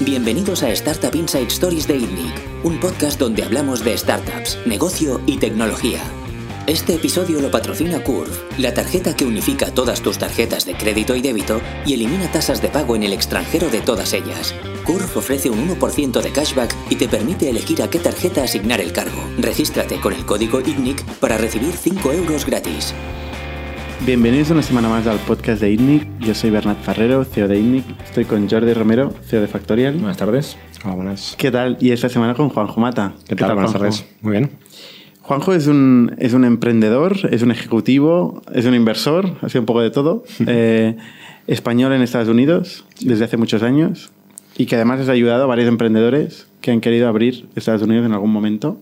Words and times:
Bienvenidos 0.00 0.62
a 0.62 0.70
Startup 0.70 1.14
Inside 1.14 1.48
Stories 1.48 1.86
de 1.86 1.96
ITNIC, 1.96 2.64
un 2.64 2.80
podcast 2.80 3.18
donde 3.20 3.42
hablamos 3.42 3.84
de 3.84 3.96
startups, 3.96 4.58
negocio 4.66 5.20
y 5.26 5.38
tecnología. 5.38 6.00
Este 6.66 6.94
episodio 6.94 7.40
lo 7.40 7.50
patrocina 7.50 8.02
Curve, 8.02 8.32
la 8.58 8.74
tarjeta 8.74 9.14
que 9.14 9.24
unifica 9.24 9.72
todas 9.72 10.02
tus 10.02 10.18
tarjetas 10.18 10.66
de 10.66 10.74
crédito 10.74 11.14
y 11.14 11.20
débito 11.20 11.60
y 11.84 11.94
elimina 11.94 12.30
tasas 12.32 12.60
de 12.60 12.68
pago 12.68 12.96
en 12.96 13.02
el 13.02 13.12
extranjero 13.12 13.70
de 13.70 13.80
todas 13.80 14.12
ellas. 14.12 14.54
Curve 14.84 15.10
ofrece 15.14 15.50
un 15.50 15.68
1% 15.68 16.20
de 16.22 16.32
cashback 16.32 16.74
y 16.90 16.96
te 16.96 17.08
permite 17.08 17.48
elegir 17.48 17.82
a 17.82 17.88
qué 17.88 17.98
tarjeta 17.98 18.42
asignar 18.42 18.80
el 18.80 18.92
cargo. 18.92 19.22
Regístrate 19.38 20.00
con 20.00 20.12
el 20.12 20.24
código 20.26 20.60
ITNIC 20.60 21.04
para 21.18 21.38
recibir 21.38 21.74
5 21.76 22.12
euros 22.12 22.46
gratis. 22.46 22.94
Bienvenidos 24.06 24.50
una 24.50 24.62
semana 24.62 24.88
más 24.88 25.06
al 25.06 25.18
podcast 25.18 25.60
de 25.60 25.72
ITNIC. 25.72 26.20
Yo 26.20 26.34
soy 26.34 26.48
Bernat 26.48 26.80
Ferrero, 26.82 27.22
CEO 27.22 27.48
de 27.48 27.58
ITNIC. 27.58 27.84
Estoy 28.02 28.24
con 28.24 28.48
Jordi 28.48 28.72
Romero, 28.72 29.12
CEO 29.26 29.42
de 29.42 29.46
Factorial. 29.46 29.96
Buenas 29.96 30.16
tardes. 30.16 30.56
Hola, 30.82 30.94
buenas. 30.94 31.34
¿Qué 31.36 31.50
tal? 31.50 31.76
Y 31.80 31.90
esta 31.90 32.08
semana 32.08 32.34
con 32.34 32.48
Juanjo 32.48 32.80
Mata. 32.80 33.12
¿Qué, 33.28 33.36
tal? 33.36 33.52
Buenas 33.52 33.72
Juanjo? 33.72 33.78
tardes. 33.78 34.06
Muy 34.22 34.32
bien. 34.32 34.50
Juanjo 35.20 35.52
es 35.52 35.66
un, 35.66 36.14
es 36.18 36.32
un 36.32 36.46
emprendedor, 36.46 37.28
es 37.30 37.42
un 37.42 37.50
ejecutivo, 37.50 38.42
es 38.54 38.64
un 38.64 38.74
inversor, 38.74 39.36
ha 39.42 39.50
sido 39.50 39.60
un 39.60 39.66
poco 39.66 39.82
de 39.82 39.90
todo. 39.90 40.24
eh, 40.46 40.96
español 41.46 41.92
en 41.92 42.00
Estados 42.00 42.28
Unidos 42.28 42.86
desde 43.00 43.26
hace 43.26 43.36
muchos 43.36 43.62
años 43.62 44.10
y 44.56 44.64
que 44.64 44.76
además 44.76 45.00
has 45.00 45.08
ayudado 45.10 45.44
a 45.44 45.46
varios 45.46 45.68
emprendedores 45.68 46.46
que 46.62 46.70
han 46.70 46.80
querido 46.80 47.06
abrir 47.06 47.48
Estados 47.54 47.82
Unidos 47.82 48.06
en 48.06 48.12
algún 48.12 48.32
momento. 48.32 48.80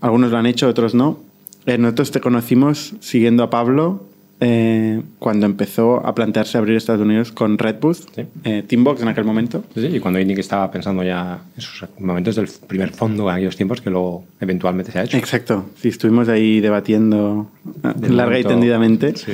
Algunos 0.00 0.30
lo 0.30 0.38
han 0.38 0.46
hecho, 0.46 0.68
otros 0.68 0.94
no. 0.94 1.18
Eh, 1.66 1.78
nosotros 1.78 2.12
te 2.12 2.20
conocimos 2.20 2.94
siguiendo 3.00 3.42
a 3.42 3.50
Pablo 3.50 4.05
eh, 4.40 5.00
cuando 5.18 5.46
empezó 5.46 6.06
a 6.06 6.14
plantearse 6.14 6.58
abrir 6.58 6.76
Estados 6.76 7.00
Unidos 7.00 7.32
con 7.32 7.56
Redboost, 7.56 8.10
Sí. 8.14 8.22
eh, 8.44 8.62
Teambox 8.66 9.00
en 9.02 9.08
aquel 9.08 9.24
momento. 9.24 9.64
Sí, 9.74 9.80
sí, 9.80 9.96
y 9.96 10.00
cuando 10.00 10.20
Indic 10.20 10.38
estaba 10.38 10.70
pensando 10.70 11.02
ya 11.02 11.40
en 11.54 11.58
esos 11.58 11.88
momentos 11.98 12.36
del 12.36 12.48
primer 12.66 12.90
fondo 12.90 13.28
en 13.30 13.36
aquellos 13.36 13.56
tiempos 13.56 13.80
que 13.80 13.88
luego 13.90 14.24
eventualmente 14.40 14.92
se 14.92 14.98
ha 14.98 15.04
hecho. 15.04 15.16
Exacto, 15.16 15.64
sí, 15.80 15.88
estuvimos 15.88 16.28
ahí 16.28 16.60
debatiendo 16.60 17.50
eh, 17.82 18.08
larga 18.10 18.38
y 18.38 18.44
tendidamente. 18.44 19.16
Sí. 19.16 19.32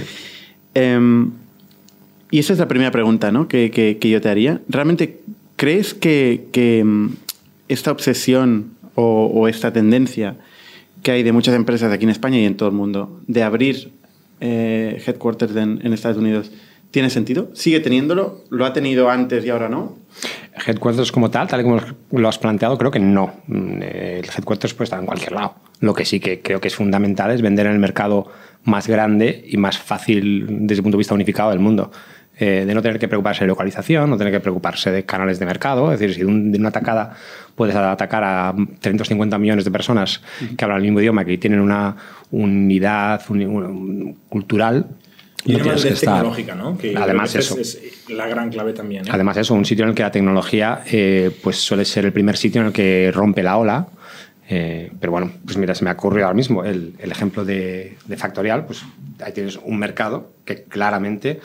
Em, 0.75 1.30
y 2.30 2.39
esa 2.39 2.53
es 2.53 2.58
la 2.61 2.69
primera 2.69 2.91
pregunta 2.91 3.30
¿no? 3.33 3.48
que, 3.48 3.70
que- 3.70 3.98
que 3.98 4.08
yo 4.08 4.20
te 4.20 4.28
haría. 4.28 4.61
¿Realmente 4.69 5.20
crees 5.56 5.95
que, 5.95 6.47
que, 6.53 6.78
em, 6.78 7.11
esta 7.69 7.91
obsesión 7.91 8.70
o, 8.95 9.27
o 9.34 9.48
esta 9.48 9.73
tendencia 9.73 10.36
que 11.03 11.11
hay 11.11 11.23
de 11.25 11.33
muchas 11.33 11.55
empresas 11.56 11.92
aquí 11.92 12.05
en 12.05 12.11
España 12.11 12.39
y 12.39 12.45
en 12.45 12.56
todo 12.56 12.69
el 12.69 12.75
mundo 12.75 13.20
de 13.27 13.42
abrir 13.42 13.91
eh, 14.43 15.03
headquarters 15.07 15.57
en, 15.57 15.81
en 15.83 15.93
Estados 15.93 16.19
Unidos 16.19 16.51
tiene 16.91 17.09
sentido? 17.09 17.48
¿Sigue 17.55 17.81
teniéndolo? 17.81 18.45
¿Lo 18.51 18.67
ha 18.67 18.73
tenido 18.73 19.09
antes 19.09 19.45
y 19.45 19.51
ahora 19.51 19.69
no? 19.69 19.97
Headquarters 20.67 21.11
como 21.11 21.31
tal, 21.31 21.48
tal 21.48 21.61
y 21.61 21.65
como 21.65 21.81
lo 22.11 22.29
has 22.29 22.39
planteado, 22.39 22.77
creo 22.77 22.91
que 22.91 23.01
no. 23.01 23.33
Mm, 23.47 23.83
eh, 23.83 24.20
El 24.23 24.29
headquarters 24.29 24.75
puede 24.75 24.85
estar 24.85 25.01
en 25.01 25.07
cualquier 25.07 25.33
lado. 25.33 25.55
Lo 25.81 25.95
que 25.95 26.05
sí 26.05 26.20
que 26.20 26.43
creo 26.43 26.61
que 26.61 26.69
es 26.69 26.75
fundamental 26.75 27.31
es 27.31 27.41
vender 27.41 27.67
en 27.67 27.73
el 27.73 27.79
mercado 27.79 28.27
más 28.65 28.87
grande 28.87 29.45
y 29.48 29.57
más 29.57 29.79
fácil 29.79 30.47
desde 30.67 30.81
el 30.81 30.83
punto 30.83 30.97
de 30.97 31.01
vista 31.01 31.15
unificado 31.15 31.51
del 31.51 31.61
mundo. 31.61 31.91
Eh, 32.45 32.65
de 32.67 32.75
no 32.75 32.83
tener 32.83 32.98
que 32.98 33.07
preocuparse 33.07 33.45
de 33.45 33.47
localización, 33.48 34.11
no 34.11 34.17
tener 34.17 34.33
que 34.33 34.41
preocuparse 34.41 34.91
de 34.91 35.05
canales 35.05 35.39
de 35.39 35.47
mercado. 35.47 35.93
Es 35.93 36.01
decir, 36.01 36.15
si 36.17 36.21
de, 36.23 36.27
un- 36.27 36.51
de 36.51 36.59
una 36.59 36.71
atacada 36.71 37.15
puedes 37.55 37.77
atacar 37.77 38.25
a 38.25 38.53
350 38.81 39.39
millones 39.39 39.65
de 39.65 39.71
personas 39.71 40.21
que 40.57 40.65
hablan 40.65 40.79
el 40.79 40.83
mismo 40.85 41.01
idioma, 41.01 41.25
que 41.25 41.39
tienen 41.39 41.61
una 41.61 41.95
unidad 42.33 43.23
uni- 43.29 43.45
un- 43.47 44.19
cultural, 44.29 44.87
Y 45.45 45.53
no 45.53 45.59
además 45.61 45.85
estar. 45.85 46.15
tecnológica, 46.17 46.55
¿no? 46.57 46.77
Que 46.77 46.97
Además, 46.97 47.35
eso. 47.37 47.59
es, 47.61 47.75
es 47.77 48.11
la 48.11 48.27
gran 48.27 48.51
clave 48.51 48.73
también. 48.73 49.07
¿eh? 49.07 49.11
Además, 49.13 49.37
eso, 49.37 49.55
un 49.55 49.65
sitio 49.65 49.85
en 49.85 49.91
el 49.91 49.95
que 49.95 50.03
la 50.03 50.11
tecnología 50.11 50.83
eh, 50.91 51.31
pues 51.45 51.57
suele 51.59 51.85
ser 51.85 52.07
el 52.07 52.13
primer 52.13 52.37
sitio 52.37 52.61
en 52.61 52.69
el 52.69 52.73
que 52.73 53.11
rompe 53.14 53.42
la 53.45 53.57
ola. 53.57 53.86
Eh, 54.48 54.91
pero 55.01 55.13
bueno, 55.13 55.31
pues 55.45 55.57
mira, 55.57 55.75
se 55.75 55.85
me 55.85 55.91
ha 55.91 55.92
ocurrido 55.95 56.27
ahora 56.27 56.36
mismo 56.36 56.64
el, 56.64 56.95
el 56.98 57.11
ejemplo 57.13 57.45
de, 57.45 57.97
de 58.05 58.17
Factorial. 58.17 58.67
Pues 58.67 58.83
ahí 59.25 59.33
tienes 59.33 59.58
un 59.63 59.79
mercado 59.79 60.33
que 60.45 60.64
claramente 60.64 61.41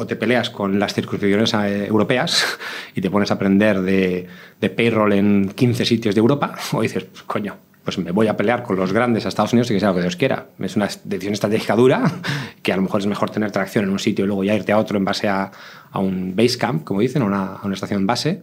o 0.00 0.06
te 0.06 0.16
peleas 0.16 0.48
con 0.48 0.78
las 0.78 0.94
circunscripciones 0.94 1.52
eh, 1.52 1.86
europeas 1.86 2.58
y 2.94 3.02
te 3.02 3.10
pones 3.10 3.30
a 3.30 3.34
aprender 3.34 3.82
de, 3.82 4.26
payroll 4.74 5.12
en 5.12 5.52
15 5.54 5.84
sitios 5.84 6.14
de 6.14 6.20
Europa, 6.20 6.54
o 6.72 6.80
dices, 6.80 7.04
pues, 7.04 7.22
coño, 7.24 7.56
pues 7.84 7.98
me 7.98 8.10
voy 8.10 8.26
a 8.26 8.36
pelear 8.36 8.62
con 8.62 8.76
los 8.76 8.94
grandes 8.94 9.26
a 9.26 9.28
Estados 9.28 9.52
Unidos 9.52 9.70
y 9.70 9.74
que 9.74 9.80
sea 9.80 9.90
lo 9.90 9.96
que 9.96 10.00
Dios 10.02 10.16
quiera. 10.16 10.46
Es 10.58 10.76
una 10.76 10.88
decisión 11.04 11.34
estratégica 11.34 11.76
dura, 11.76 12.10
que 12.62 12.72
a 12.72 12.76
lo 12.76 12.82
mejor 12.82 13.00
es 13.00 13.06
mejor 13.06 13.28
tener 13.28 13.50
tracción 13.50 13.84
en 13.84 13.90
un 13.90 13.98
sitio 13.98 14.24
y 14.24 14.28
luego 14.28 14.42
irte 14.42 14.72
a 14.72 14.78
otro 14.78 14.96
en 14.96 15.04
base 15.04 15.28
a, 15.28 15.50
a 15.90 15.98
un 15.98 16.34
base 16.34 16.56
camp, 16.56 16.84
como 16.84 17.00
dicen, 17.00 17.20
a 17.20 17.26
una, 17.26 17.56
a 17.56 17.66
una 17.66 17.74
estación 17.74 18.06
base. 18.06 18.42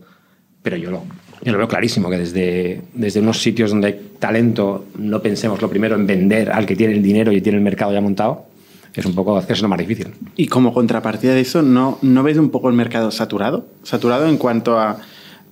Pero 0.61 0.77
yo 0.77 0.91
lo, 0.91 1.05
yo 1.41 1.51
lo 1.51 1.57
veo 1.57 1.67
clarísimo, 1.67 2.09
que 2.09 2.19
desde, 2.19 2.81
desde 2.93 3.19
unos 3.19 3.41
sitios 3.41 3.71
donde 3.71 3.87
hay 3.87 4.11
talento 4.19 4.85
no 4.97 5.21
pensemos 5.23 5.59
lo 5.59 5.69
primero 5.69 5.95
en 5.95 6.05
vender 6.05 6.51
al 6.51 6.67
que 6.67 6.75
tiene 6.75 6.93
el 6.93 7.01
dinero 7.01 7.31
y 7.31 7.41
tiene 7.41 7.57
el 7.57 7.63
mercado 7.63 7.93
ya 7.93 8.01
montado, 8.01 8.45
es 8.99 9.05
un 9.05 9.15
poco 9.15 9.37
hacerse 9.37 9.61
lo 9.61 9.69
más 9.69 9.79
difícil. 9.79 10.07
Y 10.35 10.47
como 10.47 10.73
contrapartida 10.73 11.33
de 11.33 11.41
eso, 11.41 11.61
¿no, 11.61 11.99
¿no 12.01 12.23
ves 12.23 12.37
un 12.37 12.49
poco 12.49 12.69
el 12.69 12.75
mercado 12.75 13.11
saturado? 13.11 13.65
Saturado 13.83 14.27
en 14.27 14.37
cuanto 14.37 14.79
a, 14.79 14.97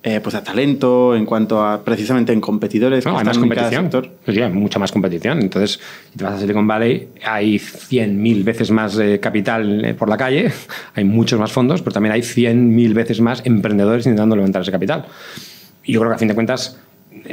eh, 0.07 0.19
pues 0.21 0.35
a 0.35 0.43
talento, 0.43 1.15
en 1.15 1.25
cuanto 1.25 1.63
a 1.63 1.83
precisamente 1.83 2.31
en 2.31 2.41
competidores. 2.41 3.05
No, 3.05 3.13
que 3.13 3.19
hay 3.19 3.25
más 3.25 3.37
están 3.37 3.49
en 3.49 3.55
cada 3.55 3.69
competición. 3.69 3.83
sector. 4.03 4.17
Pues 4.23 4.35
sí, 4.35 4.41
hay 4.43 4.51
mucha 4.51 4.79
más 4.79 4.91
competición. 4.91 5.39
Entonces, 5.41 5.79
si 6.11 6.17
te 6.17 6.23
vas 6.23 6.33
a 6.33 6.39
Silicon 6.39 6.67
Valley, 6.67 7.07
hay 7.25 7.57
100.000 7.57 8.43
veces 8.43 8.71
más 8.71 8.97
eh, 8.99 9.19
capital 9.19 9.83
eh, 9.83 9.93
por 9.93 10.09
la 10.09 10.17
calle, 10.17 10.51
hay 10.93 11.03
muchos 11.05 11.39
más 11.39 11.51
fondos, 11.51 11.81
pero 11.81 11.93
también 11.93 12.13
hay 12.13 12.21
100.000 12.21 12.93
veces 12.93 13.19
más 13.19 13.41
emprendedores 13.45 14.05
intentando 14.05 14.35
levantar 14.35 14.61
ese 14.61 14.71
capital. 14.71 15.05
Y 15.83 15.93
yo 15.93 15.99
creo 15.99 16.11
que 16.11 16.15
a 16.15 16.19
fin 16.19 16.27
de 16.27 16.35
cuentas 16.35 16.79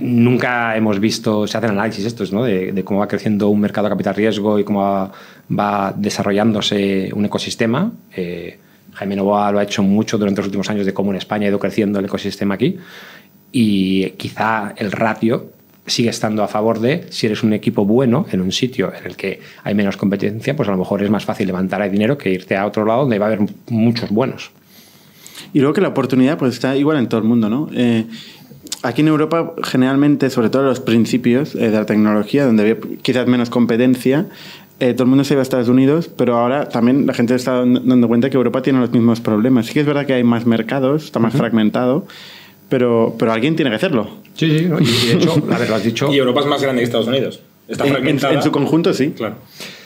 nunca 0.01 0.77
hemos 0.77 0.99
visto, 1.01 1.47
se 1.47 1.59
hacen 1.59 1.71
análisis 1.71 2.05
estos, 2.05 2.33
¿no? 2.33 2.45
de, 2.45 2.83
cómo 2.85 3.01
va 3.01 3.09
creciendo 3.09 3.49
un 3.49 3.61
mercado 3.61 3.87
de 3.87 3.93
capital 3.93 4.15
riesgo 4.15 4.59
y 4.59 4.65
cómo 4.65 5.13
va, 5.51 5.95
desarrollándose 5.97 7.11
un 7.15 7.25
ecosistema. 7.25 7.93
Eh, 8.15 8.59
Jaime 8.95 9.17
Novoa 9.17 9.53
lo 9.53 9.59
ha 9.59 9.63
hecho 9.63 9.83
mucho 9.83 10.19
durante 10.19 10.41
los 10.41 10.47
últimos 10.47 10.69
años 10.71 10.87
de 10.87 10.93
cómo 10.93 11.11
en 11.11 11.17
España 11.17 11.47
ha 11.47 11.49
ido 11.49 11.59
creciendo 11.59 11.99
el 11.99 12.05
ecosistema 12.05 12.55
aquí 12.55 12.79
y 13.51 14.11
quizá 14.11 14.75
el 14.77 14.93
ratio 14.93 15.51
sigue 15.87 16.11
estando 16.11 16.43
a 16.43 16.49
favor 16.49 16.79
de 16.79 17.07
si 17.11 17.27
eres 17.27 17.43
un 17.43 17.53
equipo 17.53 17.85
bueno 17.85 18.27
en 18.31 18.41
un 18.41 18.53
sitio 18.53 18.93
en 18.95 19.05
el 19.07 19.17
que 19.17 19.41
hay 19.65 19.75
menos 19.75 19.97
competencia, 19.97 20.55
pues 20.55 20.69
a 20.69 20.73
lo 20.73 20.79
mejor 20.79 21.03
es 21.03 21.11
más 21.11 21.25
fácil 21.25 21.47
levantar 21.47 21.89
dinero 21.91 22.17
que 22.17 22.31
irte 22.31 22.57
a 22.57 22.67
otro 22.67 22.85
lado 22.85 23.01
donde 23.01 23.19
va 23.19 23.27
a 23.27 23.33
haber 23.33 23.41
muchos 23.69 24.11
buenos. 24.11 24.53
Y 25.53 25.59
luego 25.59 25.75
que 25.75 25.81
la 25.81 25.89
oportunidad 25.89 26.39
pues 26.39 26.55
está 26.55 26.77
igual 26.77 26.99
en 26.99 27.09
todo 27.09 27.21
el 27.21 27.27
mundo, 27.27 27.49
¿no? 27.49 27.69
Eh, 27.75 28.07
aquí 28.83 29.01
en 29.03 29.09
Europa, 29.09 29.55
generalmente, 29.63 30.31
sobre 30.31 30.51
todo 30.51 30.63
en 30.63 30.69
los 30.69 30.81
principios 30.81 31.55
eh, 31.55 31.71
de 31.71 31.71
la 31.71 31.87
tecnología, 31.87 32.45
donde 32.47 32.63
había 32.63 32.77
quizás 33.03 33.27
menos 33.27 33.51
competencia, 33.51 34.27
eh, 34.81 34.95
todo 34.95 35.05
el 35.05 35.09
mundo 35.11 35.25
se 35.25 35.35
iba 35.35 35.41
a 35.41 35.45
Estados 35.45 35.69
Unidos, 35.69 36.11
pero 36.17 36.37
ahora 36.39 36.69
también 36.69 37.07
la 37.07 37.15
gente 37.15 37.35
está 37.35 37.59
dando 37.65 38.09
cuenta 38.09 38.31
que 38.31 38.37
Europa 38.37 38.63
tiene 38.63 38.81
los 38.81 38.91
mismos 38.91 39.21
problemas. 39.21 39.67
Sí 39.67 39.73
que 39.75 39.81
es 39.81 39.87
verdad 39.87 40.07
que 40.07 40.15
hay 40.15 40.25
más 40.25 40.45
mercados, 40.47 41.05
está 41.05 41.19
más 41.21 41.35
fragmentado, 41.35 42.07
pero, 42.69 43.15
pero 43.19 43.33
alguien 43.33 43.55
tiene 43.55 43.71
que 43.71 43.77
hacerlo. 43.77 44.11
Sí, 44.35 44.59
sí, 44.59 44.67
¿no? 44.67 44.81
y 44.81 44.85
de 44.85 45.13
hecho, 45.15 45.43
a 45.53 45.59
ver, 45.59 45.69
lo 45.69 45.75
has 45.77 45.85
dicho. 45.85 46.09
Y 46.13 46.17
Europa 46.19 46.41
es 46.41 46.47
más 46.47 46.63
grande 46.63 46.81
que 46.81 46.85
Estados 46.87 47.07
Unidos. 47.07 47.41
Está 47.69 47.85
En- 47.85 47.89
en, 47.91 47.95
fragmentada. 47.97 48.35
en 48.35 48.43
su 48.43 48.51
conjunto, 48.51 48.93
sí. 48.93 49.11
Claro. 49.17 49.37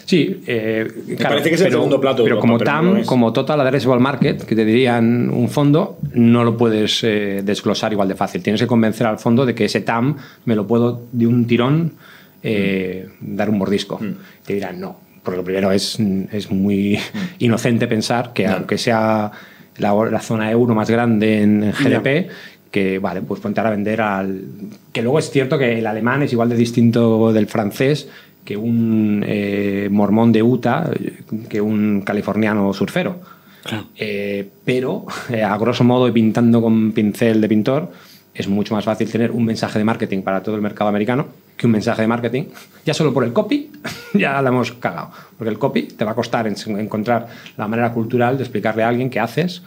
Sí, 0.06 0.40
eh, 0.46 0.86
claro, 1.16 1.34
parece 1.34 1.48
que 1.48 1.56
es 1.56 1.60
el 1.62 1.66
pero, 1.66 1.78
segundo 1.78 2.00
plato 2.00 2.22
Pero 2.22 2.36
Europa, 2.36 2.40
como 2.40 2.58
pero 2.58 2.70
TAM, 2.70 3.04
como 3.04 3.32
Total 3.32 3.60
Addressable 3.60 4.00
Market, 4.00 4.44
que 4.44 4.54
te 4.54 4.64
dirían 4.64 5.28
un 5.30 5.48
fondo, 5.48 5.98
no 6.14 6.44
lo 6.44 6.56
puedes 6.56 7.02
eh, 7.02 7.42
desglosar 7.44 7.92
igual 7.92 8.06
de 8.06 8.14
fácil. 8.14 8.40
Tienes 8.40 8.60
que 8.60 8.68
convencer 8.68 9.04
al 9.08 9.18
fondo 9.18 9.44
de 9.44 9.56
que 9.56 9.64
ese 9.64 9.80
TAM 9.80 10.16
me 10.44 10.54
lo 10.54 10.64
puedo 10.64 11.02
de 11.10 11.26
un 11.26 11.48
tirón 11.48 11.94
eh, 12.44 13.08
dar 13.20 13.50
un 13.50 13.58
mordisco. 13.58 14.00
Te 14.44 14.54
dirán 14.54 14.80
no. 14.80 14.96
Porque 15.24 15.38
lo 15.38 15.44
primero 15.44 15.72
es, 15.72 15.98
es 16.30 16.52
muy 16.52 17.00
inocente 17.40 17.88
pensar 17.88 18.32
que 18.32 18.46
aunque 18.46 18.78
sea 18.78 19.32
la, 19.78 19.92
la 20.08 20.20
zona 20.20 20.52
euro 20.52 20.72
más 20.72 20.88
grande 20.88 21.42
en, 21.42 21.72
GDP, 21.72 22.30
que 22.70 23.00
vale, 23.00 23.22
pues 23.22 23.40
ponte 23.40 23.58
ahora 23.58 23.70
a 23.70 23.74
vender 23.74 24.00
al. 24.00 24.44
Que 24.92 25.02
luego 25.02 25.18
es 25.18 25.30
cierto 25.30 25.58
que 25.58 25.80
el 25.80 25.86
alemán 25.88 26.22
es 26.22 26.32
igual 26.32 26.48
de 26.48 26.54
distinto 26.56 27.32
del 27.32 27.48
francés 27.48 28.08
que 28.46 28.56
un 28.56 29.22
eh, 29.26 29.88
mormón 29.90 30.32
de 30.32 30.42
Utah, 30.42 30.88
que 31.50 31.60
un 31.60 32.00
californiano 32.00 32.72
surfero. 32.72 33.20
Eh, 33.96 34.48
pero, 34.64 35.04
eh, 35.28 35.42
a 35.42 35.58
grosso 35.58 35.82
modo, 35.84 36.06
y 36.08 36.12
pintando 36.12 36.62
con 36.62 36.92
pincel 36.92 37.40
de 37.40 37.48
pintor, 37.48 37.90
es 38.32 38.46
mucho 38.48 38.74
más 38.74 38.84
fácil 38.84 39.10
tener 39.10 39.32
un 39.32 39.44
mensaje 39.44 39.78
de 39.78 39.84
marketing 39.84 40.22
para 40.22 40.42
todo 40.42 40.54
el 40.56 40.62
mercado 40.62 40.88
americano 40.88 41.26
que 41.56 41.66
un 41.66 41.72
mensaje 41.72 42.02
de 42.02 42.08
marketing. 42.08 42.44
Ya 42.84 42.94
solo 42.94 43.12
por 43.12 43.24
el 43.24 43.32
copy 43.32 43.70
ya 44.14 44.40
la 44.42 44.50
hemos 44.50 44.72
cagado. 44.72 45.10
Porque 45.36 45.50
el 45.50 45.58
copy 45.58 45.82
te 45.84 46.04
va 46.04 46.12
a 46.12 46.14
costar 46.14 46.46
en- 46.46 46.78
encontrar 46.78 47.26
la 47.56 47.66
manera 47.66 47.92
cultural 47.92 48.36
de 48.36 48.44
explicarle 48.44 48.82
a 48.84 48.88
alguien 48.88 49.10
qué 49.10 49.18
haces 49.20 49.62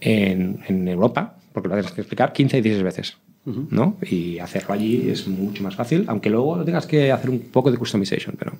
en, 0.00 0.60
en 0.68 0.88
Europa, 0.88 1.34
porque 1.52 1.68
lo 1.68 1.74
tienes 1.74 1.92
que 1.92 2.00
explicar 2.00 2.32
15 2.32 2.58
y 2.58 2.60
16 2.62 2.82
veces. 2.84 3.16
¿No? 3.44 3.96
Y 4.10 4.38
hacerlo 4.38 4.74
allí 4.74 5.08
es 5.08 5.28
mucho 5.28 5.62
más 5.62 5.76
fácil, 5.76 6.04
aunque 6.08 6.30
luego 6.30 6.64
tengas 6.64 6.86
que 6.86 7.12
hacer 7.12 7.30
un 7.30 7.40
poco 7.40 7.70
de 7.70 7.78
customization, 7.78 8.34
pero... 8.38 8.52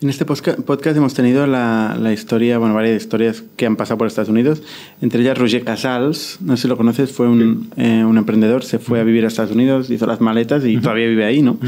En 0.00 0.08
este 0.08 0.24
podcast 0.24 0.96
hemos 0.96 1.12
tenido 1.14 1.46
la, 1.46 1.96
la, 2.00 2.12
historia, 2.12 2.58
bueno, 2.58 2.74
varias 2.74 3.02
historias 3.02 3.44
que 3.56 3.66
han 3.66 3.76
pasado 3.76 3.98
por 3.98 4.06
Estados 4.06 4.30
Unidos. 4.30 4.62
Entre 5.02 5.20
ellas, 5.20 5.36
Roger 5.36 5.64
Casals, 5.64 6.38
no 6.40 6.56
sé 6.56 6.62
si 6.62 6.68
lo 6.68 6.76
conoces, 6.76 7.12
fue 7.12 7.28
un, 7.28 7.68
eh, 7.76 8.04
un 8.04 8.16
emprendedor, 8.16 8.64
se 8.64 8.78
fue 8.78 9.00
a 9.00 9.02
vivir 9.02 9.24
a 9.24 9.28
Estados 9.28 9.50
Unidos, 9.52 9.90
hizo 9.90 10.06
las 10.06 10.20
maletas 10.20 10.64
y 10.64 10.78
todavía 10.78 11.06
vive 11.08 11.24
ahí, 11.24 11.42
¿no? 11.42 11.58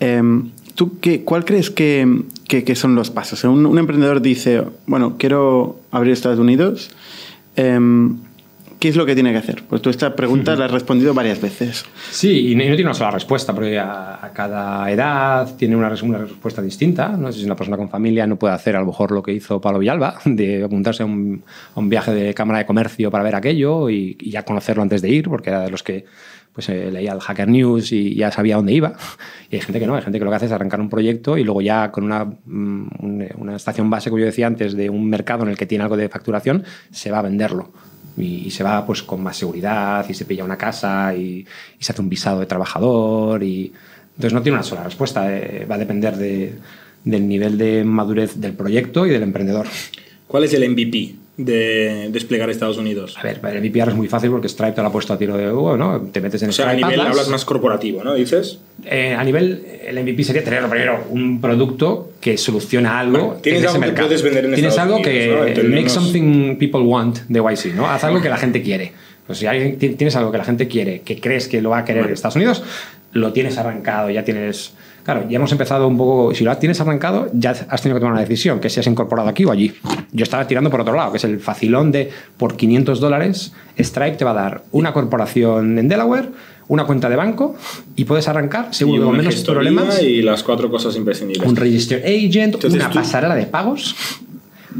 Eh, 0.00 0.22
¿Tú 0.74 0.98
qué, 1.00 1.22
cuál 1.22 1.44
crees 1.44 1.70
que, 1.70 2.22
que, 2.46 2.62
que, 2.62 2.74
son 2.74 2.94
los 2.94 3.10
pasos? 3.10 3.42
Un, 3.44 3.66
un, 3.66 3.78
emprendedor 3.78 4.20
dice, 4.20 4.62
bueno, 4.86 5.16
quiero 5.18 5.80
abrir 5.90 6.12
Estados 6.12 6.38
Unidos. 6.38 6.90
Eh, 7.56 7.78
¿Qué 8.86 8.90
es 8.90 8.96
lo 8.96 9.04
que 9.04 9.14
tiene 9.14 9.32
que 9.32 9.38
hacer? 9.38 9.64
Pues 9.68 9.82
tú 9.82 9.90
esta 9.90 10.14
pregunta 10.14 10.54
la 10.54 10.66
has 10.66 10.70
respondido 10.70 11.12
varias 11.12 11.40
veces. 11.40 11.84
Sí, 12.12 12.52
y 12.52 12.54
no, 12.54 12.62
tiene 12.62 12.84
una 12.84 12.94
sola 12.94 13.10
respuesta, 13.10 13.52
porque 13.52 13.80
a, 13.80 14.24
a 14.24 14.32
cada 14.32 14.88
edad 14.92 15.56
tiene 15.56 15.74
una, 15.74 15.92
una, 16.04 16.18
respuesta 16.18 16.62
distinta. 16.62 17.08
No 17.08 17.32
sé 17.32 17.40
si 17.40 17.46
una 17.46 17.56
persona 17.56 17.76
con 17.76 17.88
familia 17.88 18.28
no 18.28 18.36
puede 18.36 18.54
hacer 18.54 18.76
a 18.76 18.78
lo 18.78 18.86
mejor 18.86 19.10
lo 19.10 19.24
que 19.24 19.32
hizo 19.32 19.60
Pablo 19.60 19.80
Villalba, 19.80 20.20
de 20.24 20.62
apuntarse 20.62 21.02
a 21.02 21.06
un, 21.06 21.42
a 21.74 21.80
un 21.80 21.88
viaje 21.88 22.14
de 22.14 22.32
Cámara 22.32 22.60
de 22.60 22.66
Comercio 22.66 23.10
para 23.10 23.24
ver 23.24 23.34
aquello 23.34 23.90
y, 23.90 24.16
y, 24.20 24.30
ya 24.30 24.44
conocerlo 24.44 24.84
antes 24.84 25.02
de 25.02 25.08
ir, 25.08 25.28
porque 25.28 25.50
era 25.50 25.62
de 25.62 25.70
los 25.72 25.82
que 25.82 26.04
pues 26.52 26.68
eh, 26.68 26.88
leía 26.92 27.12
el 27.12 27.18
Hacker 27.18 27.48
News 27.48 27.90
y 27.90 28.14
ya 28.14 28.30
sabía 28.30 28.54
dónde 28.54 28.72
iba. 28.72 28.92
Y 29.50 29.56
hay 29.56 29.62
gente 29.62 29.80
que 29.80 29.88
no, 29.88 29.96
hay 29.96 30.02
gente 30.02 30.20
que 30.20 30.24
lo 30.24 30.30
que 30.30 30.36
hace 30.36 30.46
es 30.46 30.52
arrancar 30.52 30.80
un 30.80 30.90
proyecto 30.90 31.36
y 31.36 31.42
luego 31.42 31.60
ya 31.60 31.90
con 31.90 32.04
una, 32.04 32.24
una 32.46 33.56
estación 33.56 33.90
base, 33.90 34.10
como 34.10 34.20
yo 34.20 34.26
decía 34.26 34.46
antes, 34.46 34.74
de 34.76 34.90
un 34.90 35.10
mercado 35.10 35.42
en 35.42 35.48
el 35.48 35.56
que 35.56 35.66
tiene 35.66 35.82
algo 35.82 35.96
de 35.96 36.08
facturación, 36.08 36.62
se 36.92 37.10
va 37.10 37.18
a 37.18 37.22
venderlo 37.22 37.72
y, 38.16 38.50
se 38.50 38.64
va 38.64 38.84
pues 38.86 39.02
con 39.02 39.22
más 39.22 39.36
seguridad 39.36 40.06
y 40.08 40.14
se 40.14 40.24
pilla 40.24 40.44
una 40.44 40.56
casa 40.56 41.14
y, 41.14 41.46
se 41.78 41.92
hace 41.92 42.02
un 42.02 42.08
visado 42.08 42.40
de 42.40 42.46
trabajador 42.46 43.42
y 43.42 43.72
entonces 44.16 44.32
no 44.32 44.42
tiene 44.42 44.56
una 44.56 44.64
sola 44.64 44.84
respuesta 44.84 45.30
eh, 45.36 45.66
va 45.70 45.74
a 45.74 45.78
depender 45.78 46.16
de, 46.16 46.54
del 47.04 47.28
nivel 47.28 47.58
de 47.58 47.84
madurez 47.84 48.40
del 48.40 48.54
proyecto 48.54 49.06
y 49.06 49.10
del 49.10 49.22
emprendedor. 49.22 49.66
¿Cuál 50.26 50.44
es 50.44 50.54
el 50.54 50.68
MVP 50.68 51.25
de 51.36 52.08
desplegar 52.10 52.48
Estados 52.50 52.78
Unidos? 52.78 53.16
A 53.18 53.22
ver, 53.22 53.40
el 53.44 53.60
MVP 53.60 53.80
ahora 53.80 53.92
es 53.92 53.98
muy 53.98 54.08
fácil 54.08 54.30
porque 54.30 54.48
Stripe 54.48 54.72
te 54.72 54.80
lo 54.82 54.88
ha 54.88 54.92
puesto 54.92 55.12
a 55.12 55.18
tiro 55.18 55.36
de 55.36 55.50
Hugo, 55.52 55.76
¿no? 55.76 56.00
Te 56.12 56.20
metes 56.20 56.42
en 56.42 56.48
o 56.48 56.52
sea, 56.52 56.66
Stripe 56.66 56.84
a 56.84 56.86
nivel 56.88 57.00
Atlas. 57.00 57.16
hablas 57.16 57.28
más 57.28 57.44
corporativo, 57.44 58.02
¿no? 58.02 58.14
Dices. 58.14 58.58
Eh, 58.84 59.14
a 59.14 59.22
nivel, 59.22 59.64
el 59.86 60.02
MVP 60.02 60.24
sería 60.24 60.42
tener 60.42 60.64
primero 60.66 61.04
un 61.10 61.40
producto 61.40 62.12
que 62.20 62.38
soluciona 62.38 62.98
algo 62.98 63.18
Bueno, 63.18 63.34
tienes 63.42 63.60
en 63.62 63.66
ese 63.66 63.74
algo 63.74 63.80
que 63.82 63.86
mercado. 63.88 64.08
puedes 64.08 64.22
vender 64.22 64.44
en 64.46 64.54
Tienes 64.54 64.70
Estados 64.72 64.92
algo 64.94 65.02
que 65.04 65.62
make 65.68 65.88
something 65.90 66.56
people 66.56 66.80
want 66.80 67.18
de 67.28 67.40
YC, 67.40 67.74
¿no? 67.74 67.86
Haz 67.88 68.04
algo 68.04 68.20
que 68.22 68.28
la 68.28 68.38
gente 68.38 68.62
quiere. 68.62 68.92
Pues 69.26 69.38
si 69.38 69.46
hay- 69.46 69.72
tienes 69.72 70.14
algo 70.16 70.30
que 70.32 70.38
la 70.38 70.44
gente 70.44 70.68
quiere, 70.68 71.00
que 71.00 71.20
crees 71.20 71.48
que 71.48 71.60
lo 71.60 71.70
va 71.70 71.78
a 71.78 71.84
querer 71.84 72.10
Estados 72.12 72.36
Unidos, 72.36 72.62
lo 73.12 73.32
tienes 73.32 73.58
arrancado, 73.58 74.08
ya 74.10 74.24
tienes... 74.24 74.72
Claro, 75.06 75.24
ya 75.30 75.36
hemos 75.36 75.52
empezado 75.52 75.86
un 75.86 75.96
poco... 75.96 76.34
Si 76.34 76.42
lo 76.42 76.54
tienes 76.58 76.80
arrancado, 76.80 77.30
ya 77.32 77.50
has 77.52 77.80
tenido 77.80 77.94
que 77.96 78.00
tomar 78.00 78.12
una 78.14 78.20
decisión, 78.20 78.58
que 78.58 78.68
si 78.68 78.80
has 78.80 78.86
incorporado 78.88 79.28
aquí 79.28 79.44
o 79.44 79.52
allí. 79.52 79.72
Yo 80.10 80.24
estaba 80.24 80.46
tirando 80.48 80.68
por 80.68 80.80
otro 80.80 80.94
lado, 80.94 81.12
que 81.12 81.18
es 81.18 81.24
el 81.24 81.38
facilón 81.38 81.92
de 81.92 82.10
por 82.36 82.56
500 82.56 82.98
dólares, 82.98 83.52
Stripe 83.78 84.16
te 84.16 84.24
va 84.24 84.32
a 84.32 84.34
dar 84.34 84.62
una 84.72 84.92
corporación 84.92 85.78
en 85.78 85.86
Delaware, 85.88 86.28
una 86.66 86.84
cuenta 86.86 87.08
de 87.08 87.14
banco 87.14 87.54
y 87.94 88.04
puedes 88.04 88.26
arrancar, 88.26 88.74
seguro 88.74 89.04
con 89.06 89.16
menos 89.16 89.36
problemas 89.44 90.02
Y 90.02 90.22
las 90.22 90.42
cuatro 90.42 90.68
cosas 90.68 90.96
imprescindibles. 90.96 91.48
un 91.48 91.54
register 91.54 92.02
agent, 92.04 92.54
Entonces 92.56 92.74
una 92.74 92.90
tú- 92.90 92.98
pasarela 92.98 93.36
de 93.36 93.46
pagos. 93.46 93.94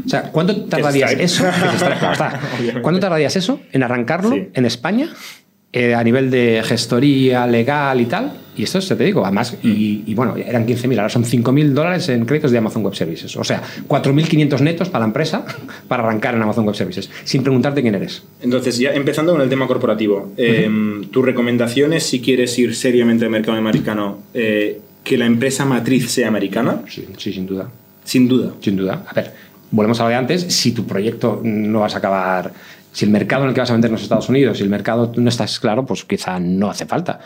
O 0.05 0.09
sea, 0.09 0.23
¿cuánto 0.23 0.65
tardarías 0.65 1.13
eso? 1.13 1.45
¿Cuánto 2.81 2.99
tardarías 2.99 3.35
eso 3.35 3.59
en 3.71 3.83
arrancarlo 3.83 4.31
Sí. 4.31 4.49
en 4.53 4.65
España? 4.65 5.09
eh, 5.73 5.93
a 5.93 6.03
nivel 6.03 6.31
de 6.31 6.61
gestoría 6.65 7.45
legal 7.45 7.99
y 8.01 8.05
tal. 8.05 8.31
Y 8.57 8.63
esto 8.63 8.81
se 8.81 8.95
te 8.95 9.03
digo, 9.03 9.23
además, 9.23 9.55
y, 9.63 10.03
y 10.05 10.13
bueno, 10.15 10.35
eran 10.35 10.65
15.000, 10.65 10.97
ahora 10.97 11.09
son 11.09 11.23
5.000 11.23 11.69
dólares 11.73 12.09
en 12.09 12.25
créditos 12.25 12.51
de 12.51 12.57
Amazon 12.57 12.83
Web 12.83 12.95
Services. 12.95 13.35
O 13.37 13.43
sea, 13.43 13.61
4.500 13.87 14.59
netos 14.61 14.89
para 14.89 15.01
la 15.01 15.07
empresa 15.07 15.45
para 15.87 16.03
arrancar 16.03 16.33
en 16.35 16.41
Amazon 16.41 16.65
Web 16.65 16.75
Services, 16.75 17.09
sin 17.23 17.43
preguntarte 17.43 17.81
quién 17.81 17.95
eres. 17.95 18.23
Entonces, 18.41 18.77
ya 18.79 18.91
empezando 18.93 19.31
con 19.33 19.41
el 19.41 19.49
tema 19.49 19.67
corporativo, 19.67 20.33
eh, 20.37 20.69
tu 21.11 21.21
recomendación 21.21 21.93
es 21.93 22.03
si 22.03 22.19
quieres 22.19 22.57
ir 22.57 22.75
seriamente 22.75 23.25
al 23.25 23.31
mercado 23.31 23.57
americano, 23.57 24.19
eh, 24.33 24.81
que 25.03 25.17
la 25.17 25.25
empresa 25.25 25.63
matriz 25.65 26.11
sea 26.11 26.27
americana, 26.27 26.81
Sí, 26.89 27.05
sí, 27.17 27.31
sin 27.31 27.45
duda. 27.45 27.69
sin 28.03 28.27
duda. 28.27 28.51
Sin 28.59 28.75
duda. 28.75 29.03
A 29.07 29.13
ver, 29.13 29.33
volvemos 29.71 29.99
a 29.99 30.03
lo 30.03 30.09
de 30.09 30.15
antes. 30.15 30.41
Si 30.43 30.71
tu 30.71 30.85
proyecto 30.85 31.39
no 31.43 31.81
vas 31.81 31.95
a 31.95 31.99
acabar. 31.99 32.51
Si 32.91 33.05
el 33.05 33.11
mercado 33.11 33.43
en 33.43 33.49
el 33.49 33.53
que 33.53 33.61
vas 33.61 33.69
a 33.69 33.73
vender 33.73 33.89
en 33.89 33.93
los 33.93 34.01
Estados 34.01 34.27
Unidos, 34.27 34.57
si 34.57 34.63
el 34.63 34.69
mercado 34.69 35.11
no 35.15 35.29
estás 35.29 35.59
claro, 35.59 35.85
pues 35.85 36.03
quizá 36.03 36.39
no 36.39 36.69
hace 36.69 36.85
falta. 36.87 37.19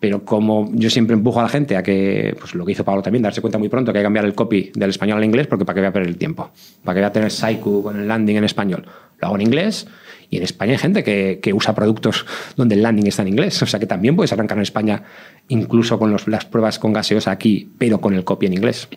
Pero 0.00 0.24
como 0.24 0.70
yo 0.74 0.90
siempre 0.90 1.14
empujo 1.14 1.40
a 1.40 1.42
la 1.42 1.48
gente 1.48 1.76
a 1.76 1.82
que, 1.82 2.36
pues 2.38 2.54
lo 2.54 2.64
que 2.64 2.70
hizo 2.72 2.84
Pablo 2.84 3.02
también, 3.02 3.22
darse 3.22 3.40
cuenta 3.40 3.58
muy 3.58 3.68
pronto 3.68 3.92
que 3.92 3.98
hay 3.98 4.02
que 4.02 4.06
cambiar 4.06 4.24
el 4.26 4.34
copy 4.34 4.70
del 4.74 4.90
español 4.90 5.18
al 5.18 5.24
inglés, 5.24 5.48
porque 5.48 5.64
para 5.64 5.74
que 5.74 5.80
voy 5.80 5.88
a 5.88 5.92
perder 5.92 6.08
el 6.10 6.16
tiempo. 6.16 6.50
Para 6.84 6.94
que 6.94 7.00
voy 7.00 7.06
a 7.08 7.12
tener 7.12 7.30
Saiku 7.32 7.82
con 7.82 7.98
el 7.98 8.06
landing 8.06 8.36
en 8.36 8.44
español. 8.44 8.84
Lo 9.20 9.26
hago 9.26 9.34
en 9.36 9.42
inglés. 9.42 9.88
Y 10.30 10.36
en 10.36 10.42
España 10.44 10.72
hay 10.72 10.78
gente 10.78 11.02
que, 11.02 11.40
que 11.42 11.52
usa 11.54 11.74
productos 11.74 12.26
donde 12.54 12.74
el 12.76 12.82
landing 12.82 13.06
está 13.08 13.22
en 13.22 13.28
inglés. 13.28 13.60
O 13.62 13.66
sea 13.66 13.80
que 13.80 13.86
también 13.86 14.14
puedes 14.14 14.32
arrancar 14.32 14.58
en 14.58 14.62
España, 14.62 15.02
incluso 15.48 15.98
con 15.98 16.12
los- 16.12 16.28
las 16.28 16.44
pruebas 16.44 16.78
con 16.78 16.92
gaseosa 16.92 17.30
aquí, 17.32 17.68
pero 17.78 18.00
con 18.00 18.14
el 18.14 18.22
copy 18.24 18.46
en 18.46 18.52
inglés. 18.52 18.88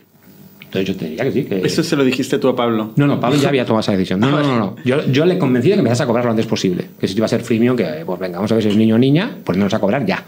Entonces 0.65 0.87
yo 0.87 0.95
te 0.95 1.05
diría 1.05 1.23
que 1.23 1.31
sí. 1.31 1.43
Que... 1.45 1.61
Eso 1.65 1.83
se 1.83 1.95
lo 1.95 2.03
dijiste 2.03 2.37
tú 2.37 2.47
a 2.49 2.55
Pablo. 2.55 2.91
No, 2.95 3.07
no, 3.07 3.19
Pablo 3.19 3.37
ya 3.39 3.49
había 3.49 3.65
tomado 3.65 3.81
esa 3.81 3.93
decisión. 3.93 4.19
No, 4.19 4.29
no, 4.29 4.41
no. 4.43 4.57
no. 4.57 4.75
Yo, 4.85 5.05
yo 5.07 5.25
le 5.25 5.37
convencí 5.37 5.69
de 5.69 5.75
que 5.75 5.79
empezase 5.79 6.03
a 6.03 6.05
cobrar 6.05 6.25
lo 6.25 6.31
antes 6.31 6.45
posible. 6.45 6.85
Que 6.99 7.07
si 7.07 7.13
te 7.15 7.19
iba 7.19 7.25
a 7.25 7.29
ser 7.29 7.41
freemium, 7.41 7.75
que 7.75 8.03
pues 8.05 8.19
venga, 8.19 8.37
vamos 8.37 8.51
a 8.51 8.55
ver 8.55 8.63
si 8.63 8.69
es 8.69 8.75
niño 8.77 8.95
o 8.95 8.99
niña, 8.99 9.37
pues 9.43 9.57
no 9.57 9.63
nos 9.65 9.73
a 9.73 9.79
cobrar 9.79 10.05
ya. 10.05 10.23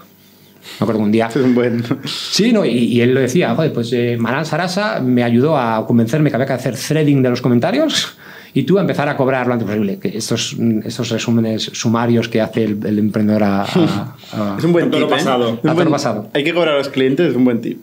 Me 0.79 0.83
acuerdo 0.85 1.01
un 1.01 1.11
día. 1.11 1.27
Es 1.29 1.35
un 1.37 1.55
buen. 1.55 1.83
Sí, 2.05 2.51
no, 2.51 2.65
y, 2.65 2.69
y 2.71 3.01
él 3.01 3.13
lo 3.13 3.19
decía, 3.21 3.53
joder, 3.55 3.71
pues 3.73 3.91
eh, 3.93 4.17
Maran 4.19 4.45
Sarasa 4.45 4.99
me 4.99 5.23
ayudó 5.23 5.57
a 5.57 5.85
convencerme 5.85 6.29
que 6.29 6.35
había 6.35 6.47
que 6.47 6.53
hacer 6.53 6.75
threading 6.75 7.21
de 7.21 7.29
los 7.29 7.41
comentarios 7.41 8.15
y 8.55 8.63
tú 8.63 8.77
a 8.77 8.81
empezar 8.81 9.09
a 9.09 9.17
cobrar 9.17 9.47
lo 9.47 9.53
antes 9.53 9.67
posible. 9.67 9.97
Que 9.99 10.09
estos, 10.17 10.55
estos 10.83 11.09
resúmenes 11.09 11.63
sumarios 11.73 12.27
que 12.29 12.39
hace 12.41 12.63
el, 12.65 12.85
el 12.85 12.99
emprendedor 12.99 13.43
a. 13.43 13.61
a- 13.63 14.15
a- 14.33 14.55
Es 14.59 14.63
un 14.63 14.73
buen 14.73 14.87
A 14.87 14.91
toro 14.91 15.05
tip. 15.07 15.13
¿eh? 15.15 15.17
pasado. 15.17 15.43
Es 15.45 15.51
un 15.63 15.69
A 15.69 15.73
toro 15.73 15.75
buen- 15.75 15.91
pasado. 15.91 16.29
Hay 16.33 16.43
que 16.43 16.53
cobrar 16.53 16.75
a 16.75 16.77
los 16.77 16.89
clientes, 16.89 17.29
es 17.31 17.35
un 17.35 17.45
buen 17.45 17.61
tip. 17.61 17.79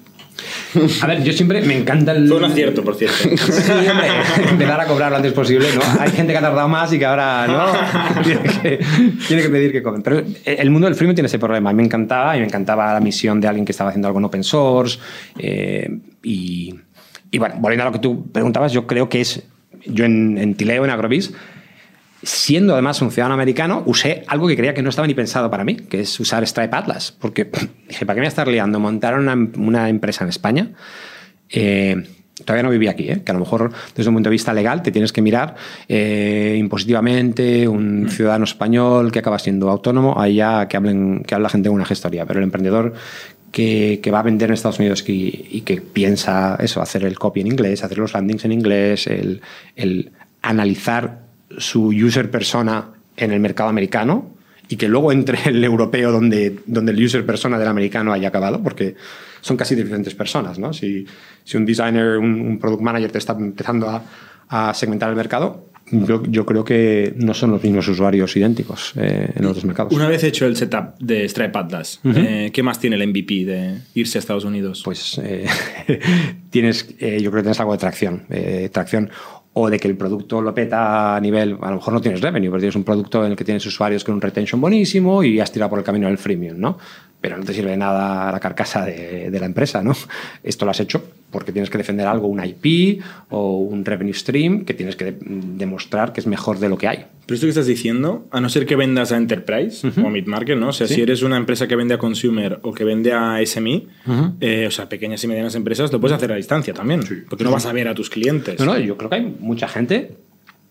A 1.03 1.07
ver, 1.07 1.23
yo 1.23 1.33
siempre 1.33 1.63
me 1.63 1.77
encanta 1.77 2.13
el. 2.13 2.29
Fue 2.29 2.37
un 2.37 2.45
acierto, 2.45 2.83
por 2.85 2.95
cierto. 2.97 3.17
Sí, 3.37 3.73
hombre, 3.89 4.09
empezar 4.51 4.81
a 4.81 4.87
cobrar 4.87 5.11
lo 5.11 5.17
antes 5.17 5.33
posible, 5.33 5.69
¿no? 5.75 5.81
Hay 6.01 6.11
gente 6.11 6.33
que 6.33 6.39
ha 6.39 6.43
tardado 6.43 6.69
más 6.69 6.93
y 6.93 6.99
que 6.99 7.07
ahora, 7.07 7.47
¿no? 7.47 8.23
Tiene 8.23 8.43
que, 8.43 8.85
tiene 9.27 9.43
que 9.43 9.49
pedir 9.49 9.73
que 9.73 9.83
cobren. 9.83 10.03
Pero 10.03 10.23
el 10.45 10.71
mundo 10.71 10.87
del 10.87 10.95
freemium 10.95 11.15
tiene 11.15 11.27
ese 11.27 11.39
problema. 11.39 11.71
A 11.71 11.73
mí 11.73 11.79
me 11.79 11.85
encantaba 11.85 12.37
y 12.37 12.41
me 12.41 12.47
encantaba 12.47 12.93
la 12.93 13.01
misión 13.01 13.41
de 13.41 13.49
alguien 13.49 13.65
que 13.65 13.73
estaba 13.73 13.91
haciendo 13.91 14.09
algo 14.09 14.19
en 14.19 14.25
open 14.27 14.45
source. 14.45 14.99
eh, 15.39 15.89
y, 16.23 16.75
y 17.31 17.39
bueno, 17.39 17.55
volviendo 17.59 17.83
a 17.85 17.87
lo 17.87 17.93
que 17.93 17.99
tú 18.01 18.31
preguntabas, 18.31 18.73
yo 18.73 18.87
creo 18.87 19.09
que 19.09 19.21
es, 19.21 19.43
yo 19.87 20.05
en, 20.05 20.37
en 20.39 20.55
Tileo, 20.55 20.85
en 20.85 20.91
Agrovis, 20.91 21.33
siendo 22.23 22.75
además 22.75 23.01
un 23.03 23.11
ciudadano 23.11 23.35
americano, 23.35 23.83
usé 23.87 24.25
algo 24.27 24.47
que 24.49 24.57
creía 24.57 24.75
que 24.75 24.83
no 24.83 24.91
estaba 24.91 25.07
ni 25.07 25.15
pensado 25.15 25.51
para 25.51 25.65
mí, 25.65 25.77
que 25.77 26.01
es 26.01 26.21
usar 26.21 26.47
Stripe 26.47 26.77
Atlas. 26.77 27.17
Porque 27.19 27.51
dije, 27.89 28.07
¿para 28.07 28.15
qué 28.15 28.21
me 28.21 28.25
voy 28.25 28.27
a 28.27 28.29
estar 28.29 28.49
liando? 28.49 28.81
Montar 28.81 29.19
una, 29.19 29.35
una 29.35 29.89
empresa 29.89 30.25
en 30.25 30.31
España. 30.31 30.71
Eh, 31.49 32.05
todavía 32.45 32.63
no 32.63 32.71
vivía 32.71 32.93
aquí, 32.93 33.11
¿eh? 33.11 33.23
que 33.25 33.31
a 33.31 33.35
lo 33.35 33.41
mejor 33.41 33.73
desde 33.95 34.09
un 34.09 34.17
punto 34.17 34.29
de 34.31 34.33
vista 34.33 34.53
legal 34.53 34.83
te 34.83 34.93
tienes 34.93 35.13
que 35.13 35.23
mirar 35.23 35.57
eh, 35.89 36.57
impositivamente 36.59 37.69
un 37.69 38.09
ciudadano 38.09 38.45
español 38.45 39.13
que 39.13 39.19
acaba 39.19 39.39
siendo 39.39 39.71
autónomo, 39.71 40.21
allá 40.21 40.69
que, 40.69 40.77
hablen, 40.77 41.23
que 41.23 41.35
habla 41.35 41.49
gente 41.49 41.69
de 41.69 41.75
una 41.75 41.85
gestoría, 41.85 42.27
pero 42.27 42.41
el 42.41 42.45
emprendedor 42.45 42.95
que, 43.53 44.01
que 44.03 44.11
va 44.11 44.21
a 44.21 44.23
vender 44.23 44.49
en 44.49 44.55
Estados 44.55 44.79
Unidos 44.79 45.05
y, 45.09 45.49
y 45.51 45.61
que 45.63 45.81
piensa 45.81 46.57
eso, 46.61 46.81
hacer 46.81 47.05
el 47.05 47.19
copy 47.19 47.41
en 47.41 47.49
inglés, 47.49 47.83
hacer 47.83 47.99
los 47.99 48.15
landings 48.15 48.45
en 48.45 48.53
inglés, 48.53 49.07
el, 49.07 49.43
el 49.77 50.13
analizar 50.43 51.30
su 51.59 51.89
user 51.89 52.31
persona 52.31 52.91
en 53.17 53.33
el 53.33 53.41
mercado 53.41 53.69
americano 53.69 54.31
y 54.69 54.77
que 54.77 54.89
luego 54.89 55.13
entre 55.13 55.39
el 55.51 55.63
europeo 55.65 56.13
donde, 56.13 56.61
donde 56.67 56.93
el 56.93 57.05
user 57.05 57.27
persona 57.27 57.59
del 57.59 57.69
americano 57.69 58.13
haya 58.13 58.29
acabado, 58.29 58.63
porque 58.63 58.95
son 59.41 59.57
casi 59.57 59.75
diferentes 59.75 60.15
personas. 60.15 60.59
¿no? 60.59 60.73
Si, 60.73 61.07
si 61.45 61.57
un 61.57 61.67
designer, 61.67 62.19
un, 62.19 62.41
un 62.41 62.59
product 62.59 62.83
manager 62.83 63.11
te 63.11 63.19
está 63.19 63.33
empezando 63.33 63.89
a, 63.89 64.03
a 64.49 64.75
segmentar 64.75 65.11
el 65.11 65.17
mercado, 65.17 65.71
yo, 65.93 66.23
yo, 66.25 66.47
creo 66.47 66.65
que 66.65 67.15
no 67.17 67.35
son 67.35 67.51
los 67.51 67.63
mismos 67.63 67.89
usuarios 67.89 68.37
idénticos 68.37 68.93
eh, 68.97 69.31
en 69.35 69.45
los 69.45 69.57
dos 69.57 69.65
mercados. 69.65 69.93
Una 69.93 70.09
vez 70.09 70.23
hecho 70.23 70.47
el 70.47 70.57
setup 70.57 70.97
de 71.01 71.29
Stripe 71.29 71.59
Atlas, 71.59 72.01
uh 72.05 72.09
-huh. 72.09 72.27
eh, 72.47 72.51
¿qué 72.53 72.63
más 72.63 72.79
tiene 72.79 72.97
el 72.97 73.09
MVP 73.09 73.45
de 73.45 73.79
irse 73.95 74.19
a 74.19 74.21
Estados 74.21 74.45
Unidos? 74.45 74.83
Pues 74.85 75.21
eh, 75.23 75.47
tienes, 76.51 76.89
yo 76.89 76.97
creo 76.97 77.33
que 77.33 77.43
tienes 77.43 77.61
algo 77.61 77.73
de 77.73 77.79
tracción. 77.79 78.23
tracción 78.73 79.11
o 79.53 79.69
de 79.69 79.79
que 79.79 79.89
el 79.89 79.97
producto 79.97 80.41
lo 80.41 80.55
peta 80.55 81.17
a 81.17 81.21
nivel, 81.21 81.59
a 81.61 81.71
lo 81.71 81.77
mejor 81.77 81.95
no 81.95 82.01
tienes 82.01 82.21
revenue, 82.21 82.51
pero 82.51 82.61
tienes 82.61 82.77
un 82.77 82.85
producto 82.85 83.25
en 83.25 83.33
el 83.33 83.37
que 83.37 83.45
tienes 83.45 83.65
usuarios 83.67 84.05
con 84.05 84.15
un 84.15 84.21
retention 84.21 84.61
buenísimo 84.61 85.25
y 85.25 85.41
has 85.41 85.51
tirado 85.51 85.71
por 85.71 85.79
el 85.81 85.85
camino 85.85 86.07
del 86.07 86.19
freemium, 86.19 86.59
¿no? 86.59 86.79
Pero 87.21 87.37
no 87.37 87.45
te 87.45 87.53
sirve 87.53 87.71
de 87.71 87.77
nada 87.77 88.33
la 88.33 88.41
carcasa 88.41 88.85
de, 88.85 89.31
de, 89.31 89.41
la 89.41 89.47
empresa, 89.47 89.83
¿no? 89.83 89.95
Esto 90.43 90.65
lo 90.65 90.71
has 90.71 90.81
hecho 90.81 91.03
porque 91.31 91.53
tienes 91.53 91.71
que 91.71 91.79
defender 91.79 92.07
algo, 92.07 92.27
un 92.27 92.45
IP 92.45 93.03
o 93.31 93.59
un 93.59 93.85
revenue 93.85 94.15
stream, 94.15 94.65
que 94.65 94.75
tienes 94.75 94.97
que 94.97 95.05
de 95.07 95.19
demostrar 95.21 96.13
que 96.13 96.21
es 96.21 96.27
mejor 96.27 96.59
de 96.59 96.69
lo 96.69 96.77
que 96.77 96.89
hay. 96.89 97.05
Pero 97.27 97.35
esto 97.37 97.47
que 97.47 97.51
estás 97.51 97.67
diciendo, 97.67 98.27
a 98.33 98.41
no 98.41 98.49
ser 98.49 98.67
que 98.67 98.75
vendas 98.75 99.13
a 99.13 99.17
enterprise 99.17 99.87
uh 99.87 99.91
-huh. 99.91 100.05
o 100.05 100.09
a 100.09 100.11
mid-market, 100.11 100.59
¿no? 100.59 100.69
O 100.69 100.73
sea, 100.73 100.89
¿Sí? 100.89 100.95
si 100.95 101.03
eres 101.03 101.23
una 101.23 101.37
empresa 101.37 101.69
que 101.69 101.77
vende 101.77 101.95
a 101.95 101.99
consumer 101.99 102.59
o 102.63 102.73
que 102.73 102.85
vende 102.85 103.13
a 103.13 103.39
SME, 103.45 103.87
uh 104.07 104.11
-huh. 104.11 104.35
eh, 104.41 104.67
o 104.67 104.71
sea, 104.71 104.89
pequeñas 104.89 105.23
y 105.23 105.29
medianas 105.29 105.55
empresas, 105.55 105.93
lo 105.93 106.01
puedes 106.01 106.17
hacer 106.17 106.33
a 106.33 106.37
distancia 106.37 106.75
también, 106.75 107.03
sí. 107.03 107.15
porque 107.29 107.45
no 107.45 107.53
vas 107.53 107.67
a 107.67 107.73
ver 107.73 107.87
a 107.87 107.95
tus 107.95 108.11
clientes. 108.11 108.59
No, 108.59 108.67
no, 108.67 108.79
yo 108.79 108.97
creo 108.97 109.11
que 109.11 109.17
hay 109.17 109.37
mucha 109.39 109.69
gente 109.69 110.17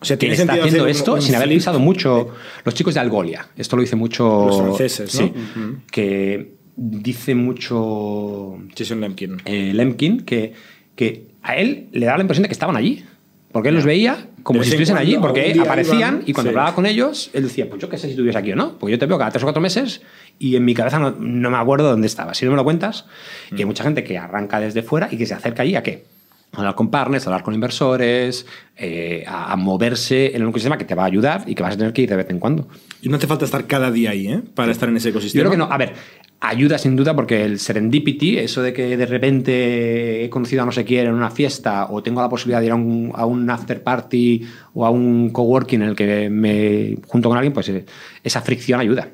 o 0.01 0.05
sea, 0.05 0.17
¿tiene 0.17 0.35
está 0.35 0.53
haciendo 0.53 0.87
esto 0.87 1.13
un 1.15 1.21
sin 1.21 1.35
haber 1.35 1.49
pisado 1.49 1.79
mucho. 1.79 2.29
Los 2.63 2.73
chicos 2.73 2.93
de 2.93 3.01
Algolia, 3.01 3.47
esto 3.57 3.75
lo 3.75 3.81
dice 3.81 3.95
mucho. 3.95 4.45
Los 4.47 4.57
franceses, 4.57 5.13
¿no? 5.15 5.19
Sí. 5.19 5.33
Uh 5.35 5.59
-huh. 5.59 5.75
Que 5.91 6.53
dice 6.75 7.35
mucho. 7.35 8.57
Jason 8.77 9.01
Lemkin. 9.01 9.41
Eh, 9.43 9.71
Lemkin, 9.73 10.21
que, 10.21 10.53
que 10.95 11.27
a 11.41 11.57
él 11.57 11.87
le 11.91 12.05
da 12.05 12.15
la 12.15 12.21
impresión 12.21 12.43
de 12.43 12.49
que 12.49 12.53
estaban 12.53 12.75
allí. 12.75 13.03
Porque 13.51 13.69
él 13.69 13.75
los 13.75 13.83
veía 13.83 14.27
como 14.43 14.63
si 14.63 14.69
estuviesen 14.69 14.95
allí, 14.95 15.17
porque 15.17 15.59
aparecían 15.59 15.97
iban, 15.97 16.23
y 16.25 16.33
cuando 16.33 16.51
sí. 16.51 16.55
hablaba 16.55 16.75
con 16.75 16.85
ellos, 16.85 17.31
él 17.33 17.43
decía, 17.43 17.67
pues 17.67 17.81
yo 17.81 17.89
qué 17.89 17.97
sé 17.97 18.05
si 18.05 18.11
estuviese 18.11 18.37
aquí 18.37 18.51
o 18.51 18.55
no, 18.55 18.77
porque 18.77 18.91
yo 18.91 18.99
te 18.99 19.07
veo 19.07 19.17
cada 19.17 19.31
tres 19.31 19.41
o 19.43 19.45
cuatro 19.47 19.61
meses 19.61 20.01
y 20.37 20.55
en 20.55 20.65
mi 20.65 20.75
cabeza 20.75 20.99
no, 20.99 21.11
no 21.19 21.49
me 21.49 21.57
acuerdo 21.57 21.89
dónde 21.89 22.05
estaba. 22.07 22.35
Si 22.35 22.45
no 22.45 22.51
me 22.51 22.57
lo 22.57 22.63
cuentas, 22.63 23.05
mm. 23.49 23.55
que 23.55 23.61
hay 23.63 23.65
mucha 23.65 23.83
gente 23.83 24.03
que 24.03 24.17
arranca 24.17 24.59
desde 24.59 24.83
fuera 24.83 25.09
y 25.11 25.17
que 25.17 25.25
se 25.25 25.33
acerca 25.33 25.63
allí 25.63 25.75
a 25.75 25.83
qué? 25.83 26.05
Hablar 26.53 26.75
con 26.75 26.89
partners, 26.89 27.25
hablar 27.27 27.43
con 27.43 27.53
inversores, 27.53 28.45
eh, 28.75 29.23
a, 29.27 29.53
a, 29.53 29.55
moverse 29.55 30.35
en 30.35 30.43
un 30.43 30.49
ecosistema 30.49 30.77
que 30.77 30.85
te 30.85 30.95
va 30.95 31.03
a 31.03 31.05
ayudar 31.05 31.43
y 31.45 31.55
que 31.55 31.63
vas 31.63 31.75
a 31.75 31.77
tener 31.77 31.93
que 31.93 32.01
ir 32.01 32.09
de 32.09 32.15
vez 32.15 32.29
en 32.29 32.39
cuando. 32.39 32.67
Y 33.01 33.09
no 33.09 33.17
hace 33.17 33.27
falta 33.27 33.45
estar 33.45 33.65
cada 33.67 33.91
día 33.91 34.11
ahí, 34.11 34.27
¿eh? 34.27 34.41
Para 34.55 34.71
estar 34.71 34.89
en 34.89 34.97
ese 34.97 35.09
ecosistema. 35.09 35.43
Yo 35.43 35.49
creo 35.49 35.51
que 35.51 35.57
no. 35.57 35.71
A 35.71 35.77
ver, 35.77 35.93
ayuda 36.41 36.77
sin 36.77 36.95
duda 36.95 37.15
porque 37.15 37.43
el 37.43 37.59
serendipity, 37.59 38.37
eso 38.37 38.61
de 38.61 38.73
que 38.73 38.95
de 38.95 39.05
repente 39.05 40.23
he 40.23 40.29
conocido 40.29 40.63
a 40.63 40.65
no 40.65 40.71
sé 40.71 40.85
quién 40.85 41.07
en 41.07 41.13
una 41.13 41.31
fiesta 41.31 41.87
o 41.89 42.01
tengo 42.01 42.21
la 42.21 42.29
posibilidad 42.29 42.61
de 42.61 42.67
ir 42.67 42.71
a 42.71 42.75
un, 42.75 43.11
a 43.13 43.25
un 43.25 43.49
after 43.49 43.83
party 43.83 44.47
o 44.73 44.85
a 44.85 44.89
un 44.89 45.29
coworking 45.31 45.81
en 45.81 45.89
el 45.89 45.95
que 45.95 46.29
me 46.29 46.97
junto 47.07 47.29
con 47.29 47.37
alguien, 47.37 47.53
pues 47.53 47.69
eh, 47.69 47.85
esa 48.23 48.41
fricción 48.41 48.79
ayuda. 48.79 49.09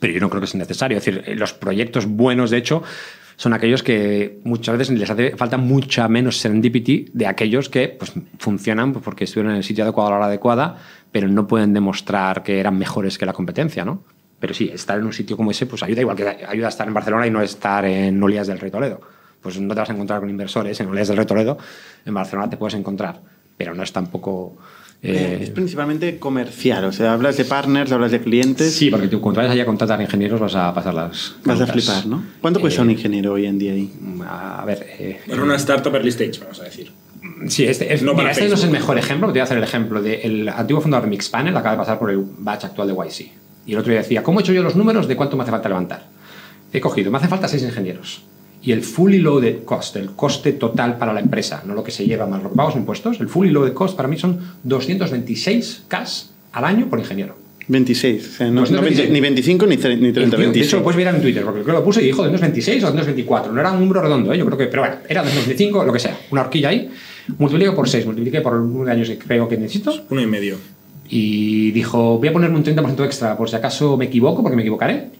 Pero 0.00 0.12
yo 0.14 0.20
no 0.20 0.30
creo 0.30 0.40
que 0.40 0.46
sea 0.46 0.58
necesario. 0.58 0.98
Es 0.98 1.04
decir, 1.04 1.36
los 1.36 1.52
proyectos 1.52 2.06
buenos, 2.06 2.50
de 2.50 2.58
hecho, 2.58 2.82
son 3.36 3.52
aquellos 3.52 3.82
que 3.82 4.38
muchas 4.44 4.78
veces 4.78 4.98
les 4.98 5.10
hace 5.10 5.36
falta 5.36 5.56
mucha 5.56 6.08
menos 6.08 6.38
serendipity 6.38 7.10
de 7.12 7.26
aquellos 7.26 7.68
que 7.68 7.88
pues, 7.88 8.12
funcionan 8.38 8.92
pues, 8.92 9.04
porque 9.04 9.24
estuvieron 9.24 9.52
en 9.52 9.58
el 9.58 9.64
sitio 9.64 9.84
adecuado 9.84 10.08
a 10.08 10.10
la 10.12 10.16
hora 10.18 10.26
adecuada, 10.26 10.76
pero 11.10 11.28
no 11.28 11.46
pueden 11.46 11.72
demostrar 11.72 12.42
que 12.42 12.60
eran 12.60 12.78
mejores 12.78 13.18
que 13.18 13.26
la 13.26 13.32
competencia, 13.32 13.84
¿no? 13.84 14.02
Pero 14.38 14.52
sí, 14.54 14.70
estar 14.72 14.98
en 14.98 15.04
un 15.04 15.12
sitio 15.12 15.36
como 15.36 15.50
ese 15.50 15.66
pues 15.66 15.82
ayuda, 15.82 16.00
igual 16.00 16.16
que 16.16 16.28
ayuda 16.28 16.66
a 16.66 16.70
estar 16.70 16.86
en 16.86 16.94
Barcelona 16.94 17.26
y 17.26 17.30
no 17.30 17.40
estar 17.40 17.84
en 17.84 18.22
Olías 18.22 18.46
del 18.46 18.58
Rey 18.58 18.70
Toledo. 18.70 19.00
Pues 19.40 19.60
no 19.60 19.74
te 19.74 19.80
vas 19.80 19.90
a 19.90 19.92
encontrar 19.92 20.20
con 20.20 20.30
inversores 20.30 20.78
en 20.80 20.88
Olías 20.88 21.08
del 21.08 21.16
Rey 21.16 21.26
Toledo, 21.26 21.58
en 22.04 22.14
Barcelona 22.14 22.50
te 22.50 22.56
puedes 22.56 22.74
encontrar, 22.74 23.20
pero 23.56 23.74
no 23.74 23.82
es 23.82 23.92
tampoco... 23.92 24.56
Eh, 25.06 25.38
es 25.42 25.50
principalmente 25.50 26.18
comercial, 26.18 26.86
o 26.86 26.92
sea, 26.92 27.12
hablas 27.12 27.36
de 27.36 27.44
partners, 27.44 27.92
hablas 27.92 28.10
de 28.10 28.22
clientes. 28.22 28.72
Sí, 28.72 28.88
porque 28.88 29.06
tú 29.06 29.20
cuando 29.20 29.38
vayas 29.38 29.52
allá 29.52 29.64
a 29.64 29.66
contratar 29.66 30.00
ingenieros 30.00 30.40
vas 30.40 30.54
a 30.54 30.72
pasar 30.72 30.94
las. 30.94 31.34
Vas 31.44 31.60
a 31.60 31.66
flipar, 31.66 32.06
¿no? 32.06 32.24
¿Cuánto 32.40 32.58
cuesta 32.58 32.80
eh, 32.80 32.84
un 32.84 32.90
ingeniero 32.90 33.34
hoy 33.34 33.44
en 33.44 33.58
día 33.58 33.72
ahí? 33.74 33.92
A 34.26 34.64
ver. 34.64 34.86
Eh, 34.98 35.20
bueno, 35.26 35.44
una 35.44 35.56
startup 35.56 35.94
early 35.94 36.08
stage, 36.08 36.40
vamos 36.40 36.58
a 36.60 36.64
decir. 36.64 36.90
Sí, 37.48 37.66
este, 37.66 37.92
es, 37.92 38.02
no, 38.02 38.14
mira, 38.14 38.30
este 38.30 38.48
no 38.48 38.54
es 38.54 38.64
el 38.64 38.70
mejor 38.70 38.96
ejemplo, 38.96 39.28
te 39.28 39.32
voy 39.32 39.40
a 39.40 39.44
hacer 39.44 39.58
el 39.58 39.64
ejemplo 39.64 40.00
del 40.00 40.48
antiguo 40.48 40.80
fundador 40.80 41.04
de 41.04 41.10
Mixpanel, 41.10 41.54
acaba 41.54 41.72
de 41.72 41.78
pasar 41.78 41.98
por 41.98 42.10
el 42.10 42.24
batch 42.38 42.64
actual 42.64 42.88
de 42.88 42.94
YC. 42.94 43.30
Y 43.66 43.72
el 43.72 43.78
otro 43.78 43.90
día 43.90 44.00
decía, 44.00 44.22
¿cómo 44.22 44.40
he 44.40 44.42
hecho 44.42 44.54
yo 44.54 44.62
los 44.62 44.74
números 44.74 45.06
de 45.06 45.16
cuánto 45.16 45.36
me 45.36 45.42
hace 45.42 45.52
falta 45.52 45.68
levantar? 45.68 46.06
He 46.72 46.80
cogido, 46.80 47.10
me 47.10 47.18
hace 47.18 47.28
falta 47.28 47.46
seis 47.46 47.62
ingenieros. 47.62 48.22
Y 48.64 48.72
el 48.72 48.82
fully 48.82 49.18
loaded 49.18 49.64
cost, 49.64 49.96
el 49.96 50.12
coste 50.12 50.52
total 50.52 50.96
para 50.96 51.12
la 51.12 51.20
empresa, 51.20 51.62
no 51.66 51.74
lo 51.74 51.84
que 51.84 51.90
se 51.90 52.06
lleva 52.06 52.26
más 52.26 52.42
los 52.42 52.52
pagos 52.52 52.76
impuestos, 52.76 53.20
el 53.20 53.28
fully 53.28 53.50
loaded 53.50 53.74
cost 53.74 53.94
para 53.94 54.08
mí 54.08 54.18
son 54.18 54.40
226 54.62 55.84
cash 55.86 56.22
al 56.52 56.64
año 56.64 56.88
por 56.88 56.98
ingeniero. 56.98 57.36
26, 57.68 58.26
o 58.26 58.30
sea, 58.30 58.46
no, 58.50 58.60
226. 58.60 59.08
No, 59.08 59.12
ni 59.12 59.20
25 59.20 59.66
ni 59.66 59.76
30, 59.76 60.06
ni 60.06 60.12
30 60.12 60.36
tío, 60.36 60.52
De 60.52 60.60
hecho, 60.60 60.76
lo 60.78 60.82
puedes 60.82 60.96
ver 60.96 61.14
en 61.14 61.20
Twitter, 61.20 61.44
porque 61.44 61.62
creo 61.62 61.74
que 61.74 61.80
lo 61.80 61.84
puse 61.84 62.02
y 62.02 62.06
dijo 62.06 62.22
226 62.22 62.84
o 62.84 62.86
224, 62.86 63.52
no 63.52 63.60
era 63.60 63.72
un 63.72 63.80
número 63.80 64.00
redondo, 64.00 64.32
¿eh? 64.32 64.38
yo 64.38 64.46
creo 64.46 64.56
que, 64.56 64.66
pero 64.66 64.82
bueno, 64.82 64.96
era 65.08 65.22
225, 65.22 65.84
lo 65.84 65.92
que 65.92 65.98
sea, 65.98 66.18
una 66.30 66.42
horquilla 66.42 66.70
ahí, 66.70 66.90
multiplico 67.38 67.74
por 67.74 67.88
6, 67.88 68.06
multipliqué 68.06 68.40
por 68.40 68.54
el 68.54 68.60
número 68.60 68.86
de 68.86 68.92
años 68.92 69.08
que 69.08 69.18
creo 69.18 69.48
que 69.48 69.56
necesito. 69.58 69.92
Uno 70.08 70.22
y 70.22 70.26
medio. 70.26 70.56
Y 71.08 71.70
dijo, 71.72 72.18
voy 72.18 72.28
a 72.28 72.32
ponerme 72.32 72.56
un 72.56 72.64
30% 72.64 73.04
extra 73.04 73.36
por 73.36 73.48
si 73.48 73.56
acaso 73.56 73.96
me 73.96 74.06
equivoco, 74.06 74.42
porque 74.42 74.56
me 74.56 74.62
equivocaré. 74.62 75.10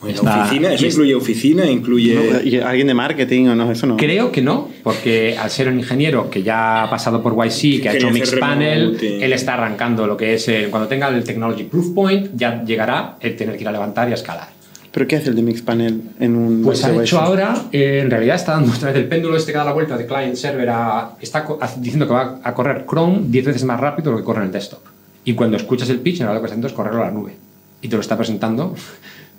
Bueno, 0.00 0.16
Está, 0.16 0.44
oficina, 0.44 0.72
eso 0.72 0.86
incluye 0.86 1.14
oficina, 1.14 1.66
incluye. 1.66 2.14
No, 2.14 2.40
¿Y 2.40 2.56
alguien 2.56 2.86
de 2.86 2.94
marketing 2.94 3.48
o 3.48 3.54
no? 3.54 3.70
Eso 3.70 3.86
no. 3.86 3.98
Creo 3.98 4.32
que 4.32 4.40
no, 4.40 4.70
porque 4.82 5.36
al 5.36 5.50
ser 5.50 5.68
un 5.68 5.78
ingeniero 5.78 6.30
que 6.30 6.42
ya 6.42 6.84
ha 6.84 6.90
pasado 6.90 7.22
por 7.22 7.34
YC, 7.34 7.82
que 7.82 7.88
ha 7.90 7.94
hecho 7.94 8.10
Mixpanel, 8.10 8.96
él 9.00 9.32
está 9.34 9.54
arrancando 9.54 10.06
lo 10.06 10.16
que 10.16 10.34
es. 10.34 10.48
El, 10.48 10.70
cuando 10.70 10.88
tenga 10.88 11.08
el 11.08 11.22
Technology 11.22 11.64
Proof 11.64 11.90
Point, 11.94 12.30
ya 12.34 12.64
llegará 12.64 13.16
el 13.20 13.36
tener 13.36 13.56
que 13.56 13.62
ir 13.62 13.68
a 13.68 13.72
levantar 13.72 14.08
y 14.08 14.12
a 14.12 14.14
escalar. 14.14 14.48
¿Pero 14.90 15.06
qué 15.06 15.16
hace 15.16 15.28
el 15.28 15.36
de 15.36 15.42
Mixpanel 15.42 16.02
en 16.18 16.34
un.? 16.34 16.62
Pues 16.62 16.82
ha 16.82 17.02
hecho 17.02 17.20
ahora, 17.20 17.54
eh, 17.70 18.00
en 18.02 18.10
realidad 18.10 18.36
está 18.36 18.52
dando 18.52 18.72
otra 18.72 18.88
vez 18.88 18.96
el 18.96 19.06
péndulo 19.06 19.36
este 19.36 19.52
que 19.52 19.58
da 19.58 19.64
la 19.64 19.72
vuelta 19.72 19.98
de 19.98 20.06
client 20.06 20.34
server 20.34 20.68
a. 20.70 21.10
Está 21.20 21.44
diciendo 21.76 22.06
que 22.06 22.14
va 22.14 22.40
a 22.42 22.54
correr 22.54 22.86
Chrome 22.88 23.20
10 23.26 23.44
veces 23.44 23.64
más 23.64 23.78
rápido 23.78 24.10
de 24.10 24.12
lo 24.12 24.18
que 24.18 24.24
corre 24.24 24.40
en 24.40 24.46
el 24.46 24.52
desktop. 24.52 24.80
Y 25.24 25.34
cuando 25.34 25.58
escuchas 25.58 25.90
el 25.90 26.00
pitch, 26.00 26.20
en 26.20 26.26
realidad 26.26 26.36
lo 26.36 26.40
que 26.40 26.46
está 26.46 26.54
haciendo 26.54 26.68
es 26.68 26.72
correrlo 26.72 27.02
a 27.02 27.06
la 27.06 27.12
nube. 27.12 27.36
Y 27.82 27.88
te 27.88 27.96
lo 27.96 28.00
está 28.00 28.16
presentando 28.16 28.74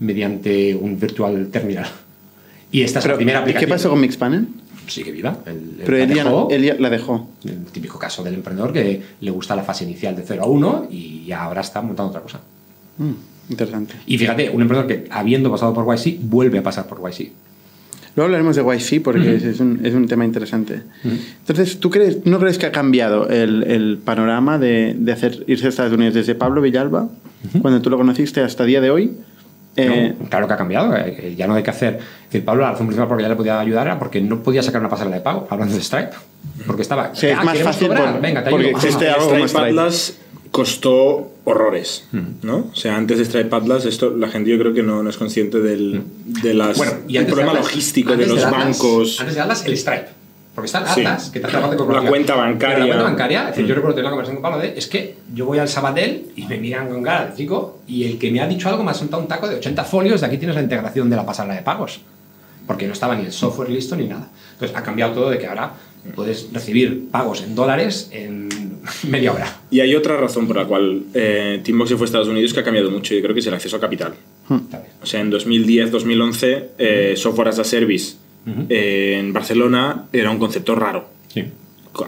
mediante 0.02 0.76
un 0.76 1.00
virtual 1.00 1.48
terminal. 1.48 1.88
Y 2.72 2.82
esta 2.82 3.00
es 3.00 3.06
Pero, 3.06 3.14
la 3.16 3.18
primera 3.18 3.40
aplicación. 3.40 3.68
¿Qué 3.68 3.74
pasó 3.74 3.90
con 3.90 4.02
Mixpanel? 4.02 4.48
Sigue 4.88 5.12
viva. 5.12 5.38
El, 5.46 5.54
el 5.54 5.86
Pero 5.86 5.98
él 5.98 6.10
ya, 6.10 6.24
dejó, 6.24 6.48
él 6.50 6.64
ya, 6.64 6.76
la 6.80 6.90
dejó. 6.90 7.30
El 7.46 7.66
típico 7.66 8.00
caso 8.00 8.24
del 8.24 8.34
emprendedor 8.34 8.74
que 8.74 9.02
le 9.22 9.32
gusta 9.32 9.56
la 9.56 9.64
fase 9.64 9.84
inicial 9.84 10.16
de 10.16 10.24
0 10.26 10.44
a 10.44 10.48
1 10.48 10.88
y 10.90 11.32
ahora 11.32 11.62
está 11.62 11.82
montando 11.82 12.10
otra 12.10 12.22
cosa. 12.22 12.42
Mm, 12.98 13.52
interesante. 13.52 13.94
Y 14.08 14.18
fíjate, 14.18 14.50
un 14.50 14.62
emprendedor 14.62 14.88
que 14.88 15.08
habiendo 15.12 15.52
pasado 15.52 15.74
por 15.74 15.86
YC 15.86 16.20
vuelve 16.22 16.58
a 16.60 16.64
pasar 16.64 16.88
por 16.88 17.00
YC. 17.00 17.32
Luego 18.16 18.26
hablaremos 18.26 18.56
de 18.58 18.64
YC 18.64 19.04
porque 19.04 19.20
uh 19.20 19.24
-huh. 19.24 19.46
es, 19.52 19.60
un, 19.60 19.80
es, 19.86 19.94
un, 19.94 20.08
tema 20.08 20.26
interesante. 20.26 20.82
Uh 21.04 21.08
-huh. 21.08 21.20
Entonces, 21.40 21.80
¿tú 21.80 21.90
crees, 21.90 22.26
no 22.26 22.40
crees 22.40 22.58
que 22.58 22.66
ha 22.66 22.72
cambiado 22.72 23.30
el, 23.30 23.64
el 23.64 23.98
panorama 24.04 24.58
de, 24.58 24.96
de, 24.98 25.12
hacer 25.12 25.44
irse 25.48 25.68
a 25.68 25.70
Estados 25.70 25.94
Unidos 25.94 26.16
desde 26.16 26.36
Pablo 26.36 26.62
Villalba, 26.62 27.04
uh 27.04 27.10
-huh. 27.54 27.62
cuando 27.62 27.82
tú 27.82 27.90
lo 27.90 27.98
conociste, 27.98 28.42
hasta 28.42 28.64
el 28.64 28.70
día 28.70 28.82
de 28.82 28.90
hoy? 28.90 29.12
Eh, 29.76 30.16
no, 30.20 30.30
claro 30.30 30.48
que 30.48 30.54
ha 30.54 30.58
cambiado. 30.58 30.96
Eh, 30.96 31.36
ya 31.38 31.48
no 31.48 31.56
hay 31.56 31.64
que 31.64 31.70
hacer. 31.70 32.00
decir, 32.26 32.44
Pablo, 32.44 32.64
la 32.64 32.72
razón 32.72 32.88
principal 32.88 33.08
por 33.08 33.18
la 33.18 33.20
que 33.20 33.24
ya 33.24 33.30
le 33.30 33.36
podía 33.36 33.60
ayudar 33.60 33.88
era 33.88 34.00
porque 34.00 34.22
no 34.22 34.44
podía 34.44 34.62
sacar 34.64 34.82
una 34.82 34.90
pasarela 34.90 35.16
de 35.18 35.22
pago, 35.22 35.48
hablando 35.50 35.76
de 35.76 35.82
Stripe. 35.82 36.12
Porque 36.68 36.82
estaba. 36.82 37.16
Sí, 37.16 37.28
es 37.28 37.38
ah, 37.38 37.44
más 37.44 37.60
fácil. 37.60 37.88
Cobrar? 37.88 38.14
Por, 38.14 38.22
Venga, 38.22 38.44
te 38.44 38.50
porque 38.50 38.68
ayudo. 38.68 38.78
existe 38.78 39.10
algo 39.10 39.26
Stripe 39.26 39.38
como 39.38 39.48
Stripe. 39.48 39.70
Atlas 39.70 40.18
costó 40.52 41.32
horrores, 41.46 42.08
¿no? 42.42 42.70
O 42.72 42.76
sea, 42.76 42.98
antes 42.98 43.18
de 43.18 43.26
Stripe 43.26 43.56
Atlas, 43.56 43.86
esto 43.86 44.16
la 44.16 44.28
gente 44.28 44.50
yo 44.52 44.60
creo 44.60 44.74
que 44.74 44.84
no, 44.84 45.02
no 45.02 45.10
es 45.10 45.18
consciente 45.18 45.60
del, 45.60 46.04
de 46.26 46.54
las, 46.54 46.78
bueno, 46.78 46.94
y 47.08 47.14
del 47.14 47.26
problema 47.26 47.54
de 47.54 47.60
Atlas, 47.60 47.74
logístico 47.74 48.16
de 48.18 48.28
los 48.28 48.38
de 48.38 48.46
Atlas, 48.46 48.66
bancos. 48.66 49.20
Antes 49.22 49.36
de 49.36 49.42
Atlas, 49.42 49.66
el 49.66 49.78
Stripe. 49.78 50.21
Porque 50.54 50.66
está 50.66 50.80
Atlas, 50.80 51.26
Sí. 51.26 51.32
que 51.32 51.40
te 51.40 51.48
hace 51.48 51.58
parte 51.58 51.78
La 51.78 52.10
cuenta 52.10 52.36
bancaria. 52.36 52.76
Pero 52.76 52.80
la 52.88 52.94
cuenta 52.94 53.04
bancaria, 53.04 53.42
es 53.44 53.48
decir, 53.50 53.64
Mm. 53.64 53.68
yo 53.68 53.76
recuerdo 53.76 53.96
tener 53.96 54.06
una 54.06 54.12
conversación 54.12 54.42
con 54.42 54.52
Pablo 54.52 54.60
de, 54.68 54.78
es 54.78 54.88
que 54.88 55.16
yo 55.34 55.46
voy 55.46 55.60
al 55.60 55.70
Sabadell 55.70 56.26
y 56.36 56.46
me 56.46 56.58
miran 56.58 56.90
con 56.90 57.02
cara 57.04 57.34
chico 57.36 57.80
y 57.88 58.04
el 58.04 58.18
que 58.20 58.32
me 58.32 58.42
ha 58.42 58.48
dicho 58.48 58.68
algo 58.68 58.84
me 58.84 58.92
ha 58.92 58.94
soltado 58.94 59.22
un 59.22 59.28
taco 59.30 59.48
de 59.48 59.56
80 59.56 59.84
folios 59.86 60.20
de 60.22 60.28
aquí 60.28 60.38
tienes 60.38 60.56
la 60.56 60.62
integración 60.62 61.10
de 61.10 61.16
la 61.16 61.26
pasarela 61.26 61.56
de 61.56 61.62
pagos. 61.62 62.02
Porque 62.68 62.86
no 62.86 62.94
estaba 62.94 63.16
ni 63.16 63.26
el 63.26 63.32
software 63.32 63.70
listo 63.70 63.96
ni 63.96 64.08
nada. 64.08 64.28
Entonces 64.54 64.76
ha 64.78 64.84
cambiado 64.84 65.14
todo 65.14 65.30
de 65.30 65.38
que 65.38 65.48
ahora 65.48 65.72
puedes 66.16 66.52
recibir 66.52 67.10
pagos 67.12 67.42
en 67.44 67.56
dólares 67.56 68.10
en 68.12 68.50
media 69.08 69.32
hora. 69.32 69.56
Y 69.70 69.80
hay 69.80 69.96
otra 69.96 70.18
razón 70.18 70.48
por 70.48 70.58
la 70.58 70.66
cual 70.66 71.04
eh, 71.14 71.62
Teambox 71.64 71.90
se 71.92 71.96
fue 71.96 72.06
a 72.06 72.08
Estados 72.08 72.28
Unidos 72.28 72.54
que 72.54 72.60
ha 72.60 72.64
cambiado 72.64 72.92
mucho, 72.92 73.14
yo 73.14 73.22
creo 73.22 73.34
que 73.34 73.40
es 73.40 73.48
el 73.48 73.54
acceso 73.54 73.78
a 73.78 73.80
capital. 73.80 74.14
O 75.02 75.06
sea, 75.06 75.22
en 75.22 75.30
2010, 75.30 75.92
2011, 75.92 76.70
eh, 76.78 77.14
software 77.16 77.48
as 77.50 77.60
a 77.60 77.64
service 77.64 78.16
Eh, 78.70 79.18
en 79.20 79.34
Barcelona 79.34 80.06
era 80.12 80.32
un 80.32 80.40
concepto 80.40 80.76
raro. 80.76 81.06
Sí. 81.28 81.44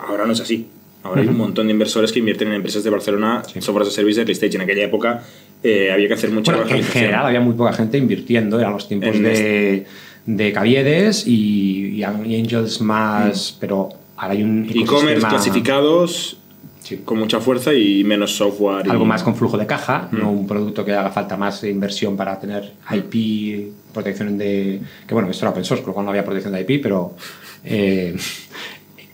Ahora 0.07 0.25
no 0.25 0.33
es 0.33 0.39
así. 0.39 0.67
Ahora 1.03 1.21
hay 1.21 1.27
un 1.27 1.37
montón 1.37 1.67
de 1.67 1.73
inversores 1.73 2.11
que 2.13 2.19
invierten 2.19 2.47
en 2.47 2.55
empresas 2.55 2.83
de 2.83 2.89
Barcelona, 2.89 3.43
Sí. 3.45 3.61
software 3.61 3.83
as 3.83 3.89
a 3.89 3.91
service 3.91 4.23
de 4.23 4.31
stage. 4.31 4.55
En 4.55 4.61
aquella 4.61 4.83
época 4.85 5.23
eh, 5.61 5.91
había 5.91 6.07
que 6.07 6.13
hacer 6.13 6.31
mucha 6.31 6.55
Bueno, 6.55 6.75
en 6.75 6.83
general 6.83 7.25
había 7.25 7.41
muy 7.41 7.53
poca 7.55 7.73
gente 7.73 7.97
invirtiendo, 7.97 8.59
eran 8.59 8.71
los 8.73 8.87
tiempos 8.87 9.15
En 9.15 9.23
de, 9.23 9.85
de 10.25 10.53
Caviedes 10.53 11.27
y, 11.27 11.89
y 11.97 12.03
Angels 12.03 12.79
más, 12.81 13.57
pero 13.59 13.89
ahora 14.15 14.33
hay 14.33 14.43
un 14.43 14.67
E-commerce 14.73 15.27
clasificados 15.27 16.37
Sí. 16.83 16.97
con 17.05 17.17
mucha 17.17 17.39
fuerza 17.39 17.73
y 17.73 18.03
menos 18.03 18.35
software. 18.35 18.85
y- 18.85 18.89
algo 18.89 19.05
más 19.05 19.23
con 19.23 19.35
flujo 19.35 19.57
de 19.57 19.65
caja, 19.65 20.09
Mm. 20.11 20.17
no 20.19 20.31
un 20.31 20.45
producto 20.47 20.83
que 20.83 20.91
haga 20.93 21.09
falta 21.11 21.37
más 21.37 21.63
inversión 21.63 22.15
para 22.17 22.37
tener 22.39 22.73
IP, 22.91 23.71
protección 23.93 24.37
de... 24.37 24.81
Que 25.07 25.13
bueno, 25.13 25.29
esto 25.29 25.45
era 25.45 25.51
open 25.51 25.63
source, 25.63 25.81
con 25.83 25.91
lo 25.91 25.93
cual 25.93 26.05
no 26.05 26.11
había 26.11 26.25
protección 26.25 26.53
de 26.53 26.61
IP, 26.61 26.81
pero 26.83 27.15
eh, 27.63 28.15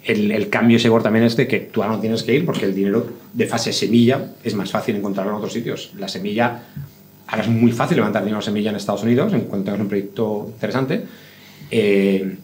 el, 0.04 0.32
el 0.32 0.50
cambio 0.50 0.80
Word 0.92 1.04
también 1.04 1.26
es 1.26 1.36
de 1.38 1.48
que 1.48 1.60
tú 1.60 1.84
ahora 1.84 1.96
no 1.96 2.02
tienes 2.02 2.24
que 2.24 2.34
ir 2.34 2.44
porque 2.46 2.66
el 2.66 2.74
dinero 2.74 3.06
de 3.34 3.46
fase 3.46 3.72
semilla 3.72 4.32
es 4.44 4.56
más 4.56 4.72
fácil 4.72 4.96
encontrarlo 4.96 5.32
en 5.34 5.38
otros 5.38 5.54
sitios. 5.54 5.92
La 6.00 6.08
semilla 6.08 6.64
ahora 7.28 7.44
es 7.44 7.50
muy 7.50 7.72
fácil 7.72 7.98
levantar 7.98 8.24
dinero 8.24 8.42
semilla 8.42 8.72
en 8.72 8.78
Estados 8.78 9.04
Unidos 9.04 9.32
en 9.34 9.42
cuanto 9.42 9.66
tengas 9.66 9.82
un 9.82 9.88
proyecto 9.88 10.48
interesante. 10.56 11.04
Eh, 11.70 12.36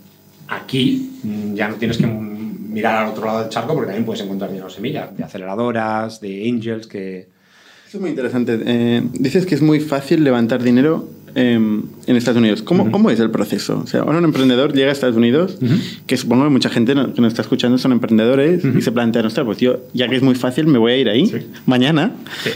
aquí 0.49 1.09
ya 1.55 1.69
no 1.69 1.75
tienes 1.77 1.97
que 1.97 2.05
mirar 2.75 3.05
al 3.05 3.11
otro 3.11 3.25
lado 3.25 3.39
del 3.39 3.49
charco 3.49 3.73
porque 3.73 3.87
también 3.87 4.05
puedes 4.05 4.21
encontrar 4.21 4.51
dinero 4.51 4.69
semilla 4.69 5.09
de 5.15 5.23
aceleradoras, 5.23 6.19
de 6.19 6.49
angels, 6.49 6.87
que... 6.87 7.29
Eso 7.87 7.97
es 7.97 8.01
muy 8.01 8.09
interesante. 8.09 8.59
Eh, 8.65 9.01
dices 9.13 9.45
que 9.45 9.55
es 9.55 9.61
muy 9.61 9.79
fácil 9.79 10.25
levantar 10.25 10.61
dinero 10.61 11.07
em, 11.35 11.83
en 12.05 12.15
Estados 12.17 12.37
Unidos. 12.37 12.63
¿Cómo, 12.63 12.91
¿Cómo, 12.91 13.09
es 13.11 13.19
el 13.21 13.31
proceso? 13.31 13.79
O 13.81 13.87
sea, 13.87 14.01
ahora 14.01 14.17
un 14.17 14.25
emprendedor 14.25 14.73
llega 14.73 14.89
a 14.89 14.91
Estados 14.91 15.15
Unidos, 15.15 15.57
que 16.05 16.17
supongo 16.17 16.43
que 16.43 16.49
mucha 16.49 16.69
gente 16.69 16.93
que 16.93 17.21
nos 17.21 17.31
está 17.31 17.43
escuchando 17.43 17.77
son 17.77 17.93
emprendedores 17.93 18.65
y 18.65 18.81
se 18.81 18.91
plantean, 18.91 19.25
ostras, 19.25 19.45
pues 19.45 19.59
yo, 19.59 19.79
ya 19.93 20.09
que 20.09 20.17
es 20.17 20.21
muy 20.21 20.35
fácil, 20.35 20.67
me 20.67 20.77
voy 20.77 20.91
a 20.91 20.97
ir 20.97 21.07
ahí 21.07 21.31
mañana. 21.65 22.11
Sí. 22.43 22.49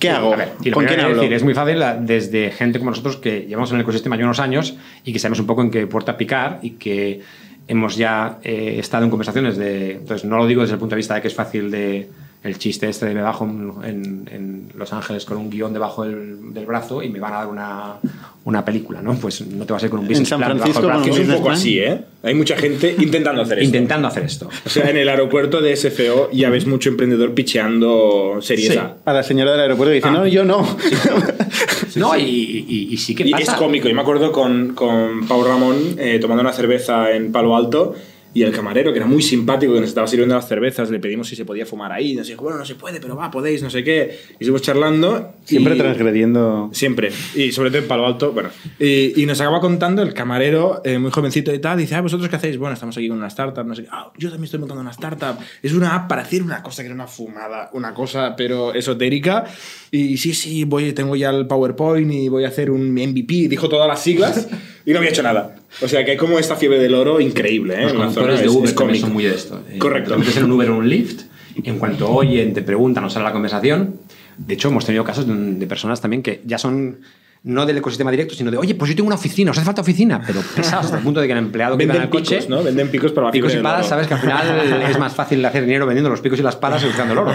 ¿Qué 0.00 0.08
hago? 0.08 0.34
¿Con 0.72 0.86
quién 0.86 0.98
hablo? 0.98 1.16
Decir, 1.16 1.32
es 1.34 1.44
muy 1.44 1.54
fácil 1.54 1.78
desde 2.00 2.50
gente 2.50 2.78
como 2.78 2.90
nosotros 2.90 3.18
que 3.18 3.46
llevamos 3.46 3.70
en 3.70 3.76
el 3.76 3.82
ecosistema 3.82 4.16
ya 4.16 4.24
unos 4.24 4.40
años 4.40 4.74
y 5.04 5.12
que 5.12 5.18
sabemos 5.18 5.40
un 5.40 5.46
poco 5.46 5.62
en 5.62 5.70
qué 5.70 5.86
puerta 5.86 6.16
picar 6.16 6.58
y 6.62 6.70
que 6.70 7.20
hemos 7.68 7.96
ya 7.96 8.38
eh, 8.42 8.76
estado 8.78 9.04
en 9.04 9.10
conversaciones 9.10 9.56
de... 9.56 9.92
Entonces, 9.92 10.28
no 10.28 10.36
lo 10.36 10.46
digo 10.46 10.62
desde 10.62 10.74
el 10.74 10.80
punto 10.80 10.94
de 10.94 10.98
vista 10.98 11.14
de 11.14 11.22
que 11.22 11.28
es 11.28 11.34
fácil 11.34 11.70
de 11.70 12.08
el 12.42 12.58
chiste 12.58 12.88
este 12.88 13.04
de 13.06 13.14
me 13.14 13.20
bajo 13.20 13.44
en, 13.44 14.26
en 14.32 14.68
Los 14.74 14.92
Ángeles 14.94 15.26
con 15.26 15.36
un 15.36 15.50
guion 15.50 15.74
debajo 15.74 16.04
del, 16.04 16.54
del, 16.54 16.64
brazo 16.64 17.02
y 17.02 17.10
me 17.10 17.20
van 17.20 17.34
a 17.34 17.36
dar 17.36 17.46
una, 17.48 17.96
una 18.44 18.64
película, 18.64 19.02
¿no? 19.02 19.14
Pues 19.14 19.46
no 19.46 19.66
te 19.66 19.74
vas 19.74 19.82
a 19.82 19.86
ir 19.86 19.90
con 19.90 20.00
un 20.00 20.06
business 20.06 20.20
en 20.20 20.26
San 20.26 20.38
plan 20.38 20.56
Francisco, 20.56 20.80
debajo 20.80 21.00
del 21.04 21.10
brazo. 21.10 21.22
Es 21.22 21.28
un 21.28 21.34
poco 21.36 21.50
así, 21.50 21.78
¿eh? 21.80 22.00
Hay 22.22 22.32
mucha 22.34 22.56
gente 22.56 22.96
intentando 22.98 23.42
hacer 23.42 23.58
esto. 23.58 23.66
Intentando 23.66 24.08
hacer 24.08 24.22
esto. 24.24 24.48
O 24.64 24.68
sea, 24.70 24.88
en 24.88 24.96
el 24.96 25.08
aeropuerto 25.10 25.60
de 25.60 25.76
SFO 25.76 26.30
ya 26.32 26.48
ves 26.48 26.66
mucho 26.66 26.88
emprendedor 26.88 27.34
picheando 27.34 28.38
series 28.40 28.72
Sí. 28.72 28.78
A. 28.78 28.96
A 29.04 29.12
la 29.12 29.22
señora 29.22 29.52
del 29.52 29.60
aeropuerto 29.60 29.90
que 29.90 29.96
dice, 29.96 30.08
Ah. 30.08 30.12
no, 30.12 30.26
yo 30.26 30.42
no. 30.44 30.66
no, 31.96 32.16
y, 32.16 32.22
y- 32.22 32.88
y 32.90 32.96
sí 32.96 33.14
que 33.14 33.26
Y 33.26 33.32
pasa. 33.32 33.52
es 33.52 33.58
cómico. 33.58 33.88
Yo 33.88 33.94
me 33.94 34.00
acuerdo 34.02 34.32
con, 34.32 34.74
con 34.74 35.26
Pau 35.26 35.44
Ramón 35.44 35.76
eh, 35.98 36.18
tomando 36.20 36.40
una 36.40 36.52
cerveza 36.52 37.12
en 37.14 37.32
Palo 37.32 37.54
Alto 37.56 37.94
y 38.32 38.42
el 38.42 38.52
camarero, 38.52 38.92
que 38.92 38.98
era 38.98 39.06
muy 39.06 39.22
simpático, 39.22 39.74
que 39.74 39.80
nos 39.80 39.88
estaba 39.88 40.06
sirviendo 40.06 40.34
las 40.36 40.46
cervezas, 40.46 40.88
le 40.90 41.00
pedimos 41.00 41.28
si 41.28 41.34
se 41.36 41.44
podía 41.44 41.66
fumar 41.66 41.90
ahí. 41.90 42.12
Y 42.12 42.16
nos 42.16 42.28
dijo, 42.28 42.42
bueno, 42.42 42.58
no 42.58 42.64
se 42.64 42.76
puede, 42.76 43.00
pero 43.00 43.16
va, 43.16 43.30
podéis, 43.30 43.62
no 43.62 43.70
sé 43.70 43.82
qué. 43.82 44.18
Y 44.34 44.44
seguimos 44.44 44.62
charlando. 44.62 45.32
Siempre 45.44 45.74
y- 45.74 45.78
transgrediendo. 45.78 46.70
Siempre. 46.72 47.10
Y 47.34 47.50
sobre 47.52 47.70
todo 47.70 47.80
en 47.80 47.88
Palo 47.88 48.06
Alto, 48.06 48.32
bueno. 48.32 48.50
Y, 48.78 49.20
y 49.20 49.26
nos 49.26 49.40
acaba 49.40 49.60
contando 49.60 50.02
el 50.02 50.14
camarero, 50.14 50.80
eh, 50.84 50.98
muy 50.98 51.10
jovencito 51.10 51.52
y 51.52 51.58
tal, 51.58 51.78
dice, 51.78 51.94
ah, 51.96 52.00
¿vosotros 52.02 52.28
qué 52.28 52.36
hacéis? 52.36 52.56
Bueno, 52.56 52.74
estamos 52.74 52.96
aquí 52.96 53.08
con 53.08 53.18
una 53.18 53.26
startup, 53.28 53.64
no 53.66 53.74
sé 53.74 53.82
qué. 53.82 53.88
Ah, 53.90 54.12
yo 54.16 54.28
también 54.28 54.44
estoy 54.44 54.60
montando 54.60 54.80
una 54.82 54.90
startup. 54.92 55.36
Es 55.62 55.72
una 55.72 55.94
app 55.94 56.08
para 56.08 56.22
hacer 56.22 56.42
una 56.42 56.62
cosa 56.62 56.82
que 56.82 56.86
era 56.86 56.94
una 56.94 57.06
fumada, 57.08 57.70
una 57.72 57.92
cosa, 57.94 58.34
pero 58.36 58.72
esotérica. 58.74 59.44
Y 59.90 60.16
sí, 60.18 60.34
sí, 60.34 60.62
voy, 60.64 60.92
tengo 60.92 61.16
ya 61.16 61.30
el 61.30 61.46
PowerPoint 61.48 62.12
y 62.12 62.28
voy 62.28 62.44
a 62.44 62.48
hacer 62.48 62.70
un 62.70 62.92
MVP. 62.92 63.48
Dijo 63.48 63.68
todas 63.68 63.88
las 63.88 64.00
siglas 64.00 64.48
y 64.84 64.92
no 64.92 64.98
había 64.98 65.10
hecho 65.10 65.22
nada. 65.22 65.56
O 65.82 65.88
sea, 65.88 66.04
que 66.04 66.12
hay 66.12 66.16
como 66.16 66.38
esta 66.38 66.56
fiebre 66.56 66.78
del 66.78 66.94
oro 66.94 67.20
increíble, 67.20 67.74
¿eh? 67.74 67.82
Los 67.84 67.92
conductores 67.92 68.40
de 68.40 68.48
Uber 68.48 68.68
es 68.68 68.74
también 68.74 69.00
son 69.00 69.12
muy 69.12 69.24
de 69.24 69.34
esto. 69.34 69.60
Eh, 69.70 69.78
Correcto. 69.78 70.12
Te 70.12 70.18
metes 70.18 70.36
en 70.36 70.44
un 70.44 70.52
Uber 70.52 70.70
o 70.70 70.78
un 70.78 70.88
Lyft, 70.88 71.22
en 71.62 71.78
cuanto 71.78 72.10
oyen, 72.10 72.52
te 72.52 72.62
preguntan 72.62 73.04
o 73.04 73.10
sale 73.10 73.24
la 73.24 73.32
conversación. 73.32 73.96
De 74.36 74.54
hecho, 74.54 74.68
hemos 74.68 74.86
tenido 74.86 75.04
casos 75.04 75.26
de, 75.26 75.34
de 75.34 75.66
personas 75.66 76.00
también 76.00 76.22
que 76.22 76.40
ya 76.44 76.58
son 76.58 77.00
no 77.42 77.64
del 77.64 77.78
ecosistema 77.78 78.10
directo, 78.10 78.34
sino 78.34 78.50
de, 78.50 78.58
oye, 78.58 78.74
pues 78.74 78.90
yo 78.90 78.96
tengo 78.96 79.06
una 79.06 79.16
oficina, 79.16 79.50
os 79.50 79.56
hace 79.56 79.64
falta 79.64 79.80
oficina, 79.80 80.20
pero 80.26 80.40
pesados 80.54 80.86
hasta 80.86 80.98
el 80.98 81.02
punto 81.02 81.20
de 81.20 81.26
que 81.26 81.32
el 81.32 81.38
empleado 81.38 81.76
que 81.78 81.84
en 81.84 81.88
Venden 81.88 82.02
el 82.04 82.10
coche. 82.10 82.36
picos, 82.36 82.50
¿no? 82.50 82.62
Venden 82.62 82.88
picos 82.88 83.12
para 83.12 83.30
Picos 83.30 83.54
y 83.54 83.58
palas, 83.58 83.88
sabes 83.88 84.06
que 84.06 84.14
al 84.14 84.20
final 84.20 84.82
es 84.90 84.98
más 84.98 85.14
fácil 85.14 85.44
hacer 85.44 85.64
dinero 85.64 85.86
vendiendo 85.86 86.10
los 86.10 86.20
picos 86.20 86.38
y 86.38 86.42
las 86.42 86.56
palas 86.56 86.82
que 86.82 86.88
buscando 86.88 87.14
el 87.14 87.18
oro. 87.18 87.32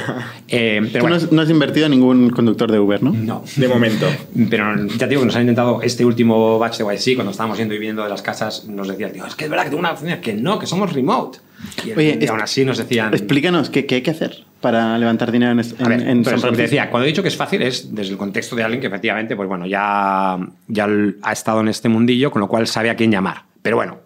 Eh, 0.48 0.80
pero 0.80 0.90
Tú 0.92 0.98
no 0.98 1.02
bueno, 1.02 1.16
has, 1.16 1.32
no 1.32 1.42
has 1.42 1.50
invertido 1.50 1.88
en 1.88 1.92
ningún 1.94 2.30
conductor 2.30 2.72
de 2.72 2.80
Uber, 2.80 3.02
¿no? 3.02 3.12
no. 3.12 3.44
De 3.56 3.68
momento. 3.68 4.08
Pero 4.50 4.76
ya 4.86 5.00
te 5.00 5.08
digo 5.08 5.22
que 5.22 5.26
nos 5.26 5.36
han 5.36 5.42
intentado 5.42 5.82
este 5.82 6.06
último 6.06 6.60
batch 6.60 6.78
de 6.78 6.96
YC, 6.96 7.16
cuando 7.16 7.32
estábamos 7.32 7.58
yendo 7.58 7.74
y 7.74 7.80
viniendo 7.80 8.04
de 8.04 8.10
las 8.10 8.22
casas, 8.22 8.66
nos 8.66 8.88
decían, 8.88 9.12
tío, 9.12 9.26
es 9.26 9.36
que 9.36 9.46
es 9.46 9.50
verdad 9.50 9.64
que 9.64 9.70
tengo 9.72 9.80
una 9.80 9.94
oficina, 9.94 10.22
que 10.22 10.34
no, 10.34 10.60
que 10.60 10.68
somos 10.68 10.94
remote. 10.94 11.40
Y, 11.86 11.92
Oye, 11.94 12.20
y 12.22 12.28
aún 12.28 12.42
así 12.42 12.64
nos 12.66 12.78
decían... 12.78 13.14
Explícanos 13.14 13.70
qué, 13.70 13.86
qué 13.86 13.96
hay 13.96 14.02
que 14.02 14.12
hacer 14.12 14.44
para 14.62 14.98
levantar 14.98 15.32
dinero 15.32 15.52
en, 15.52 15.60
A 15.60 15.88
ver, 15.90 16.02
en- 16.02 16.08
en 16.08 16.26
San 16.26 16.40
te 16.54 16.62
decía, 16.64 16.90
cuando 16.90 17.06
he 17.06 17.08
dicho 17.08 17.22
que 17.22 17.28
es 17.30 17.36
fácil 17.38 17.62
es 17.62 17.94
desde 17.94 18.12
el 18.12 18.18
contexto 18.18 18.56
de 18.56 18.64
alguien 18.64 18.82
que 18.82 18.88
efectivamente, 18.88 19.36
pues 19.36 19.48
bueno, 19.48 19.66
ya, 19.68 20.38
ya 20.68 20.88
ha 21.22 21.32
estado 21.32 21.62
en 21.62 21.68
este 21.68 21.88
mundillo, 21.90 22.32
con 22.32 22.40
lo 22.40 22.48
cual 22.48 22.66
sabe 22.68 22.90
a 22.90 22.96
quién 22.96 23.12
llamar. 23.12 23.44
Pero 23.62 23.76
bueno, 23.78 24.00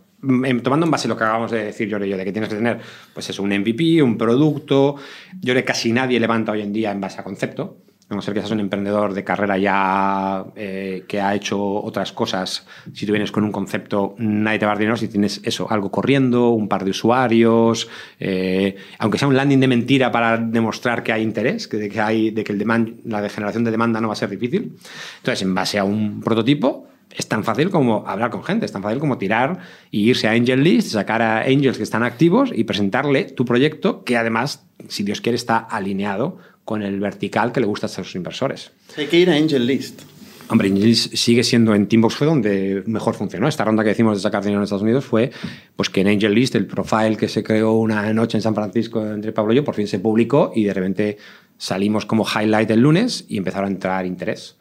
em, 0.45 0.59
tomando 0.61 0.85
en 0.85 0.91
base 0.91 1.07
lo 1.07 1.15
que 1.17 1.23
acabamos 1.23 1.51
de 1.51 1.63
decir 1.65 1.87
yo 1.87 1.97
y 2.03 2.09
yo, 2.09 2.17
de 2.17 2.25
que 2.25 2.31
tienes 2.31 2.49
que 2.49 2.55
tener, 2.55 2.79
pues 3.13 3.29
es 3.29 3.39
un 3.39 3.49
MVP, 3.51 4.01
un 4.03 4.17
producto. 4.17 4.95
Yo 5.41 5.53
creo 5.53 5.55
que 5.55 5.63
casi 5.65 5.91
nadie 5.93 6.19
levanta 6.19 6.51
hoy 6.51 6.61
en 6.61 6.73
día 6.73 6.91
en 6.91 6.99
base 6.99 7.19
a 7.21 7.23
concepto. 7.23 7.77
A 8.09 8.15
no 8.15 8.23
ser 8.23 8.33
que 8.33 8.39
seas 8.39 8.51
un 8.51 8.59
emprendedor 8.59 9.13
de 9.13 9.23
carrera 9.23 9.57
ya 9.59 10.43
eh, 10.55 11.05
que 11.07 11.21
ha 11.21 11.35
hecho 11.35 11.61
otras 11.61 12.11
cosas. 12.11 12.65
Si 12.91 13.05
tú 13.05 13.11
vienes 13.11 13.31
con 13.31 13.43
un 13.43 13.51
concepto, 13.51 14.15
nadie 14.17 14.57
te 14.57 14.65
va 14.65 14.71
a 14.71 14.75
dar 14.75 14.79
dinero. 14.79 14.97
Si 14.97 15.07
tienes 15.07 15.41
eso, 15.43 15.67
algo 15.69 15.91
corriendo, 15.91 16.49
un 16.49 16.67
par 16.67 16.83
de 16.83 16.89
usuarios, 16.89 17.87
eh, 18.19 18.75
aunque 18.97 19.19
sea 19.19 19.27
un 19.27 19.35
landing 19.35 19.59
de 19.59 19.67
mentira 19.67 20.11
para 20.11 20.37
demostrar 20.37 21.03
que 21.03 21.13
hay 21.13 21.21
interés, 21.21 21.67
que, 21.67 21.77
de 21.77 21.87
que, 21.89 22.01
hay, 22.01 22.31
de 22.31 22.43
que 22.43 22.51
el 22.51 22.57
demand, 22.57 22.99
la 23.05 23.21
degeneración 23.21 23.63
de 23.63 23.69
demanda 23.69 24.01
no 24.01 24.07
va 24.07 24.13
a 24.13 24.17
ser 24.17 24.29
difícil. 24.29 24.75
Entonces, 25.17 25.43
en 25.43 25.53
base 25.53 25.77
a 25.77 25.83
un 25.83 26.19
prototipo, 26.21 26.87
es 27.15 27.27
tan 27.27 27.43
fácil 27.43 27.69
como 27.69 28.07
hablar 28.07 28.29
con 28.29 28.43
gente, 28.43 28.65
es 28.65 28.71
tan 28.71 28.83
fácil 28.83 28.99
como 28.99 29.17
tirar 29.17 29.59
y 29.91 30.09
irse 30.09 30.27
a 30.27 30.31
Angel 30.31 30.63
List, 30.63 30.89
sacar 30.89 31.21
a 31.21 31.41
angels 31.41 31.77
que 31.77 31.83
están 31.83 32.03
activos 32.03 32.51
y 32.53 32.63
presentarle 32.63 33.25
tu 33.25 33.45
proyecto, 33.45 34.03
que 34.03 34.17
además, 34.17 34.65
si 34.87 35.03
Dios 35.03 35.21
quiere, 35.21 35.35
está 35.35 35.57
alineado 35.57 36.37
con 36.69 36.83
el 36.83 36.99
vertical 36.99 37.51
que 37.51 37.61
le 37.61 37.65
gusta 37.65 37.87
a 37.87 37.89
sus 37.89 38.13
inversores. 38.13 38.69
Hay 38.95 39.07
que 39.07 39.17
ir 39.17 39.31
a 39.31 39.33
Angel 39.33 39.65
List. 39.65 40.03
Hombre, 40.49 40.67
Angel 40.67 40.83
List 40.83 41.15
sigue 41.15 41.43
siendo 41.43 41.73
en 41.73 41.87
Teambox 41.87 42.13
fue 42.13 42.27
donde 42.27 42.83
mejor 42.85 43.15
funcionó. 43.15 43.47
Esta 43.47 43.65
ronda 43.65 43.81
que 43.81 43.89
decimos 43.89 44.15
de 44.15 44.21
sacar 44.21 44.43
dinero 44.43 44.59
en 44.59 44.65
Estados 44.65 44.83
Unidos 44.83 45.03
fue 45.03 45.31
pues 45.75 45.89
que 45.89 46.01
en 46.01 46.09
Angel 46.09 46.31
List 46.31 46.53
el 46.53 46.67
profile 46.67 47.17
que 47.17 47.27
se 47.27 47.41
creó 47.41 47.73
una 47.73 48.13
noche 48.13 48.37
en 48.37 48.43
San 48.43 48.53
Francisco 48.53 49.03
entre 49.03 49.31
Pablo 49.31 49.53
y 49.53 49.55
yo 49.55 49.63
por 49.63 49.73
fin 49.73 49.87
se 49.87 49.97
publicó 49.97 50.51
y 50.53 50.65
de 50.65 50.73
repente 50.75 51.17
salimos 51.57 52.05
como 52.05 52.23
highlight 52.23 52.69
el 52.69 52.81
lunes 52.81 53.25
y 53.27 53.37
empezaron 53.37 53.69
a 53.69 53.71
entrar 53.71 54.05
interés. 54.05 54.55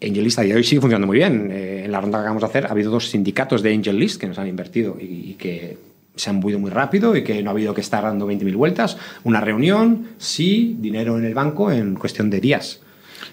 Angel 0.00 0.22
List 0.22 0.38
a 0.38 0.42
día 0.42 0.54
de 0.54 0.60
hoy 0.60 0.64
sigue 0.64 0.80
funcionando 0.80 1.08
muy 1.08 1.16
bien. 1.16 1.50
Eh, 1.50 1.86
en 1.86 1.90
la 1.90 2.00
ronda 2.00 2.18
que 2.18 2.20
acabamos 2.20 2.42
de 2.42 2.46
hacer 2.46 2.66
ha 2.66 2.70
habido 2.70 2.92
dos 2.92 3.10
sindicatos 3.10 3.64
de 3.64 3.74
Angel 3.74 3.98
List 3.98 4.20
que 4.20 4.28
nos 4.28 4.38
han 4.38 4.46
invertido 4.46 4.96
y, 5.00 5.30
y 5.30 5.34
que 5.34 5.76
se 6.16 6.30
han 6.30 6.40
buido 6.40 6.58
muy 6.58 6.70
rápido 6.70 7.14
y 7.16 7.22
que 7.22 7.42
no 7.42 7.50
ha 7.50 7.52
habido 7.52 7.74
que 7.74 7.80
estar 7.80 8.02
dando 8.02 8.26
20.000 8.28 8.56
vueltas. 8.56 8.96
Una 9.22 9.40
reunión, 9.40 10.08
sí, 10.18 10.76
dinero 10.80 11.18
en 11.18 11.24
el 11.24 11.34
banco 11.34 11.70
en 11.70 11.94
cuestión 11.94 12.30
de 12.30 12.40
días. 12.40 12.80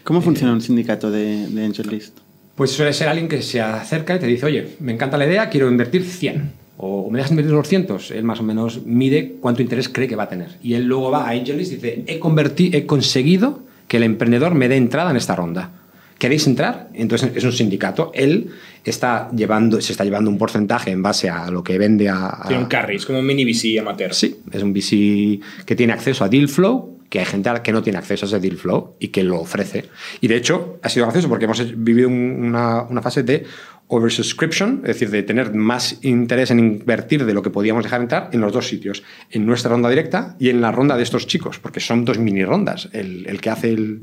¿Cómo 0.04 0.22
funciona 0.22 0.54
un 0.54 0.62
sindicato 0.62 1.10
de, 1.10 1.48
de 1.48 1.66
Angel 1.66 1.88
List? 1.90 2.20
Pues 2.56 2.72
suele 2.72 2.94
ser 2.94 3.08
alguien 3.08 3.28
que 3.28 3.42
se 3.42 3.62
acerca 3.62 4.16
y 4.16 4.20
te 4.20 4.28
dice, 4.28 4.46
oye, 4.46 4.76
me 4.80 4.92
encanta 4.92 5.18
la 5.18 5.26
idea, 5.26 5.50
quiero 5.50 5.70
invertir 5.70 6.04
100. 6.04 6.52
O 6.78 7.10
me 7.10 7.18
dejas 7.18 7.32
invertir 7.32 7.54
200. 7.54 8.12
Él 8.12 8.24
más 8.24 8.40
o 8.40 8.44
menos 8.44 8.86
mide 8.86 9.38
cuánto 9.40 9.62
interés 9.62 9.90
cree 9.90 10.08
que 10.08 10.16
va 10.16 10.24
a 10.24 10.30
tener. 10.30 10.58
Y 10.62 10.74
él 10.74 10.86
luego 10.86 11.10
va 11.10 11.28
a 11.28 11.32
Angelist 11.32 11.72
y 11.72 11.76
dice, 11.76 12.04
he, 12.06 12.78
he 12.78 12.86
conseguido 12.86 13.62
que 13.88 13.98
el 13.98 14.04
emprendedor 14.04 14.54
me 14.56 14.68
dé 14.68 14.76
entrada 14.76 15.12
en 15.12 15.18
esta 15.18 15.36
ronda. 15.36 15.72
¿Queréis 16.18 16.48
entrar? 16.48 16.90
Entonces 16.94 17.32
es 17.36 17.44
un 17.44 17.52
sindicato. 17.52 18.12
Él 18.14 18.50
está 18.84 19.30
llevando, 19.36 19.82
se 19.82 19.92
está 19.94 20.04
llevando 20.06 20.30
un 20.30 20.38
porcentaje 20.38 20.92
en 20.92 21.02
base 21.02 21.30
a 21.30 21.50
lo 21.52 21.64
que 21.64 21.78
vende 21.78 22.10
a... 22.10 22.28
a- 22.28 22.48
Tiene 22.48 22.64
un 22.64 22.70
carry, 22.70 22.96
es 22.96 23.06
como 23.06 23.20
un 23.20 23.26
mini 23.26 23.44
VC 23.46 23.80
amateur. 23.80 24.14
Sí, 24.14 24.38
es 24.52 24.64
un 24.64 24.74
VC 24.74 25.40
que 25.66 25.76
tiene 25.76 25.94
acceso 25.94 26.24
a 26.24 26.30
deal 26.30 26.48
flow, 26.48 27.00
que 27.10 27.20
hay 27.20 27.26
gente 27.26 27.50
que 27.64 27.72
no 27.72 27.82
tiene 27.84 28.00
acceso 28.00 28.26
a 28.26 28.28
ese 28.28 28.40
deal 28.40 28.58
flow 28.58 28.96
y 29.00 29.10
que 29.10 29.24
lo 29.24 29.40
ofrece. 29.40 29.86
Y 30.22 30.28
de 30.28 30.36
hecho 30.38 30.80
ha 30.82 30.90
sido 30.90 31.06
gracioso 31.06 31.30
porque 31.30 31.46
hemos 31.46 31.62
vivido 31.84 32.08
un- 32.10 32.44
una, 32.46 32.84
una 32.84 33.02
fase 33.02 33.24
de 33.24 33.44
oversubscription, 33.88 34.80
es 34.84 34.88
decir, 34.88 35.10
de 35.10 35.24
tener 35.24 35.54
más 35.54 36.00
interés 36.04 36.52
en 36.52 36.60
invertir 36.60 37.26
de 37.26 37.34
lo 37.34 37.42
que 37.42 37.50
podíamos 37.50 37.84
dejar 37.84 38.02
entrar 38.02 38.30
en 38.34 38.42
los 38.42 38.52
dos 38.52 38.68
sitios, 38.68 39.04
en 39.30 39.46
nuestra 39.46 39.70
ronda 39.72 39.90
directa 39.90 40.36
y 40.40 40.50
en 40.50 40.62
la 40.62 40.72
ronda 40.72 40.98
de 40.98 41.04
estos 41.04 41.28
chicos, 41.28 41.60
porque 41.60 41.80
son 41.80 42.04
dos 42.06 42.18
mini 42.18 42.44
rondas. 42.44 42.90
El, 42.94 43.26
el 43.28 43.40
que 43.42 43.50
hace 43.50 43.70
el, 43.70 44.02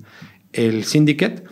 el 0.52 0.84
syndicate 0.84 1.42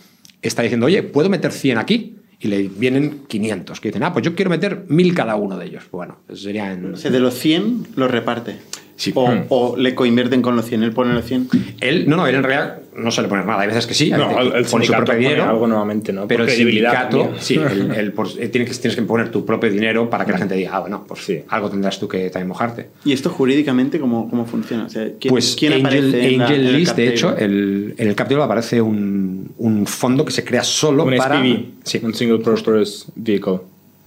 está 0.42 0.62
diciendo, 0.62 0.87
oye, 0.87 1.03
¿puedo 1.03 1.29
meter 1.29 1.53
100 1.53 1.79
aquí? 1.79 2.16
Y 2.40 2.48
le 2.48 2.68
vienen 2.68 3.24
500, 3.27 3.81
que 3.81 3.88
dicen, 3.88 4.05
ah, 4.05 4.12
pues 4.12 4.24
yo 4.24 4.35
quiero 4.35 4.51
meter 4.51 4.85
1000 4.88 5.14
cada 5.14 5.35
uno 5.37 5.59
de 5.59 5.66
ellos. 5.66 5.85
Bueno, 5.90 6.18
eso 6.29 6.42
sería 6.42 6.72
en... 6.72 6.94
O 6.94 6.96
sea, 6.96 7.11
de 7.11 7.18
los 7.18 7.35
100 7.35 7.88
los 7.96 8.11
reparte. 8.11 8.59
Sí. 8.99 9.13
O, 9.15 9.29
Mm. 9.31 9.45
o 9.51 9.77
le 9.77 9.95
coinvierten 9.95 10.43
con 10.43 10.57
los 10.57 10.67
100, 10.67 10.83
él 10.83 10.93
pone 10.93 11.15
los 11.15 11.25
100. 11.25 11.49
Él, 11.81 12.05
no, 12.09 12.17
no, 12.17 12.27
él 12.27 12.35
en 12.35 12.43
realidad 12.43 12.79
no 12.97 13.13
suele 13.13 13.29
poner 13.29 13.47
nada. 13.47 13.61
Hay 13.61 13.69
veces 13.69 13.87
que 13.87 13.95
sí, 13.95 14.11
No, 14.11 14.19
veces 14.29 14.35
que 14.37 14.43
el- 14.43 14.49
pone 14.51 14.65
su 14.65 14.71
sindicato 14.71 14.97
propio 15.05 15.15
pone 15.15 15.29
dinero. 15.29 15.45
algo 15.45 15.67
nuevamente, 15.69 16.13
¿no? 16.13 16.27
Pero 16.27 16.43
el 16.43 16.49
credibilidad 16.49 17.09
sindicato, 17.09 17.39
sí, 17.41 17.55
el- 17.55 17.93
el- 17.93 18.13
por- 18.13 18.27
eh, 18.41 18.49
tiene 18.49 18.67
que, 18.67 18.75
tienes 18.75 18.97
que 18.97 19.03
poner 19.03 19.31
tu 19.31 19.47
propio 19.47 19.71
dinero 19.71 20.11
para 20.11 20.25
que 20.25 20.33
la 20.33 20.39
gente 20.39 20.57
diga, 20.57 20.71
ah, 20.75 20.81
bueno, 20.81 21.05
pues 21.07 21.21
Sí. 21.25 21.41
algo 21.49 21.71
tendrás 21.71 22.01
tú 22.01 22.09
que 22.09 22.29
también 22.29 22.49
mojarte. 22.49 22.89
¿Y 23.05 23.13
esto 23.13 23.31
jurídicamente 23.31 24.01
cómo, 24.01 24.29
cómo 24.29 24.45
funciona? 24.47 24.87
O 24.87 24.89
sea, 24.89 25.05
¿quién, 25.21 25.31
pues 25.31 25.55
quién 25.57 25.75
Angel, 25.75 25.87
aparece 25.87 26.27
en 26.33 26.39
la- 26.39 26.45
Angel 26.47 26.61
en 26.61 26.67
el 26.67 26.77
List, 26.77 26.97
de 26.97 27.09
hecho, 27.09 27.37
el- 27.37 27.95
en 27.97 28.09
el 28.09 28.15
cap 28.17 28.29
table 28.29 28.43
aparece 28.43 28.83
un, 28.83 29.53
un 29.59 29.87
fondo 29.87 30.25
que 30.25 30.33
se 30.33 30.43
crea 30.45 30.65
solo 30.65 31.05
Un 31.05 31.17
para... 31.17 31.37
SPV, 31.37 31.65
Sí. 31.85 32.01
un 32.03 32.15
Single 32.15 32.39
Purpose 32.39 33.07
Vehicle. 33.15 33.61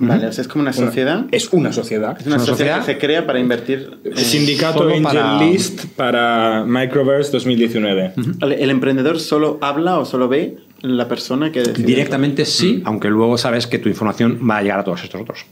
Vale, 0.08 0.28
o 0.28 0.32
sea, 0.32 0.42
es 0.42 0.48
como 0.48 0.64
una 0.64 0.74
sociedad. 0.74 1.26
Es 1.32 1.50
una 1.54 1.72
sociedad. 1.72 2.18
Es 2.20 2.26
una, 2.26 2.36
una 2.38 2.46
sociedad, 2.46 2.78
sociedad 2.80 2.80
que 2.86 2.94
se 2.94 2.98
crea 2.98 3.26
para 3.28 3.40
invertir. 3.40 3.90
en- 4.04 4.18
Sindicato 4.18 4.80
solo 4.80 4.90
Angel 4.92 5.04
para- 5.04 5.40
List 5.44 5.86
para 5.96 6.64
Microverse 6.68 7.32
2019. 7.32 8.14
¿El, 8.42 8.52
el 8.54 8.70
emprendedor 8.70 9.20
solo 9.20 9.58
habla 9.62 10.00
o 10.00 10.06
solo 10.06 10.28
ve 10.28 10.58
la 10.82 11.08
persona 11.08 11.52
que 11.52 11.60
decide? 11.62 11.84
Directamente 11.86 12.46
sí, 12.46 12.82
aunque 12.86 13.10
luego 13.10 13.38
sabes 13.38 13.68
que 13.68 13.78
tu 13.80 13.90
información 13.90 14.40
va 14.50 14.58
a 14.58 14.62
llegar 14.64 14.80
a 14.80 14.84
todos 14.84 15.04
estos 15.04 15.22
otros. 15.22 15.46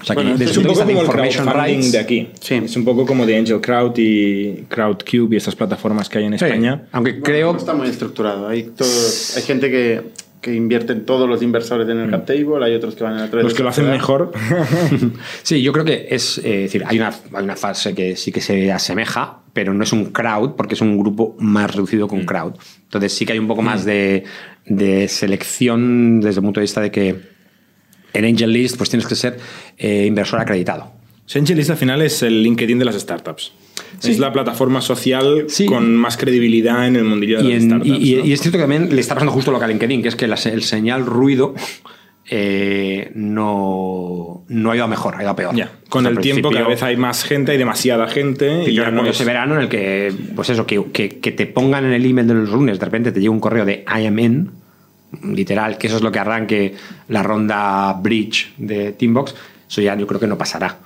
O 0.00 0.04
sea 0.04 0.14
Bueno, 0.14 0.30
que 0.30 0.34
es 0.34 0.38
desde 0.40 0.50
Es 0.52 0.56
el 0.58 0.66
un 0.66 0.72
poco 0.74 0.80
como 0.86 0.90
el 1.00 1.06
information 1.06 1.44
crowdfunding 1.46 1.74
rights. 1.78 1.92
de 1.92 1.98
aquí. 1.98 2.28
Sí. 2.40 2.54
Es 2.64 2.76
un 2.76 2.84
poco 2.84 3.06
como 3.06 3.24
de 3.26 3.36
Angel 3.38 3.60
Crowd 3.60 3.94
y 3.96 4.64
Crowdcube 4.68 5.34
y 5.34 5.36
estas 5.38 5.56
plataformas 5.56 6.08
que 6.08 6.18
hay 6.18 6.24
en 6.26 6.38
Sí, 6.38 6.44
España. 6.44 6.82
Aunque 6.92 7.12
Bueno, 7.12 7.24
creo. 7.24 7.52
No 7.52 7.58
está 7.58 7.72
muy 7.74 7.88
estructurado. 7.88 8.46
Hay, 8.46 8.64
todo- 8.64 8.86
hay 9.36 9.42
gente 9.42 9.70
que, 9.70 10.02
que 10.46 10.54
invierten 10.54 11.04
todos 11.04 11.28
los 11.28 11.42
inversores 11.42 11.88
en 11.88 11.98
el 11.98 12.08
cap 12.08 12.24
table, 12.24 12.64
hay 12.64 12.72
otros 12.76 12.94
que 12.94 13.02
van 13.02 13.14
a 13.14 13.28
través 13.28 13.42
Los 13.42 13.52
que 13.52 13.64
lo 13.64 13.68
hacen 13.68 13.90
mejor. 13.90 14.30
Sí, 15.42 15.60
yo 15.60 15.72
creo 15.72 15.84
que 15.84 16.06
es. 16.08 16.38
eh, 16.38 16.58
decir, 16.58 16.84
hay 16.86 16.98
una, 16.98 17.12
hay 17.32 17.42
una 17.42 17.56
fase 17.56 17.96
que 17.96 18.14
sí 18.14 18.30
que 18.30 18.40
se 18.40 18.70
asemeja, 18.70 19.40
pero 19.52 19.74
no 19.74 19.82
es 19.82 19.92
un 19.92 20.12
crowd, 20.12 20.54
porque 20.54 20.74
es 20.74 20.80
un 20.80 20.96
grupo 20.98 21.34
más 21.40 21.74
reducido 21.74 22.06
que 22.06 22.14
un 22.14 22.24
crowd. 22.24 22.52
Entonces 22.84 23.12
sí 23.12 23.26
que 23.26 23.32
hay 23.32 23.40
un 23.40 23.48
poco 23.48 23.62
más 23.62 23.84
de, 23.84 24.22
de 24.66 25.08
selección 25.08 26.20
desde 26.20 26.38
el 26.38 26.44
punto 26.44 26.60
de 26.60 26.62
vista 26.62 26.80
de 26.80 26.92
que 26.92 27.16
en 28.12 28.24
Angel 28.24 28.52
List 28.52 28.76
pues 28.76 28.88
tienes 28.88 29.08
que 29.08 29.16
ser 29.16 29.38
eh, 29.78 30.06
inversor 30.06 30.38
acreditado. 30.38 30.92
Angel 31.34 31.56
List 31.56 31.70
al 31.70 31.76
final 31.76 32.02
es 32.02 32.22
el 32.22 32.40
LinkedIn 32.44 32.78
de 32.78 32.84
las 32.84 32.94
startups. 32.94 33.52
Sí. 33.98 34.12
Es 34.12 34.18
la 34.18 34.32
plataforma 34.32 34.80
social 34.80 35.44
Sí. 35.48 35.66
con 35.66 35.96
más 35.96 36.16
credibilidad 36.16 36.86
en 36.86 36.96
el 36.96 37.04
mundillo 37.04 37.38
de 37.38 37.44
Y, 37.44 37.52
las 37.54 37.62
en- 37.62 37.68
startups. 37.70 37.88
y- 37.90 38.14
¿no? 38.16 38.24
y 38.26 38.32
es 38.32 38.40
cierto 38.40 38.58
que 38.58 38.62
también 38.62 38.94
le 38.94 39.00
está 39.00 39.14
pasando 39.14 39.32
justo 39.32 39.50
lo 39.52 39.58
que 39.58 39.64
a 39.64 39.68
LinkedIn, 39.68 40.02
que 40.02 40.08
es 40.08 40.16
que 40.16 40.26
la 40.26 40.36
el 40.36 40.62
señal 40.62 41.06
ruido 41.06 41.54
eh, 42.28 43.12
no, 43.14 44.44
no 44.48 44.70
ha 44.70 44.74
ido 44.76 44.84
a 44.84 44.88
mejor, 44.88 45.14
ha 45.16 45.22
ido 45.22 45.30
a 45.30 45.36
peor. 45.36 45.54
Con 45.88 46.04
O 46.06 46.08
sea, 46.08 46.16
el 46.16 46.22
tiempo 46.22 46.50
cada 46.50 46.66
vez 46.68 46.82
hay 46.82 46.96
más 46.96 47.22
gente, 47.24 47.52
hay 47.52 47.58
demasiada 47.58 48.08
gente. 48.08 48.64
Y 48.66 48.70
Y 48.70 48.74
yo 48.74 48.82
ya 48.82 48.90
no 48.90 49.04
es- 49.04 49.10
ese 49.10 49.24
verano 49.24 49.54
en 49.54 49.60
el 49.62 49.68
que, 49.68 50.12
pues 50.34 50.50
eso, 50.50 50.66
que, 50.66 50.82
que- 50.92 51.20
que 51.20 51.30
te 51.32 51.46
pongan 51.46 51.84
en 51.84 51.92
el 51.92 52.04
email 52.04 52.26
de 52.26 52.34
los 52.34 52.50
lunes, 52.50 52.78
de 52.80 52.84
repente 52.84 53.12
te 53.12 53.20
llega 53.20 53.30
un 53.30 53.38
correo 53.40 53.64
de 53.64 53.84
I 53.86 54.06
am 54.06 54.18
in, 54.18 54.50
literal, 55.22 55.78
que 55.78 55.86
eso 55.86 55.96
es 55.96 56.02
lo 56.02 56.10
que 56.10 56.18
arranque 56.18 56.74
la 57.08 57.22
ronda 57.22 57.92
bridge 58.02 58.52
de 58.58 58.90
Teambox, 58.92 59.34
eso 59.68 59.80
ya 59.80 59.96
yo 59.96 60.06
creo 60.08 60.18
que 60.18 60.26
no 60.26 60.36
pasará. 60.36 60.78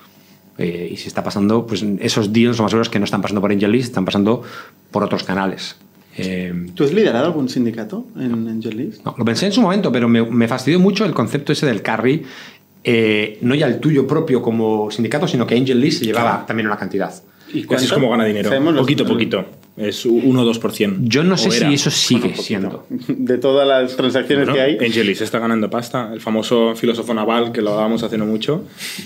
Eh, 0.60 0.90
y 0.92 0.96
si 0.98 1.08
está 1.08 1.24
pasando, 1.24 1.66
pues 1.66 1.82
esos 2.00 2.34
deals 2.34 2.58
lo 2.58 2.64
más 2.64 2.70
seguro 2.70 2.82
es 2.82 2.90
que 2.90 2.98
no 2.98 3.06
están 3.06 3.22
pasando 3.22 3.40
por 3.40 3.50
AngelList, 3.50 3.88
están 3.88 4.04
pasando 4.04 4.42
por 4.90 5.02
otros 5.02 5.22
canales. 5.22 5.76
Eh, 6.18 6.66
¿Tú 6.74 6.84
has 6.84 6.92
liderado 6.92 7.24
algún 7.26 7.48
sindicato 7.48 8.06
en 8.18 8.46
Angel 8.46 8.76
List? 8.76 9.02
no, 9.04 9.14
lo 9.16 9.24
pensé 9.24 9.46
en 9.46 9.52
su 9.52 9.62
momento, 9.62 9.90
pero 9.90 10.06
me, 10.06 10.22
me 10.22 10.48
fastidió 10.48 10.78
mucho 10.78 11.06
el 11.06 11.14
concepto 11.14 11.52
ese 11.52 11.64
del 11.64 11.80
carry, 11.80 12.24
eh, 12.84 13.38
no 13.40 13.54
ya 13.54 13.66
el 13.68 13.80
tuyo 13.80 14.06
propio 14.06 14.42
como 14.42 14.90
sindicato, 14.90 15.26
sino 15.26 15.46
que 15.46 15.56
Angel 15.56 15.80
List 15.80 16.00
se 16.00 16.04
llevaba 16.04 16.44
también 16.44 16.66
una 16.66 16.76
cantidad. 16.76 17.14
¿Y 17.48 17.60
Así 17.60 17.66
cuánto? 17.66 17.84
es 17.84 17.92
como 17.92 18.10
gana 18.10 18.26
dinero. 18.26 18.50
Poquito, 18.76 19.06
poquito. 19.06 19.46
Es 19.80 20.04
1 20.04 20.42
o 20.42 20.44
2%. 20.54 20.96
Yo 21.00 21.24
no 21.24 21.36
sé 21.36 21.50
si 21.50 21.64
eso 21.64 21.90
sigue 21.90 22.34
siendo. 22.36 22.86
De 23.08 23.38
todas 23.38 23.66
las 23.66 23.96
transacciones 23.96 24.46
Bueno, 24.48 24.54
que 24.54 24.60
hay. 24.60 24.86
Angelis 24.86 25.20
está 25.22 25.38
ganando 25.38 25.70
pasta. 25.70 26.10
El 26.12 26.20
famoso 26.20 26.74
filósofo 26.76 27.14
naval, 27.14 27.50
que 27.52 27.62
lo 27.62 27.70
hablábamos 27.70 28.02
hace 28.02 28.18
no 28.18 28.26
mucho. 28.26 28.64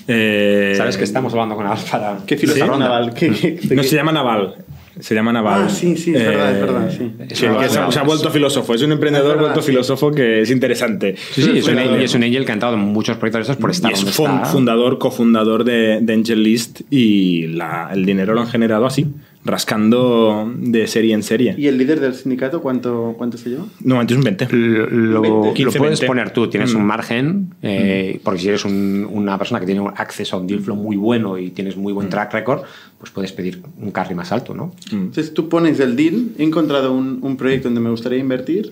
Eh, 0.08 0.74
Sabes 0.76 0.96
que 0.96 1.04
estamos 1.04 1.32
hablando 1.32 1.54
con 1.56 1.66
Alf 1.66 1.90
para 1.90 2.18
¿Qué 2.26 2.36
filósofo 2.36 2.76
naval? 2.76 3.14
¿Qué- 3.14 3.30
qué- 3.56 3.74
No 3.76 3.82
se 3.82 3.94
llama 3.96 4.12
naval. 4.12 4.54
Se 5.00 5.12
llama 5.12 5.32
naval. 5.32 5.62
Ah, 5.66 5.68
sí, 5.68 5.96
sí, 5.96 6.14
es 6.14 6.24
verdad, 6.24 6.52
es 6.54 6.60
verdad, 6.60 6.90
sí. 6.96 7.10
lo 7.18 7.26
que 7.26 7.34
se, 7.34 7.46
Naval. 7.76 7.92
se 7.92 7.98
ha 7.98 8.02
vuelto 8.04 8.30
filósofo. 8.30 8.74
Es 8.74 8.82
un 8.82 8.92
emprendedor 8.92 9.26
Es 9.30 9.34
verdad, 9.34 9.42
vuelto 9.50 9.60
sí. 9.62 9.72
filósofo 9.72 10.12
que 10.12 10.42
es 10.42 10.50
interesante. 10.52 11.16
Sí, 11.32 11.42
sí, 11.42 11.58
es 11.58 11.66
un, 11.66 11.78
angel, 11.78 12.00
es 12.00 12.14
un 12.14 12.22
angel 12.22 12.44
que 12.44 12.52
ha 12.52 12.54
entrado 12.54 12.74
en 12.74 12.80
muchos 12.80 13.16
proyectos 13.16 13.38
de 13.48 13.52
estos 13.52 13.56
por 13.60 13.72
estar 13.72 13.90
Y 13.90 13.94
es 13.94 14.00
donde 14.00 14.12
fun- 14.12 14.30
está. 14.36 14.44
fundador, 14.46 14.98
cofundador 14.98 15.64
de, 15.64 15.98
de 16.00 16.12
Angel 16.14 16.40
List 16.40 16.82
y 16.90 17.48
la- 17.48 17.90
el 17.92 18.06
dinero 18.06 18.34
lo 18.34 18.42
han 18.42 18.46
generado 18.46 18.86
así, 18.86 19.06
rascando 19.44 20.50
de 20.56 20.86
serie 20.86 21.14
en 21.14 21.22
serie. 21.22 21.54
¿Y 21.58 21.66
el 21.66 21.76
líder 21.78 22.00
del 22.00 22.14
sindicato 22.14 22.60
cuánto, 22.62 23.14
cuánto 23.16 23.36
se 23.38 23.50
lleva? 23.50 23.64
No, 23.80 24.00
antes 24.00 24.16
un 24.16 24.24
20. 24.24 24.48
Lo, 24.50 24.86
lo- 24.88 25.20
20, 25.20 25.48
lo 25.48 25.54
15, 25.54 25.78
puedes 25.78 26.00
20. 26.00 26.06
poner 26.06 26.30
tú, 26.32 26.48
tienes 26.48 26.74
Mm. 26.74 26.76
un 26.78 26.84
margen, 26.84 27.54
eh, 27.62 28.20
porque 28.24 28.40
si 28.40 28.48
eres 28.48 28.64
un- 28.64 29.06
una 29.10 29.36
persona 29.38 29.60
que 29.60 29.66
tiene 29.66 29.80
un 29.80 29.92
acceso 29.94 30.36
a 30.36 30.40
un 30.40 30.46
deal 30.46 30.60
flow 30.60 30.76
muy 30.76 30.96
bueno 30.96 31.38
y 31.38 31.50
tienes 31.50 31.76
muy 31.76 31.92
Mm. 31.92 31.96
buen 31.96 32.08
track 32.08 32.32
record, 32.32 32.62
pues 32.98 33.10
puedes 33.12 33.32
pedir 33.32 33.60
un 33.80 33.90
carry 33.90 34.14
más 34.14 34.32
alto, 34.32 34.54
¿no? 34.54 34.74
Entonces 34.90 35.34
tú 35.34 35.48
pones 35.48 35.78
el 35.80 35.94
deal, 35.96 36.28
he 36.38 36.42
encontrado 36.42 36.92
un, 36.92 37.18
un 37.22 37.36
proyecto 37.36 37.68
donde 37.68 37.80
me 37.80 37.90
gustaría 37.90 38.18
invertir, 38.18 38.70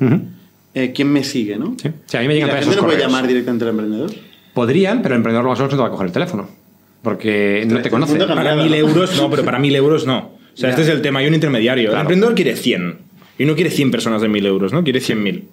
eh, 0.75 0.93
¿quién 0.95 1.13
me 1.13 1.23
sigue, 1.23 1.57
no? 1.57 1.75
Sí. 1.83 1.91
Sí, 2.07 2.17
a 2.17 2.21
mí 2.21 2.29
me 2.29 2.33
¿Y 2.33 2.37
llegan 2.37 2.49
la 2.49 2.55
todos 2.55 2.65
gente 2.65 2.77
no 2.77 2.83
puede 2.87 2.97
correos. 2.99 3.13
llamar 3.13 3.29
directamente 3.29 3.65
al 3.65 3.71
emprendedor? 3.71 4.11
Podrían, 4.55 5.03
pero 5.03 5.15
el 5.15 5.19
emprendedor 5.19 5.45
lo 5.45 5.51
más 5.51 5.59
seguro 5.59 5.69
es 5.69 5.75
que 5.75 5.77
no 5.77 5.83
te 5.83 5.83
va 5.83 5.89
a 5.89 5.91
coger 5.93 6.07
el 6.07 6.13
teléfono, 6.13 6.49
porque 7.03 7.65
no 7.69 7.81
te 7.83 7.91
conoce. 7.91 8.17
Para 8.19 8.55
mil 8.57 8.73
euros, 8.75 9.17
no, 9.17 9.31
pero 9.31 9.45
para 9.45 9.59
mil 9.59 9.75
euros 9.77 10.07
no. 10.07 10.41
O 10.55 10.57
sea, 10.57 10.71
este 10.71 10.83
es 10.83 10.89
el 10.89 11.03
tema. 11.03 11.21
Hay 11.21 11.27
un 11.27 11.35
intermediario. 11.35 11.85
El 11.85 11.89
Claro. 11.91 12.03
emprendedor 12.03 12.35
quiere 12.35 12.57
100. 12.57 12.97
Y 13.39 13.45
no 13.45 13.55
quiere 13.55 13.71
100 13.71 13.91
personas 13.91 14.21
de 14.23 14.29
mil 14.29 14.45
euros, 14.47 14.73
¿no? 14.73 14.85
Quiere 14.85 15.01
100 15.01 15.23
mil. 15.23 15.45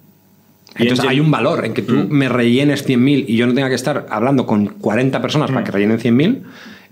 Entonces 0.76 1.06
hay 1.06 1.20
un 1.20 1.32
valor 1.32 1.66
en 1.66 1.74
que 1.74 1.82
tú 1.82 1.94
me 2.10 2.30
rellenes 2.30 2.86
100.000 2.88 3.26
y 3.28 3.36
yo 3.36 3.48
no 3.48 3.54
tenga 3.54 3.70
que 3.70 3.76
estar 3.76 4.06
hablando 4.10 4.46
con 4.46 4.68
40 4.68 5.20
personas 5.22 5.50
para 5.52 5.64
que 5.64 5.72
rellenen 5.72 5.98
100.000. 6.00 6.42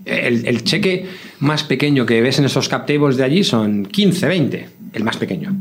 El, 0.04 0.46
el 0.46 0.64
cheque 0.64 1.06
más 1.38 1.62
pequeño 1.64 2.04
que 2.04 2.20
ves 2.20 2.38
en 2.38 2.44
esos 2.46 2.68
cap 2.68 2.86
tables 2.86 3.16
de 3.16 3.24
allí 3.24 3.44
son 3.44 3.86
15, 3.86 4.26
20, 4.26 4.68
el 4.94 5.04
más 5.04 5.16
pequeño. 5.16 5.54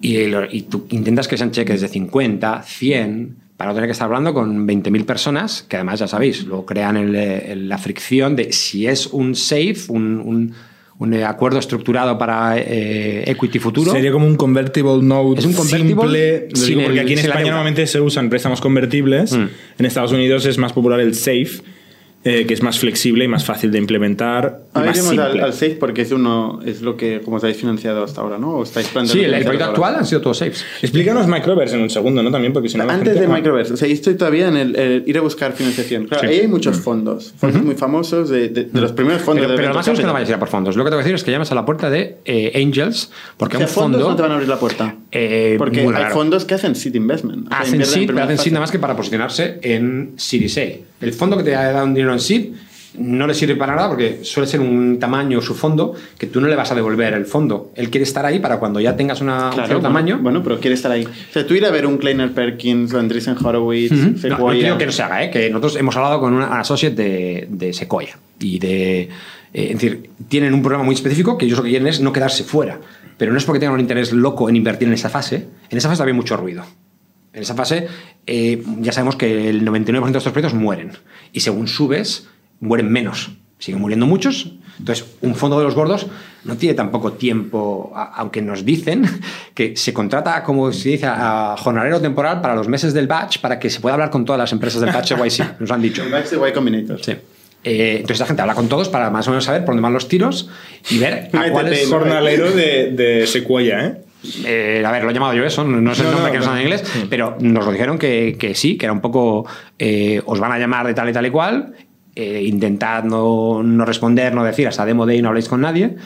y, 0.00 0.26
lo- 0.26 0.44
y 0.50 0.62
tú 0.62 0.86
intentas 0.90 1.26
que 1.28 1.36
sean 1.36 1.50
cheques 1.50 1.80
de 1.80 1.88
50, 1.88 2.62
100, 2.62 3.36
para 3.56 3.70
no 3.70 3.74
tener 3.74 3.88
que 3.88 3.92
estar 3.92 4.06
hablando 4.06 4.32
con 4.32 4.66
20.000 4.66 5.04
personas, 5.04 5.62
que 5.68 5.76
además 5.76 5.98
ya 6.00 6.06
sabéis, 6.08 6.44
luego 6.44 6.64
crean 6.66 6.96
el- 6.96 7.14
el- 7.16 7.68
la 7.68 7.78
fricción 7.78 8.36
de 8.36 8.52
si 8.52 8.86
es 8.86 9.06
un 9.08 9.34
safe, 9.34 9.76
un, 9.88 10.20
un- 10.24 10.54
un 11.00 11.14
acuerdo 11.14 11.58
estructurado 11.58 12.16
para 12.18 12.58
eh, 12.58 13.24
equity 13.28 13.58
futuro. 13.58 13.90
Sería 13.90 14.12
como 14.12 14.26
un 14.26 14.36
convertible 14.36 14.98
note 15.02 15.40
Es 15.40 15.46
un 15.46 15.54
convertible 15.54 15.94
simple. 15.94 16.48
lo 16.54 16.66
digo 16.66 16.80
porque 16.82 16.98
el- 17.00 17.04
aquí 17.06 17.12
en 17.14 17.18
España 17.20 17.46
normalmente 17.46 17.86
se 17.86 18.00
usan 18.00 18.28
préstamos 18.30 18.60
convertibles. 18.60 19.32
Mm. 19.32 19.46
En 19.78 19.86
Estados 19.86 20.12
Unidos 20.12 20.44
es 20.46 20.58
más 20.58 20.72
popular 20.74 21.00
el 21.00 21.14
safe, 21.14 21.62
eh, 22.22 22.44
que 22.46 22.52
es 22.54 22.62
más 22.62 22.78
flexible 22.78 23.24
y 23.24 23.28
más 23.28 23.44
fácil 23.44 23.70
de 23.70 23.78
implementar. 23.78 24.60
y 24.74 24.78
Ahora 24.78 24.90
más 24.90 24.98
iremos 24.98 25.18
al, 25.18 25.40
al 25.40 25.52
SAFE 25.52 25.76
porque 25.80 26.02
es 26.02 26.12
uno 26.12 26.60
es 26.64 26.82
lo 26.82 26.96
que 26.96 27.20
como 27.22 27.38
estáis 27.38 27.56
financiado 27.56 28.04
hasta 28.04 28.20
ahora, 28.20 28.36
¿no? 28.38 28.56
¿O 28.56 28.62
estáis 28.62 28.88
planteando 28.88 29.20
Sí, 29.22 29.24
el, 29.26 29.34
el 29.34 29.44
proyecto 29.44 29.70
actual 29.70 29.94
han 29.96 30.04
sido 30.06 30.20
todos 30.20 30.38
safes. 30.38 30.64
Explícanos 30.82 31.26
Microverse 31.26 31.76
en 31.76 31.82
un 31.82 31.90
segundo, 31.90 32.22
¿no? 32.22 32.30
También, 32.30 32.52
porque 32.52 32.68
si 32.68 32.76
no. 32.76 32.84
Antes 32.84 33.14
gente- 33.14 33.20
de. 33.20 33.28
Microverse, 33.28 33.72
o 33.72 33.76
sea, 33.76 33.88
yo 33.88 33.94
estoy 33.94 34.14
todavía 34.16 34.48
en 34.48 34.56
el, 34.56 34.76
el 34.76 35.04
ir 35.06 35.16
a 35.16 35.20
buscar 35.22 35.52
financiación. 35.52 36.06
Claro, 36.06 36.28
Sí. 36.28 36.34
ahí 36.34 36.40
hay 36.40 36.48
muchos 36.48 36.78
fondos, 36.80 37.32
fondos 37.38 37.62
muy 37.62 37.74
famosos, 37.74 38.28
de, 38.28 38.48
de- 38.48 38.64
de 38.64 38.80
los 38.80 38.92
primeros 38.92 39.22
fondos 39.22 39.42
Pero, 39.46 39.52
de 39.52 39.56
pero 39.56 39.68
lo 39.68 39.74
venture 39.74 39.78
más 39.78 39.84
seguro 39.86 39.94
es 39.98 40.00
que 40.00 40.06
no 40.06 40.12
vayas 40.12 40.28
a 40.28 40.32
ir 40.32 40.36
a 40.36 40.38
por 40.38 40.48
fondos. 40.48 40.76
Lo 40.76 40.84
que 40.84 40.90
te 40.90 40.96
voy 40.96 41.00
a 41.00 41.04
decir 41.04 41.14
es 41.14 41.24
que 41.24 41.30
llames 41.30 41.50
a 41.52 41.54
la 41.54 41.64
puerta 41.64 41.88
de 41.88 42.18
eh, 42.26 42.52
Angels, 42.62 43.10
porque 43.38 43.56
O 43.56 43.60
sea, 43.60 43.66
un 43.68 43.72
fondos 43.72 44.00
fondo. 44.02 44.10
no 44.10 44.16
te 44.16 44.22
van 44.22 44.30
a 44.32 44.34
abrir 44.34 44.48
la 44.48 44.58
puerta. 44.58 44.94
Eh, 45.12 45.54
porque 45.58 45.80
hay 45.80 45.88
raro. 45.88 46.14
fondos 46.14 46.44
que 46.44 46.54
hacen 46.54 46.74
seed 46.74 46.94
investment. 46.96 47.46
o 47.46 47.48
sea, 47.48 47.60
Hacen 47.60 47.84
seed, 47.86 48.06
pero 48.08 48.22
hacen 48.22 48.38
seed 48.38 48.52
nada 48.52 48.60
más 48.60 48.70
que 48.70 48.78
para 48.78 48.94
posicionarse 48.94 49.58
en 49.62 50.12
Series 50.16 50.58
A. 50.58 50.62
El 51.00 51.14
fondo 51.14 51.36
que 51.38 51.44
te 51.44 51.56
ha 51.56 51.72
dado 51.72 51.86
un 51.86 51.94
dinero 51.94 52.09
en 52.12 52.20
seed 52.20 52.46
no 52.98 53.24
le 53.28 53.34
sirve 53.34 53.54
para 53.54 53.76
nada 53.76 53.88
porque 53.88 54.20
suele 54.24 54.48
ser 54.48 54.58
un 54.58 54.98
tamaño 54.98 55.40
su 55.40 55.54
fondo 55.54 55.94
que 56.18 56.26
tú 56.26 56.40
no 56.40 56.48
le 56.48 56.56
vas 56.56 56.72
a 56.72 56.74
devolver 56.74 57.14
el 57.14 57.24
fondo. 57.24 57.70
Él 57.76 57.88
quiere 57.88 58.02
estar 58.02 58.26
ahí 58.26 58.40
para 58.40 58.58
cuando 58.58 58.80
ya 58.80 58.96
tengas 58.96 59.20
una, 59.20 59.46
un 59.46 59.52
cierto 59.54 59.74
bueno, 59.74 59.80
tamaño. 59.82 60.18
Bueno, 60.20 60.42
pero 60.42 60.58
quiere 60.58 60.74
estar 60.74 60.90
ahí. 60.90 61.04
O 61.04 61.32
sea, 61.32 61.46
tú 61.46 61.54
ir 61.54 61.64
a 61.64 61.70
ver 61.70 61.86
un 61.86 61.98
Kleiner 61.98 62.32
Perkins 62.32 62.92
o 62.92 62.98
Andreessen 62.98 63.36
Horowitz, 63.42 63.92
Ujú. 63.92 64.00
No, 64.02 64.10
no 64.10 64.18
Sequoia. 64.18 64.64
digo 64.64 64.78
que 64.78 64.86
no 64.86 64.92
se 64.92 65.02
haga, 65.04 65.22
¿eh? 65.24 65.30
que 65.30 65.48
nosotros 65.50 65.76
hemos 65.76 65.96
hablado 65.96 66.18
con 66.20 66.34
una 66.34 66.58
associate 66.58 66.96
de, 66.96 67.46
de 67.48 67.72
Sequoia 67.72 68.18
y 68.40 68.58
de. 68.58 69.02
eh, 69.02 69.08
es 69.52 69.72
decir, 69.74 70.10
tienen 70.28 70.52
un 70.52 70.60
programa 70.60 70.82
muy 70.84 70.96
específico 70.96 71.38
que 71.38 71.46
ellos 71.46 71.58
lo 71.58 71.64
que 71.64 71.70
quieren 71.70 71.86
es 71.86 72.00
no 72.00 72.12
quedarse 72.12 72.42
fuera. 72.42 72.80
Pero 73.16 73.30
no 73.30 73.38
es 73.38 73.44
porque 73.44 73.60
tengan 73.60 73.74
un 73.74 73.80
interés 73.80 74.12
loco 74.12 74.48
en 74.48 74.56
invertir 74.56 74.88
en 74.88 74.94
esa 74.94 75.10
fase. 75.10 75.46
En 75.68 75.78
esa 75.78 75.88
fase 75.88 76.02
había 76.02 76.14
mucho 76.14 76.36
ruido. 76.36 76.64
En 77.32 77.42
esa 77.42 77.54
fase 77.54 77.86
eh, 78.26 78.62
ya 78.80 78.92
sabemos 78.92 79.16
que 79.16 79.48
el 79.50 79.64
99% 79.64 80.10
de 80.12 80.18
estos 80.18 80.32
proyectos 80.32 80.54
mueren. 80.58 80.92
Y 81.32 81.40
según 81.40 81.68
subes, 81.68 82.28
mueren 82.60 82.90
menos. 82.90 83.30
Siguen 83.58 83.80
muriendo 83.80 84.06
muchos. 84.06 84.52
Entonces, 84.78 85.04
un 85.20 85.34
fondo 85.34 85.58
de 85.58 85.64
los 85.64 85.74
gordos 85.74 86.06
no 86.44 86.56
tiene 86.56 86.74
tampoco 86.74 87.12
tiempo, 87.12 87.92
a- 87.94 88.14
aunque 88.16 88.40
nos 88.40 88.64
dicen 88.64 89.04
que 89.54 89.76
se 89.76 89.92
contrata, 89.92 90.42
como 90.42 90.72
se 90.72 90.88
dice, 90.88 91.06
a 91.06 91.54
jornalero 91.58 92.00
temporal 92.00 92.40
para 92.40 92.54
los 92.54 92.66
meses 92.68 92.94
del 92.94 93.06
batch 93.06 93.38
para 93.40 93.58
que 93.58 93.68
se 93.68 93.80
pueda 93.80 93.94
hablar 93.94 94.08
con 94.10 94.24
todas 94.24 94.38
las 94.38 94.50
empresas 94.52 94.80
del 94.80 94.90
batch 94.90 95.12
de 95.12 95.28
YC. 95.28 95.44
Nos 95.60 95.70
han 95.70 95.82
dicho. 95.82 96.02
El 96.02 96.10
Bax 96.10 96.30
de 96.30 96.48
Y 96.48 96.52
Combinator. 96.52 97.04
Sí. 97.04 97.12
Eh, 97.62 97.96
entonces 97.96 98.20
la 98.20 98.26
gente 98.26 98.40
habla 98.40 98.54
con 98.54 98.68
todos 98.70 98.88
para 98.88 99.10
más 99.10 99.28
o 99.28 99.32
menos 99.32 99.44
saber 99.44 99.66
por 99.66 99.74
dónde 99.74 99.82
van 99.82 99.92
los 99.92 100.08
tiros 100.08 100.48
y 100.88 100.98
ver 100.98 101.28
a 101.34 101.50
cuáles 101.50 101.90
¿no? 101.90 101.98
Jornalero 101.98 102.50
de, 102.52 102.92
de 102.92 103.26
Sequoia, 103.26 103.84
¿eh? 103.84 104.00
Eh, 104.44 104.82
a 104.84 104.90
ver, 104.92 105.04
lo 105.04 105.10
he 105.10 105.14
llamado 105.14 105.34
yo 105.34 105.44
eso, 105.44 105.64
no, 105.64 105.94
sé 105.94 106.02
el 106.02 106.08
No, 106.08 106.14
nombre 106.16 106.28
no, 106.28 106.32
que 106.32 106.38
nos 106.38 106.46
no. 106.48 106.56
en 106.56 106.62
inglés, 106.62 106.84
pero 107.08 107.36
nos 107.40 107.64
lo 107.64 107.72
dijeron 107.72 107.98
que, 107.98 108.36
que 108.38 108.54
sí, 108.54 108.76
que 108.76 108.86
era 108.86 108.92
un 108.92 109.00
poco, 109.00 109.46
eh, 109.78 110.20
os 110.26 110.38
van 110.40 110.52
a 110.52 110.58
llamar 110.58 110.86
de 110.86 110.94
tal 110.94 111.08
y 111.08 111.12
tal 111.12 111.26
y 111.26 111.30
cual, 111.30 111.72
eh, 112.14 112.42
intentad 112.44 113.04
no, 113.04 113.62
no 113.62 113.84
responder, 113.84 114.34
no 114.34 114.44
decir, 114.44 114.66
hasta 114.68 114.84
Demo 114.84 115.06
Day 115.06 115.22
no 115.22 115.28
habléis 115.28 115.48
con 115.48 115.60
nadie. 115.60 115.96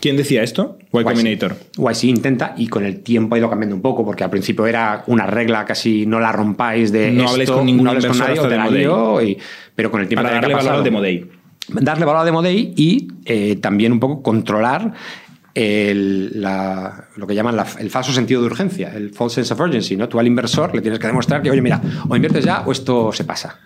¿Quién 0.00 0.16
decía 0.16 0.42
esto? 0.42 0.78
Y 0.92 1.02
Combinator. 1.04 1.54
YC 1.76 2.04
intenta 2.08 2.54
y 2.56 2.66
con 2.66 2.84
el 2.84 3.00
tiempo 3.04 3.36
ha 3.36 3.38
ido 3.38 3.48
cambiando 3.48 3.76
un 3.76 3.82
poco 3.82 4.04
porque 4.04 4.24
al 4.24 4.30
principio 4.30 4.66
era 4.66 5.04
una 5.06 5.26
regla 5.26 5.64
casi 5.64 6.06
no 6.06 6.18
la 6.18 6.32
rompáis 6.32 6.90
de 6.90 7.12
No 7.12 7.20
esto, 7.20 7.30
habléis 7.32 7.50
con 7.50 7.66
ningún 7.66 7.84
no 7.84 7.92
con 8.08 8.18
nadie 8.18 8.40
o 8.40 8.48
te 8.48 8.56
la 8.56 8.68
lío, 8.68 9.22
y- 9.22 9.38
pero 9.76 9.92
con 9.92 10.00
el 10.00 10.08
tiempo 10.08 10.24
Para 10.24 10.34
darle 10.40 10.54
valor 10.54 10.72
al 10.74 10.82
Demo 10.84 11.00
Day. 11.00 11.24
darle 11.68 12.04
valor 12.04 12.22
a 12.22 12.24
Demo 12.24 12.42
Day 12.42 12.72
y 12.76 13.08
eh, 13.24 13.56
también 13.60 13.92
un 13.92 14.00
poco 14.00 14.22
controlar 14.22 14.92
el, 15.54 16.40
la- 16.40 17.08
lo 17.16 17.26
que 17.26 17.34
llaman 17.34 17.56
la- 17.56 17.66
el 17.78 17.90
falso 17.90 18.12
sentido 18.12 18.40
de 18.40 18.46
urgencia, 18.46 18.92
el 18.94 19.10
false 19.12 19.36
sense 19.36 19.52
of 19.54 19.60
urgency. 19.60 19.96
¿no? 19.96 20.08
Tú 20.08 20.18
al 20.18 20.26
inversor 20.26 20.74
le 20.74 20.80
tienes 20.80 20.98
que 20.98 21.06
demostrar 21.06 21.42
que, 21.42 21.50
oye, 21.50 21.60
mira, 21.62 21.80
o 22.08 22.16
inviertes 22.16 22.44
ya 22.44 22.62
o 22.66 22.72
esto 22.72 23.12
se 23.12 23.24
pasa. 23.24 23.58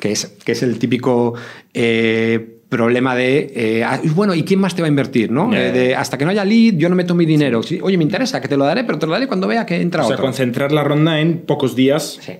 Que 0.00 0.12
es, 0.12 0.26
que 0.44 0.52
es 0.52 0.62
el 0.62 0.78
típico 0.78 1.34
eh, 1.72 2.58
problema 2.68 3.14
de, 3.14 3.52
eh, 3.54 3.84
ah, 3.84 4.00
bueno, 4.14 4.34
¿y 4.34 4.42
quién 4.42 4.60
más 4.60 4.74
te 4.74 4.82
va 4.82 4.86
a 4.86 4.88
invertir? 4.90 5.30
¿no? 5.30 5.54
Eh, 5.54 5.72
de, 5.72 5.94
hasta 5.94 6.18
que 6.18 6.24
no 6.24 6.32
haya 6.32 6.44
lead, 6.44 6.74
yo 6.74 6.88
no 6.88 6.96
meto 6.96 7.14
mi 7.14 7.24
dinero. 7.24 7.60
Oye, 7.82 7.96
me 7.96 8.04
interesa, 8.04 8.40
que 8.40 8.48
te 8.48 8.56
lo 8.56 8.64
daré, 8.64 8.84
pero 8.84 8.98
te 8.98 9.06
lo 9.06 9.12
daré 9.12 9.26
cuando 9.26 9.46
vea 9.46 9.64
que 9.64 9.80
entra 9.80 10.02
O 10.02 10.06
sea, 10.06 10.14
otro. 10.16 10.26
concentrar 10.26 10.72
la 10.72 10.84
ronda 10.84 11.20
en 11.20 11.38
pocos 11.38 11.74
días 11.74 12.18
Sí. 12.20 12.32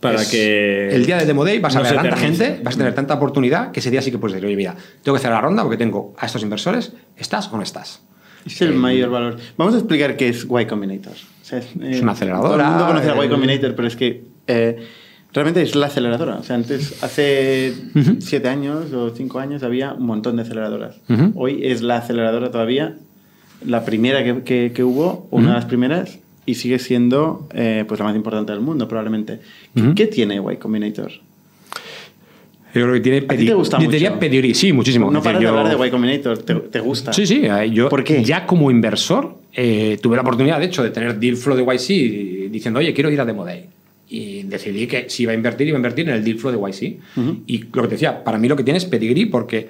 para 0.00 0.22
Es- 0.22 0.28
que. 0.28 0.88
El 0.90 1.06
día 1.06 1.18
de 1.18 1.26
Demo 1.26 1.44
Day 1.44 1.60
vas 1.60 1.76
a 1.76 1.82
ver 1.82 1.92
a 1.98 2.02
tanta 2.02 2.16
gente, 2.16 2.60
vas 2.64 2.74
a 2.74 2.78
tener 2.78 2.94
tanta 2.94 3.14
oportunidad 3.14 3.70
que 3.70 3.78
ese 3.80 3.90
día 3.92 4.02
sí 4.02 4.10
que 4.10 4.18
puedes 4.18 4.34
decir, 4.34 4.46
oye, 4.46 4.56
mira, 4.56 4.74
tengo 5.02 5.14
que 5.14 5.20
hacer 5.20 5.30
la 5.30 5.40
ronda 5.40 5.62
porque 5.62 5.76
tengo 5.78 6.14
a 6.18 6.26
estos 6.26 6.42
inversores, 6.42 6.92
¿estás 7.16 7.48
o 7.52 7.56
no 7.56 7.62
estás? 7.62 8.00
Es 8.46 8.60
el 8.62 8.74
mayor 8.74 9.10
valor. 9.10 9.36
Vamos 9.56 9.74
a 9.74 9.78
explicar 9.78 10.16
qué 10.16 10.28
es 10.28 10.44
Y 10.48 10.64
Combinator. 10.66 11.12
O 11.14 11.44
sea, 11.44 11.58
Es 11.58 12.00
una 12.00 12.12
aceleradora, 12.12 12.48
Todo 12.50 12.60
el 12.64 12.68
mundo 12.70 12.86
conoce 12.86 13.10
a 13.10 13.22
eh, 13.22 13.26
Y 13.26 13.28
Combinator, 13.28 13.74
pero 13.74 13.88
es 13.88 13.96
que 13.96 14.24
eh, 14.46 14.76
realmente 15.32 15.62
es 15.62 15.74
la 15.74 15.86
aceleradora. 15.86 16.36
O 16.36 16.42
sea, 16.42 16.56
antes, 16.56 17.02
hace 17.02 17.74
siete 18.20 18.48
años 18.48 18.92
o 18.92 19.10
cinco 19.14 19.38
años 19.40 19.62
había 19.62 19.92
un 19.94 20.06
montón 20.06 20.36
de 20.36 20.42
aceleradoras. 20.42 20.96
Hoy 21.34 21.60
es 21.66 21.82
la 21.82 21.96
aceleradora 21.98 22.50
todavía, 22.50 22.96
la 23.64 23.84
primera 23.84 24.22
que, 24.24 24.42
que- 24.42 24.72
que 24.74 24.84
hubo, 24.84 25.26
una 25.30 25.48
de 25.48 25.54
las 25.54 25.64
primeras, 25.64 26.18
y 26.46 26.56
sigue 26.56 26.78
siendo 26.78 27.48
eh, 27.54 27.84
pues 27.88 27.98
la 28.00 28.04
más 28.06 28.14
importante 28.16 28.52
del 28.52 28.60
mundo, 28.60 28.86
probablemente. 28.88 29.40
¿Qué-. 29.74 29.94
¿Qué 29.94 30.06
tiene 30.06 30.36
Y 30.52 30.56
Combinator? 30.56 31.10
Yo 32.74 32.82
creo 32.82 32.92
que 32.94 33.00
tiene 33.00 33.18
¿A 33.28 33.36
ti 33.36 33.46
te 33.46 33.54
gusta 33.54 33.78
yo 33.78 33.88
diría 33.90 34.10
mucho? 34.10 34.20
pedigrí, 34.20 34.54
sí, 34.54 34.72
muchísimo. 34.72 35.10
No 35.10 35.22
paras 35.22 35.40
de 35.40 35.44
yo- 35.44 35.50
hablar 35.56 35.78
de 35.78 35.86
Y 35.86 35.90
Combinator, 35.90 36.38
¿te, 36.38 36.54
te 36.54 36.80
gusta? 36.80 37.12
Sí, 37.12 37.26
sí, 37.26 37.42
eh, 37.44 37.70
yo 37.70 37.88
¿Por 37.88 38.02
qué? 38.02 38.22
ya 38.24 38.46
como 38.46 38.70
inversor 38.70 39.38
eh, 39.52 39.98
tuve 40.02 40.16
la 40.16 40.22
oportunidad, 40.22 40.58
de 40.58 40.66
hecho, 40.66 40.82
de 40.82 40.90
tener 40.90 41.18
deal 41.20 41.36
flow 41.36 41.56
de 41.56 41.62
YC 41.62 42.50
diciendo, 42.50 42.80
oye, 42.80 42.92
quiero 42.92 43.10
ir 43.10 43.20
a 43.20 43.24
Demo 43.24 43.44
Day. 43.44 43.66
Y 44.08 44.42
decidí 44.42 44.86
que 44.88 45.08
si 45.08 45.22
iba 45.22 45.32
a 45.32 45.34
invertir, 45.34 45.68
iba 45.68 45.76
a 45.76 45.78
invertir 45.78 46.08
en 46.08 46.14
el 46.16 46.24
deal 46.24 46.38
flow 46.38 46.52
de 46.52 46.58
YC. 46.58 46.98
Ujú. 47.16 47.36
Y 47.46 47.58
lo 47.72 47.82
que 47.82 47.88
te 47.88 47.94
decía, 47.94 48.24
para 48.24 48.38
mí 48.38 48.48
lo 48.48 48.56
que 48.56 48.64
tiene 48.64 48.78
es 48.78 48.84
pedigrí 48.84 49.26
porque 49.26 49.68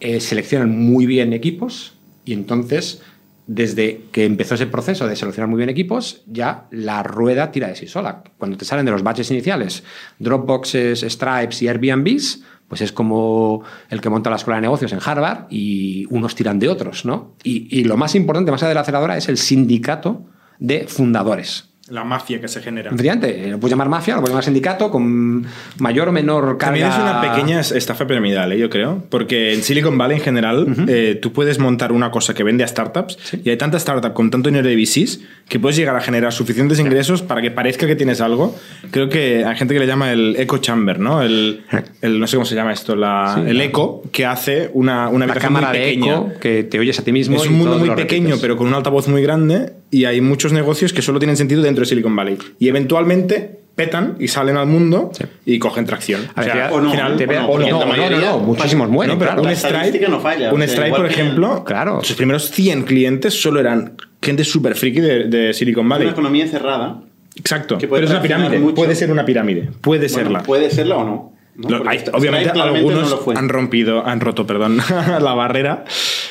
eh, 0.00 0.18
seleccionan 0.20 0.76
muy 0.76 1.06
bien 1.06 1.32
equipos 1.32 1.92
y 2.24 2.32
entonces, 2.32 3.02
desde 3.46 4.04
que 4.10 4.24
empezó 4.24 4.54
ese 4.54 4.66
proceso 4.66 5.06
de 5.06 5.16
seleccionar 5.16 5.48
muy 5.48 5.58
bien 5.58 5.68
equipos, 5.68 6.22
ya 6.26 6.66
la 6.70 7.02
rueda 7.02 7.52
tira 7.52 7.68
de 7.68 7.76
sí 7.76 7.86
sola. 7.86 8.22
Cuando 8.38 8.56
te 8.56 8.64
salen 8.64 8.86
de 8.86 8.92
los 8.92 9.02
batches 9.02 9.30
iniciales, 9.30 9.84
Dropboxes, 10.18 11.00
Stripes 11.00 11.62
y 11.62 11.68
Airbnbs, 11.68 12.42
pues 12.68 12.80
es 12.80 12.92
como 12.92 13.62
el 13.90 14.00
que 14.00 14.08
monta 14.08 14.30
la 14.30 14.36
escuela 14.36 14.56
de 14.56 14.62
negocios 14.62 14.92
en 14.92 15.00
Harvard 15.04 15.46
y 15.50 16.06
unos 16.10 16.34
tiran 16.34 16.58
de 16.58 16.68
otros, 16.68 17.04
¿no? 17.04 17.34
Y, 17.42 17.68
y 17.78 17.84
lo 17.84 17.96
más 17.96 18.14
importante, 18.14 18.50
más 18.50 18.62
allá 18.62 18.70
de 18.70 18.74
la 18.74 18.80
aceleradora, 18.80 19.16
es 19.16 19.28
el 19.28 19.36
sindicato 19.36 20.24
de 20.58 20.86
fundadores. 20.88 21.73
La 21.90 22.02
mafia 22.02 22.40
que 22.40 22.48
se 22.48 22.62
genera. 22.62 22.88
Efectivamente, 22.88 23.46
eh, 23.46 23.50
lo 23.50 23.60
puedes 23.60 23.72
llamar 23.72 23.90
mafia, 23.90 24.14
lo 24.14 24.20
puedes 24.20 24.30
llamar 24.32 24.44
sindicato, 24.44 24.90
con 24.90 25.44
mayor 25.80 26.08
o 26.08 26.12
menor 26.12 26.56
carga. 26.56 26.66
También 26.66 26.86
es 26.88 26.94
una 26.96 27.20
pequeña 27.20 27.60
estafa 27.60 28.06
piramidal, 28.06 28.52
¿eh? 28.52 28.58
yo 28.58 28.70
creo, 28.70 29.04
porque 29.10 29.52
en 29.52 29.62
Silicon 29.62 29.98
Valley 29.98 30.16
en 30.16 30.22
general 30.22 30.86
eh, 30.88 31.18
tú 31.20 31.32
puedes 31.34 31.58
montar 31.58 31.92
una 31.92 32.10
cosa 32.10 32.32
que 32.32 32.42
vende 32.42 32.64
a 32.64 32.68
startups 32.68 33.18
y 33.44 33.50
hay 33.50 33.58
tanta 33.58 33.76
startup 33.76 34.14
con 34.14 34.30
tanto 34.30 34.48
dinero 34.48 34.66
de 34.66 34.76
VCs 34.76 35.20
que 35.46 35.60
puedes 35.60 35.76
llegar 35.76 35.94
a 35.94 36.00
generar 36.00 36.32
suficientes 36.32 36.78
ingresos 36.80 37.20
para 37.20 37.42
que 37.42 37.50
parezca 37.50 37.86
que 37.86 37.96
tienes 37.96 38.22
algo. 38.22 38.56
Creo 38.90 39.10
que 39.10 39.44
hay 39.44 39.54
gente 39.56 39.74
que 39.74 39.80
le 39.80 39.86
llama 39.86 40.10
el 40.10 40.36
echo 40.38 40.56
chamber, 40.58 40.98
¿no? 40.98 41.20
El, 41.20 41.64
el- 42.00 42.18
no 42.18 42.26
sé 42.26 42.36
cómo 42.36 42.46
se 42.46 42.54
llama 42.54 42.72
esto, 42.72 42.96
la, 42.96 43.32
Sí, 43.34 43.42
el 43.50 43.60
eco 43.60 44.02
que 44.10 44.24
hace 44.24 44.70
una, 44.72 45.10
una 45.10 45.26
La 45.26 45.34
cámara 45.34 45.68
muy 45.68 45.78
de 45.78 45.84
pequeña. 45.84 46.12
eco 46.14 46.32
que 46.40 46.62
te 46.64 46.78
oyes 46.78 46.98
a 46.98 47.04
ti 47.04 47.12
mismo. 47.12 47.36
Es 47.36 47.46
un 47.46 47.58
mundo 47.58 47.78
muy 47.78 47.90
pequeño, 47.90 48.22
repites. 48.28 48.40
pero 48.40 48.56
con 48.56 48.68
un 48.68 48.72
altavoz 48.74 49.06
muy 49.08 49.20
grande 49.20 49.72
y 49.90 50.04
hay 50.06 50.20
muchos 50.20 50.52
negocios 50.52 50.92
que 50.92 51.02
solo 51.02 51.18
tienen 51.18 51.36
sentido 51.36 51.62
dentro 51.62 51.82
de 51.82 51.86
Silicon 51.86 52.14
Valley. 52.16 52.38
Y 52.58 52.68
eventualmente 52.68 53.60
petan 53.74 54.16
y 54.20 54.28
salen 54.28 54.56
al 54.56 54.66
mundo 54.66 55.10
Sí. 55.12 55.24
y 55.46 55.58
cogen 55.58 55.84
tracción. 55.84 56.20
A 56.36 56.42
ver, 56.42 56.52
sea, 56.52 56.72
o 56.72 56.80
no, 56.80 56.90
al 56.90 56.96
final- 56.96 57.16
te 57.16 57.24
o 57.26 57.58
no, 57.58 58.34
o 58.36 58.38
muchísimos 58.40 58.88
mueren. 58.88 59.14
No, 59.14 59.18
pero 59.18 59.30
claro. 59.32 59.42
un 59.42 59.46
La 59.48 59.52
estadística 59.52 59.88
Stripe, 60.06 60.08
no 60.08 60.20
falla, 60.20 60.52
un 60.52 60.62
o 60.62 60.64
Stripe, 60.64 60.90
por 60.90 61.06
que- 61.08 61.12
ejemplo, 61.12 61.64
Claro. 61.64 62.00
sus 62.04 62.14
primeros 62.16 62.50
100 62.50 62.84
clientes 62.84 63.34
solo 63.34 63.58
eran 63.60 63.94
gente 64.22 64.44
súper 64.44 64.76
friki 64.76 65.00
de, 65.00 65.24
de 65.24 65.52
Silicon 65.52 65.88
Valley. 65.88 66.06
Una 66.06 66.12
economía 66.12 66.46
cerrada. 66.46 67.00
Exacto. 67.36 67.78
Pero 67.78 67.96
es 67.98 68.10
una 68.10 68.22
pirámide. 68.22 68.58
mucho. 68.60 68.74
Puede 68.76 68.94
ser 68.94 69.10
una 69.10 69.24
pirámide. 69.24 69.68
Puede 69.80 70.06
Bueno, 70.06 70.14
serla. 70.14 70.42
Puede 70.44 70.70
serla 70.70 70.96
o 70.98 71.04
no. 71.04 71.33
¿No? 71.56 71.68
Lo- 71.68 71.76
Porque 71.78 71.90
hay- 71.90 71.98
Stripe 72.00 72.18
obviamente 72.18 72.60
algunos 72.60 73.02
no 73.04 73.08
lo 73.10 73.18
fue. 73.18 73.34
han 73.36 73.48
rompido, 73.48 74.06
han 74.06 74.20
roto, 74.20 74.46
perdón, 74.46 74.78
la 75.20 75.34
barrera. 75.34 75.84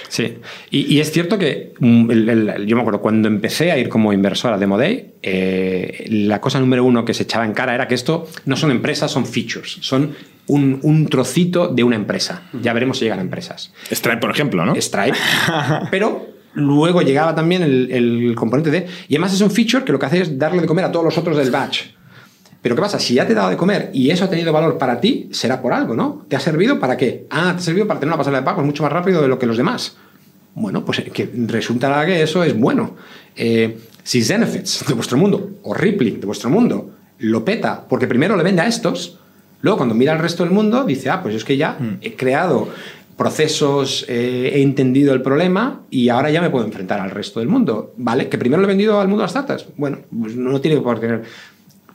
Sí, 0.10 0.38
y, 0.70 0.94
y 0.94 1.00
es 1.00 1.12
cierto 1.12 1.38
que 1.40 1.74
mm, 1.80 2.12
el- 2.12 2.30
el- 2.30 2.66
yo 2.68 2.76
me 2.76 2.82
acuerdo 2.82 3.02
cuando 3.02 3.28
empecé 3.28 3.72
a 3.72 3.78
ir 3.78 3.90
como 3.90 4.14
inversor 4.14 4.54
a 4.54 4.58
Demo 4.58 4.78
Day, 4.78 5.14
eh, 5.24 6.06
la 6.10 6.40
cosa 6.42 6.60
número 6.60 6.84
uno 6.84 7.04
que 7.06 7.14
se 7.14 7.24
echaba 7.24 7.46
en 7.46 7.54
cara 7.54 7.74
era 7.74 7.88
que 7.88 7.96
esto 7.96 8.28
no 8.46 8.56
son 8.56 8.70
empresas, 8.72 9.10
son 9.12 9.26
features, 9.26 9.78
son 9.82 10.14
un, 10.48 10.80
un 10.84 11.08
trocito 11.08 11.68
de 11.70 11.84
una 11.84 11.96
empresa. 11.96 12.44
Ya 12.62 12.74
veremos 12.74 12.98
si 13.00 13.06
llegan 13.06 13.20
a 13.20 13.22
empresas. 13.24 13.74
Stripe, 13.92 14.18
por 14.18 14.30
ejemplo, 14.32 14.66
¿no? 14.66 14.76
Stripe, 14.76 15.18
pero 15.92 16.28
luego 16.56 17.02
llegaba 17.02 17.34
también 17.34 17.64
el, 17.64 17.90
el 17.92 18.36
componente 18.36 18.70
de... 18.70 18.86
Y 19.08 19.16
además 19.16 19.34
es 19.34 19.42
un 19.42 19.50
feature 19.50 19.84
que 19.86 19.92
lo 19.92 19.98
que 19.98 20.06
hace 20.06 20.22
es 20.22 20.38
darle 20.38 20.62
de 20.62 20.68
comer 20.68 20.86
a 20.86 20.92
todos 20.92 21.06
los 21.06 21.18
otros 21.18 21.38
del 21.38 21.50
batch. 21.50 21.84
Pero 22.64 22.76
¿qué 22.76 22.82
pasa? 22.82 22.98
Si 22.98 23.16
ya 23.16 23.28
te 23.28 23.34
he 23.34 23.36
dado 23.36 23.50
de 23.50 23.58
comer 23.58 23.90
y 23.94 24.10
eso 24.10 24.24
ha 24.24 24.30
tenido 24.30 24.54
valor 24.54 24.78
para 24.78 25.02
ti, 25.02 25.28
será 25.34 25.62
por 25.62 25.74
algo, 25.74 25.96
¿no? 25.96 26.26
¿Te 26.30 26.38
ha 26.38 26.40
servido 26.40 26.80
para 26.80 26.96
qué? 26.96 27.28
Ah, 27.30 27.52
te 27.52 27.58
ha 27.58 27.62
servido 27.62 27.86
para 27.86 28.00
tener 28.00 28.12
una 28.12 28.18
pasarela 28.18 28.40
de 28.40 28.46
pagos 28.46 28.66
mucho 28.66 28.84
más 28.84 28.92
rápido 28.92 29.22
de 29.22 29.28
lo 29.28 29.38
que 29.38 29.46
los 29.46 29.58
demás. 29.58 29.98
Bueno, 30.56 30.86
pues 30.86 31.00
eh, 31.00 31.12
que 31.14 31.30
resulta 31.48 32.06
que 32.06 32.24
eso 32.24 32.42
es 32.42 32.58
bueno. 32.58 32.96
Eh, 33.36 33.78
si 34.02 34.24
Zenefits 34.24 34.86
de 34.88 34.94
vuestro 34.94 35.18
mundo 35.18 35.52
o 35.64 35.74
Rippling 35.74 36.22
de 36.22 36.26
vuestro 36.26 36.50
mundo 36.50 36.92
lo 37.20 37.44
peta 37.44 37.86
porque 37.90 38.08
primero 38.08 38.38
le 38.38 38.44
vende 38.44 38.62
a 38.62 38.68
estos, 38.68 39.20
luego 39.62 39.78
cuando 39.78 39.94
mira 39.94 40.14
al 40.14 40.20
resto 40.20 40.44
del 40.44 40.54
mundo 40.54 40.86
dice, 40.86 41.10
ah, 41.10 41.22
pues 41.22 41.36
es 41.36 41.44
que 41.44 41.58
ya 41.58 41.78
he 42.00 42.16
creado 42.16 42.70
procesos, 43.18 44.06
eh, 44.08 44.52
he 44.54 44.62
entendido 44.62 45.14
el 45.14 45.22
problema 45.22 45.82
y 45.90 46.10
ahora 46.10 46.32
ya 46.32 46.42
me 46.42 46.50
puedo 46.50 46.66
enfrentar 46.66 47.00
al 47.00 47.12
resto 47.12 47.40
del 47.40 47.50
mundo. 47.50 47.94
¿Vale? 47.98 48.30
Que 48.30 48.38
primero 48.38 48.62
lo 48.62 48.68
he 48.68 48.72
vendido 48.72 49.00
al 49.00 49.08
mundo 49.08 49.22
de 49.22 49.26
las 49.26 49.32
startups. 49.32 49.68
Bueno, 49.78 50.00
pues 50.18 50.36
no 50.36 50.60
tiene 50.62 50.80
por 50.82 51.00
qué 51.00 51.08
tener. 51.08 51.24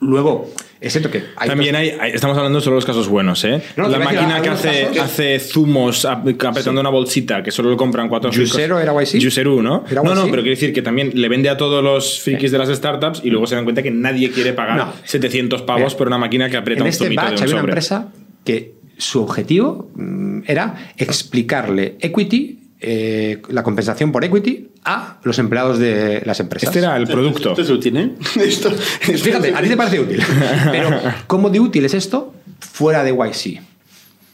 Luego, 0.01 0.49
es 0.81 0.93
cierto 0.93 1.11
que 1.11 1.25
hay 1.37 1.49
También 1.49 1.75
hay, 1.75 1.91
hay- 1.99 2.13
estamos 2.13 2.37
hablando 2.37 2.61
solo 2.61 2.75
de 2.75 2.79
los 2.79 2.85
casos 2.85 3.09
buenos, 3.09 3.43
¿eh? 3.45 3.61
No, 3.77 3.89
la 3.89 3.99
decir, 3.99 4.15
máquina 4.15 4.41
que 4.41 4.49
hace, 4.49 4.89
hace 5.01 5.41
zumos 5.41 6.05
ap- 6.05 6.29
apretando 6.29 6.81
una 6.81 6.91
bolsita 6.91 7.43
que 7.43 7.51
solo 7.51 7.71
lo 7.71 7.77
compran 7.77 8.09
cuatro 8.09 8.33
frikos. 8.33 8.57
era 8.59 8.93
YC. 9.03 9.21
Juicero, 9.21 9.61
¿no? 9.61 9.85
¿Era 9.91 10.03
no, 10.03 10.15
no, 10.15 10.23
pero 10.31 10.43
quiero 10.43 10.51
decir 10.51 10.73
que 10.73 10.83
también 10.83 11.11
le 11.15 11.29
vende 11.29 11.49
a 11.49 11.57
todos 11.57 11.83
los 11.83 12.21
frikis 12.21 12.53
de 12.53 12.59
las 12.59 12.69
startups 12.69 13.23
y 13.25 13.31
luego 13.31 13.47
se 13.49 13.57
dan 13.57 13.65
cuenta 13.65 13.83
que 13.83 13.91
nadie 13.91 14.31
quiere 14.31 14.53
pagar 14.53 14.77
No. 14.77 14.93
700 15.05 15.63
pavos 15.63 15.97
por 15.97 16.07
una 16.07 16.19
máquina 16.19 16.49
que 16.49 16.57
aprieta 16.57 16.81
en 16.83 16.85
un 16.85 16.89
este 16.91 17.05
zumito 17.07 17.23
de 17.27 17.33
un 17.35 17.43
había 17.43 17.55
una 17.55 17.61
empresa 17.65 18.09
que 18.45 18.75
su 18.97 19.23
objetivo 19.23 19.91
mm, 19.97 20.43
era 20.47 20.93
explicarle 20.97 21.97
equity, 22.01 22.68
eh, 22.81 23.43
la 23.49 23.63
compensación 23.63 24.13
por 24.13 24.25
equity, 24.25 24.69
a 24.85 25.19
los 25.25 25.39
empleados 25.39 25.79
de 25.79 26.23
las 26.25 26.39
empresas. 26.41 26.69
Este 26.69 26.79
era 26.79 26.97
el 26.97 27.07
producto. 27.07 27.51
Esto 27.51 27.63
es 27.63 27.71
útil, 27.71 27.97
¿eh? 27.97 28.13
Esto, 28.41 28.71
Fíjate, 28.71 29.55
a 29.55 29.61
ti 29.63 29.69
te 29.69 29.77
parece 29.77 30.01
útil. 30.01 30.23
Pero, 30.71 30.91
¿cómo 31.27 31.51
de 31.51 31.61
útil 31.61 31.85
es 31.85 31.95
esto 31.95 32.35
fuera 32.61 33.03
de 33.05 33.11
YC? 33.13 33.61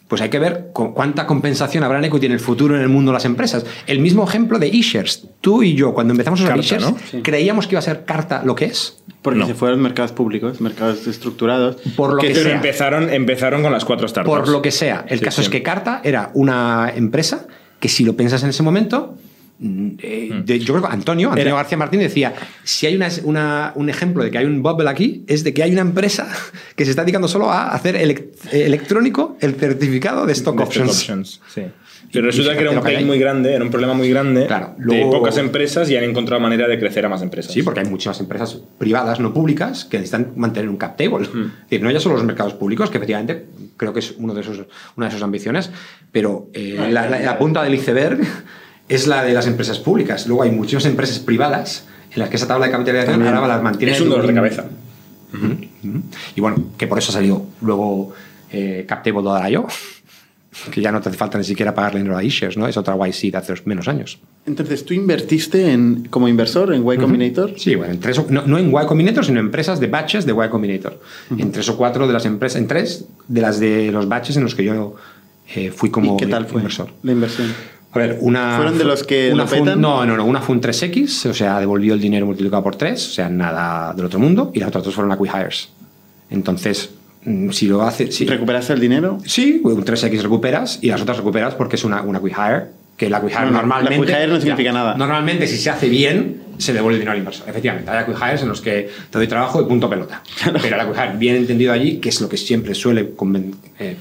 Pues 0.07 0.21
hay 0.21 0.29
que 0.29 0.39
ver 0.39 0.67
cu- 0.75 0.93
cuánta 0.93 1.27
compensación 1.27 1.83
habrá 1.83 1.99
en 1.99 2.05
equity 2.05 2.27
en 2.27 2.33
el 2.33 2.39
futuro 2.41 2.77
en 2.77 2.83
el 2.83 2.91
mundo 2.91 3.11
de 3.11 3.15
las 3.15 3.25
empresas. 3.25 3.65
El 3.87 4.01
mismo 4.01 4.23
ejemplo 4.29 4.59
de 4.59 4.69
eShares. 4.69 5.27
Tú 5.41 5.63
y 5.63 5.75
yo, 5.75 5.95
cuando 5.95 6.13
empezamos 6.13 6.41
a 6.41 6.45
usar 6.45 6.57
Carta, 6.57 6.67
eShares, 6.77 6.91
¿no? 6.91 6.99
Sí. 7.11 7.23
creíamos 7.23 7.67
que 7.67 7.75
iba 7.75 7.79
a 7.79 7.83
ser 7.83 8.05
carta 8.05 8.43
lo 8.45 8.55
que 8.55 8.67
es. 8.67 8.99
Porque 9.23 9.39
No. 9.41 9.47
se 9.47 9.55
fueron 9.55 9.81
mercados 9.81 10.13
públicos, 10.13 10.61
mercados 10.61 11.07
estructurados. 11.07 11.77
Por 11.97 12.13
lo 12.13 12.21
que 12.21 12.29
Pero 12.29 12.43
sea. 12.43 12.55
empezaron, 12.55 13.11
empezaron 13.11 13.63
con 13.63 13.73
las 13.73 13.87
cuatro 13.87 14.07
startups. 14.07 14.37
Por 14.37 14.49
lo 14.51 14.61
que 14.61 14.71
sea. 14.71 15.07
El 15.09 15.21
Sí, 15.21 15.25
caso 15.25 15.41
sí. 15.41 15.47
es 15.47 15.49
que 15.51 15.63
Carta 15.63 16.03
era 16.05 16.31
una 16.35 16.93
empresa 16.95 17.47
que 17.85 17.89
si 17.91 18.03
lo 18.03 18.17
piensas 18.17 18.43
en 18.43 18.49
ese 18.49 18.63
momento, 18.63 19.15
mm, 19.59 19.89
eh, 20.01 20.43
de- 20.47 20.59
yo 20.59 20.73
creo 20.73 20.87
que 20.89 20.93
Antonio, 20.95 21.29
Antonio 21.29 21.49
Era- 21.51 21.57
García 21.57 21.77
Martín 21.77 22.01
decía, 22.01 22.33
si 22.63 22.87
hay 22.87 22.97
una, 22.97 23.09
una- 23.25 23.73
un 23.75 23.91
ejemplo 23.91 24.25
de 24.25 24.31
que 24.31 24.39
hay 24.39 24.47
un 24.47 24.63
bubble 24.63 24.89
aquí, 24.89 25.23
es 25.27 25.45
de 25.45 25.53
que 25.53 25.63
hay 25.63 25.73
una 25.73 25.83
empresa 25.83 26.27
que 26.77 26.85
se 26.87 26.91
está 26.93 27.03
dedicando 27.03 27.29
solo 27.29 27.51
a 27.51 27.69
hacer 27.75 27.95
eh, 27.97 28.25
electrónico 28.53 29.37
el 29.43 29.55
certificado 29.57 30.25
de 30.25 30.33
stock 30.33 30.57
De 30.57 30.63
options. 30.63 30.91
stock 30.93 31.03
options, 31.03 31.41
sí. 31.55 31.63
Pero 32.13 32.27
resulta 32.27 32.55
que 32.55 32.61
era 32.61 32.71
un 32.71 32.81
pain 32.81 33.05
muy 33.07 33.19
grande, 33.19 33.53
era 33.53 33.65
un 33.65 33.71
problema 33.71 33.93
muy 33.93 34.09
grande 34.09 34.47
Claro, 34.47 34.75
de 34.79 35.03
pocas 35.03 35.37
empresas 35.37 35.91
y 35.91 35.97
han 35.97 36.05
encontrado 36.05 36.41
manera 36.41 36.67
de 36.69 36.79
crecer 36.79 37.05
a 37.05 37.09
más 37.09 37.21
empresas. 37.23 37.53
Sí, 37.53 37.63
porque 37.63 37.81
hay 37.81 37.87
muchas 37.87 38.21
empresas 38.21 38.57
privadas, 38.79 39.19
no 39.19 39.35
públicas, 39.35 39.85
que 39.85 39.99
necesitan 39.99 40.33
mantener 40.37 40.69
un 40.71 40.77
cap 40.77 40.97
table. 40.97 41.27
Hmm. 41.27 41.47
Es 41.47 41.71
decir, 41.71 41.83
no 41.83 41.91
ya 41.91 41.99
solo 41.99 42.15
los 42.15 42.25
mercados 42.25 42.55
públicos, 42.55 42.89
que 42.89 42.99
efectivamente 42.99 43.47
creo 43.77 43.93
que 43.93 44.01
es 44.01 44.15
uno 44.19 44.35
de 44.35 44.41
esos, 44.43 44.63
una 44.97 45.07
de 45.07 45.13
sus 45.13 45.23
ambiciones, 45.23 45.71
pero 46.13 46.49
eh, 46.53 46.89
la, 46.91 47.09
la- 47.09 47.21
la 47.21 47.39
punta 47.39 47.63
del 47.63 47.75
iceberg 47.75 48.21
es 48.89 49.07
la 49.07 49.25
de 49.25 49.33
las 49.33 49.47
empresas 49.47 49.79
públicas. 49.79 50.27
Luego 50.27 50.43
hay 50.43 50.51
muchísimas 50.51 50.85
empresas 50.87 51.19
privadas 51.19 51.87
en 52.13 52.21
las 52.21 52.29
que 52.29 52.37
esa 52.37 52.47
tabla 52.47 52.67
de 52.67 52.73
capitalización 52.73 53.15
También. 53.15 53.35
ahora 53.35 53.49
las 53.49 53.63
mantiene. 53.63 53.93
Es 53.93 54.01
un 54.01 54.11
dolor 54.11 54.27
de 54.27 54.35
cabeza. 54.35 54.65
Y 56.37 56.41
bueno, 56.41 56.57
que 56.79 56.87
por 56.87 56.99
eso 56.99 57.11
ha 57.11 57.15
salido 57.15 57.45
luego 57.61 58.13
eh, 58.53 58.85
Captable.io, 58.89 59.67
que 60.71 60.81
ya 60.81 60.93
no 60.93 61.01
te 61.01 61.09
hace 61.09 61.19
falta 61.19 61.37
ni 61.39 61.45
siquiera 61.45 61.75
pagarle 61.75 61.99
dinero 62.01 62.17
a 62.17 62.23
issues, 62.23 62.57
¿no? 62.57 62.67
Es 62.69 62.77
otra 62.77 62.95
YC 62.97 63.33
de 63.33 63.37
hace 63.39 63.55
menos 63.65 63.89
años. 63.89 64.19
Entonces, 64.47 64.85
¿tú 64.85 64.95
invertiste 64.95 65.73
en, 65.73 66.07
como 66.11 66.29
inversor 66.29 66.73
en 66.75 66.83
Y 66.89 66.97
Combinator? 66.97 67.55
Sí, 67.59 67.75
bueno, 67.75 67.93
en 67.93 68.01
tres 68.01 68.21
no, 68.31 68.47
no 68.47 68.59
en 68.59 68.71
Y 68.71 68.87
Combinator, 68.87 69.25
sino 69.25 69.41
en 69.41 69.47
empresas 69.47 69.81
de 69.81 69.87
batches 69.89 70.27
de 70.27 70.33
Y 70.33 70.49
Combinator. 70.49 71.01
En 71.37 71.51
tres 71.51 71.69
o 71.69 71.77
cuatro 71.77 72.07
de 72.07 72.13
las 72.13 72.25
empresas, 72.27 72.61
en 72.61 72.69
tres 72.69 73.05
de 73.27 73.41
las 73.41 73.59
de 73.59 73.91
los 73.91 74.09
batches 74.09 74.37
en 74.37 74.45
los 74.45 74.55
que 74.55 74.65
yo 74.65 74.95
eh, 75.55 75.71
fui 75.71 75.91
como 75.91 76.15
¿Y 76.15 76.19
qué 76.19 76.27
tal 76.27 76.47
fue 76.47 76.61
inversor. 76.61 76.89
la 77.03 77.13
inversión? 77.13 77.49
A 77.93 77.99
ver, 77.99 78.19
una. 78.21 78.57
¿Fueron 78.57 78.77
de 78.79 78.85
los 78.85 79.05
que 79.05 79.31
una 79.33 79.45
lo 79.45 79.49
fue 79.49 79.59
un- 79.61 79.65
petan? 79.67 79.81
no, 79.81 80.05
no, 80.05 80.17
no. 80.17 80.25
Una 80.25 80.41
fue 80.41 80.57
un 80.57 80.61
3X, 80.61 81.31
o 81.31 81.35
sea, 81.35 81.61
devolvió 81.61 81.95
el 81.95 82.01
dinero 82.01 82.27
multiplicado 82.27 82.63
por 82.63 82.75
3, 82.77 83.07
o 83.09 83.11
sea, 83.13 83.29
nada 83.29 83.93
del 83.95 84.07
otro 84.07 84.19
mundo. 84.19 84.51
Y 84.53 84.59
las 84.59 84.69
otras 84.69 84.83
dos 84.85 84.95
fueron 84.95 85.13
acquihires. 85.13 85.69
Entonces, 86.31 86.91
mm, 86.91 87.04
si 87.51 87.67
lo 87.67 87.83
hace. 87.83 88.11
Si, 88.13 88.27
¿Recuperaste 88.27 88.73
el 88.73 88.81
dinero? 88.81 89.19
Sí, 89.27 89.61
un 89.65 89.85
3X 89.85 90.21
recuperas 90.23 90.79
y 90.83 90.89
las 90.89 91.01
otras 91.01 91.17
recuperas 91.19 91.55
porque 91.55 91.77
es 91.77 91.85
una, 91.85 92.03
una 92.03 92.19
acquihire. 92.19 92.65
Que 92.97 93.11
la 93.11 93.19
no, 93.19 93.51
normalmente. 93.51 93.97
la 93.97 94.03
acquihire 94.03 94.27
no 94.29 94.41
significa 94.41 94.73
nada. 94.73 94.95
Normalmente, 94.97 95.47
si 95.49 95.57
se 95.57 95.69
hace 95.71 95.89
bien, 95.89 96.43
se 96.59 96.73
devuelve 96.73 96.95
el 96.97 97.01
dinero 97.01 97.13
al 97.13 97.19
inversor. 97.19 97.49
Efectivamente, 97.49 97.91
hay 97.91 97.99
acquihires 97.99 98.43
en 98.43 98.49
los 98.49 98.61
que 98.61 98.89
te 99.11 99.19
doy 99.19 99.27
trabajo 99.27 99.61
y 99.61 99.65
punto 99.65 99.91
pelota. 99.91 100.23
Pero 100.63 100.77
el 100.77 100.81
acquihire, 100.81 101.17
bien 101.19 101.37
entendido 101.37 101.73
allí, 101.73 101.97
que 101.97 102.11
es 102.11 102.21
lo 102.21 102.29
que 102.29 102.37
siempre 102.37 102.75
suele 102.75 103.15
conven- 103.17 103.55
eh, 103.81 103.97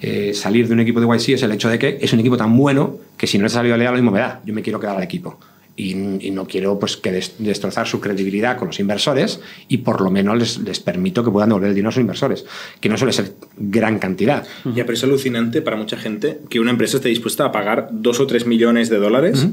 eh, 0.00 0.34
salir 0.34 0.66
de 0.66 0.74
un 0.74 0.80
equipo 0.80 1.00
de 1.00 1.06
YC, 1.06 1.34
es 1.34 1.42
el 1.42 1.52
hecho 1.52 1.68
de 1.68 1.78
que 1.78 1.98
es 2.00 2.12
un 2.12 2.20
equipo 2.20 2.36
tan 2.36 2.56
bueno 2.56 2.96
que 3.16 3.26
si 3.26 3.38
no 3.38 3.44
les 3.44 3.52
ha 3.54 3.58
salido 3.58 3.74
a 3.76 3.78
leer, 3.78 3.90
lo 3.90 3.96
mismo 3.96 4.10
me 4.10 4.18
da. 4.20 4.40
Yo 4.44 4.52
me 4.52 4.62
quiero 4.62 4.80
quedar 4.80 4.96
al 4.96 5.02
equipo. 5.02 5.38
Y, 5.78 5.92
y 6.26 6.30
no 6.30 6.46
quiero 6.46 6.78
pues, 6.78 6.96
que 6.96 7.12
des- 7.12 7.34
destrozar 7.38 7.86
su 7.86 8.00
credibilidad 8.00 8.56
con 8.56 8.68
los 8.68 8.80
inversores 8.80 9.40
y 9.68 9.76
por 9.78 10.00
lo 10.00 10.10
menos 10.10 10.38
les, 10.38 10.58
les 10.60 10.80
permito 10.80 11.22
que 11.22 11.30
puedan 11.30 11.50
devolver 11.50 11.68
el 11.68 11.74
dinero 11.74 11.90
a 11.90 11.92
sus 11.92 12.00
inversores, 12.00 12.46
que 12.80 12.88
no 12.88 12.96
suele 12.96 13.12
ser 13.12 13.34
gran 13.58 13.98
cantidad. 13.98 14.46
Ya, 14.74 14.84
pero 14.86 14.94
es 14.94 15.04
alucinante 15.04 15.60
para 15.60 15.76
mucha 15.76 15.98
gente 15.98 16.38
que 16.48 16.60
una 16.60 16.70
empresa 16.70 16.96
esté 16.96 17.10
dispuesta 17.10 17.44
a 17.44 17.52
pagar 17.52 17.88
dos 17.92 18.20
o 18.20 18.26
tres 18.26 18.46
millones 18.46 18.88
de 18.88 18.96
dólares 18.96 19.46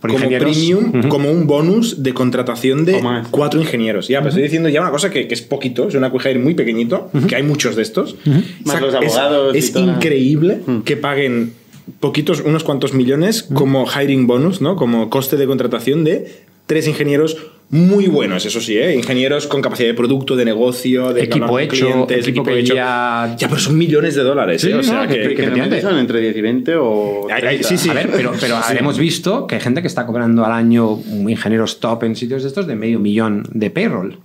Por 0.00 0.12
como 0.12 0.26
premium, 0.28 0.98
Ujú. 1.00 1.08
como 1.08 1.30
un 1.30 1.46
bonus 1.46 2.02
de 2.02 2.14
contratación 2.14 2.84
de 2.86 2.94
O 2.94 3.22
cuatro 3.30 3.60
ingenieros. 3.60 4.08
Ya, 4.08 4.20
pero 4.20 4.28
estoy 4.30 4.44
diciendo 4.44 4.68
ya 4.70 4.80
una 4.80 4.90
cosa 4.90 5.10
que, 5.10 5.28
que 5.28 5.34
es 5.34 5.42
poquito, 5.42 5.88
es 5.88 5.94
una 5.96 6.06
acquihire 6.06 6.38
muy 6.38 6.54
pequeñito, 6.54 7.10
que 7.28 7.36
hay 7.36 7.42
muchos 7.42 7.76
de 7.76 7.82
estos. 7.82 8.16
Más 8.64 8.80
los 8.80 8.94
es- 8.94 9.16
abogados 9.16 9.54
y 9.54 9.58
Es, 9.58 9.72
toda 9.72 9.84
la- 9.86 9.92
increíble 9.94 10.60
que 10.86 10.96
paguen 10.96 11.52
poquitos, 12.00 12.40
unos 12.40 12.64
cuantos 12.64 12.94
millones 12.94 13.42
como 13.42 13.86
hiring 13.86 14.26
bonus, 14.26 14.60
¿no? 14.60 14.76
Como 14.76 15.10
coste 15.10 15.36
de 15.36 15.46
contratación 15.46 16.04
de 16.04 16.32
tres 16.66 16.86
ingenieros 16.86 17.36
muy 17.70 18.06
buenos, 18.06 18.46
eso 18.46 18.60
sí, 18.62 18.78
¿eh? 18.78 18.94
Ingenieros 18.94 19.46
con 19.46 19.60
capacidad 19.60 19.88
de 19.88 19.94
producto, 19.94 20.36
de 20.36 20.44
negocio, 20.46 21.12
de 21.12 21.24
Equipo 21.24 21.58
hecho, 21.58 21.86
clientes, 21.86 22.26
equipo 22.28 22.44
que 22.44 22.64
ya- 22.64 23.34
Ya, 23.38 23.48
pero 23.48 23.60
son 23.60 23.76
millones 23.76 24.14
de 24.14 24.22
dólares, 24.22 24.62
Sí, 24.62 24.70
¿eh? 24.70 24.74
O 24.74 24.76
no, 24.78 24.82
sea, 24.82 25.06
que- 25.06 25.34
que, 25.34 25.34
que- 25.34 25.80
son 25.82 25.98
entre 25.98 26.20
10 26.20 26.36
y 26.36 26.40
20 26.40 26.76
o 26.76 27.26
Ay, 27.28 27.32
ay, 27.34 27.40
30. 27.58 27.68
sí, 27.68 27.76
sí. 27.78 27.90
A 27.90 27.94
ver, 27.94 28.10
pero, 28.10 28.32
pero 28.40 28.56
Sí. 28.68 28.76
hemos 28.78 28.96
visto 28.98 29.46
que 29.46 29.56
hay 29.56 29.60
gente 29.60 29.82
que 29.82 29.88
está 29.88 30.06
cobrando 30.06 30.44
al 30.46 30.52
año 30.52 30.98
ingenieros 31.28 31.78
top 31.80 32.04
en 32.04 32.16
sitios 32.16 32.42
de 32.42 32.48
estos 32.48 32.66
de 32.66 32.74
medio 32.74 33.00
millón 33.00 33.44
de 33.52 33.68
payroll. 33.70 34.18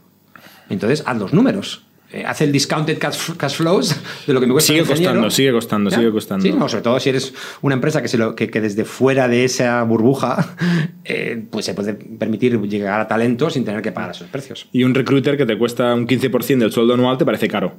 Entonces, 0.70 1.04
haz 1.06 1.18
los 1.18 1.34
números. 1.34 1.84
Eh, 2.14 2.24
haz 2.28 2.42
el 2.42 2.52
discounted 2.52 3.00
cash, 3.00 3.32
cash 3.38 3.56
flows 3.56 3.96
de 4.28 4.34
lo 4.34 4.40
que 4.40 4.46
me 4.46 4.54
cuesta 4.54 4.72
Sigue 4.72 4.86
costando, 4.86 5.32
sigue 5.32 5.52
costando, 5.52 5.90
¿Ya? 5.90 5.98
sigue 5.98 6.12
costando. 6.12 6.46
Sí, 6.46 6.52
no, 6.54 6.70
sobre 6.70 6.84
todo 6.84 7.00
si 7.00 7.10
eres 7.10 7.34
una 7.64 7.74
empresa 7.74 8.04
que, 8.04 8.08
se 8.08 8.20
lo, 8.20 8.36
que, 8.36 8.50
que 8.52 8.62
desde 8.62 8.86
fuera 8.86 9.28
de 9.28 9.46
esa 9.46 9.82
burbuja 9.82 10.56
eh, 11.06 11.44
pues 11.50 11.66
se 11.66 11.74
puede 11.74 11.96
permitir 11.96 12.62
llegar 12.62 13.02
a 13.02 13.08
talento 13.08 13.50
sin 13.50 13.66
tener 13.66 13.82
que 13.82 13.92
pagar 13.92 14.12
esos 14.12 14.28
precios. 14.28 14.68
Y 14.72 14.84
un 14.84 14.94
recruiter 14.94 15.38
que 15.38 15.46
te 15.48 15.58
cuesta 15.58 15.94
un 15.96 16.08
15% 16.08 16.60
del 16.60 16.72
sueldo 16.72 16.94
anual 16.94 17.18
te 17.18 17.26
parece 17.26 17.48
caro. 17.48 17.76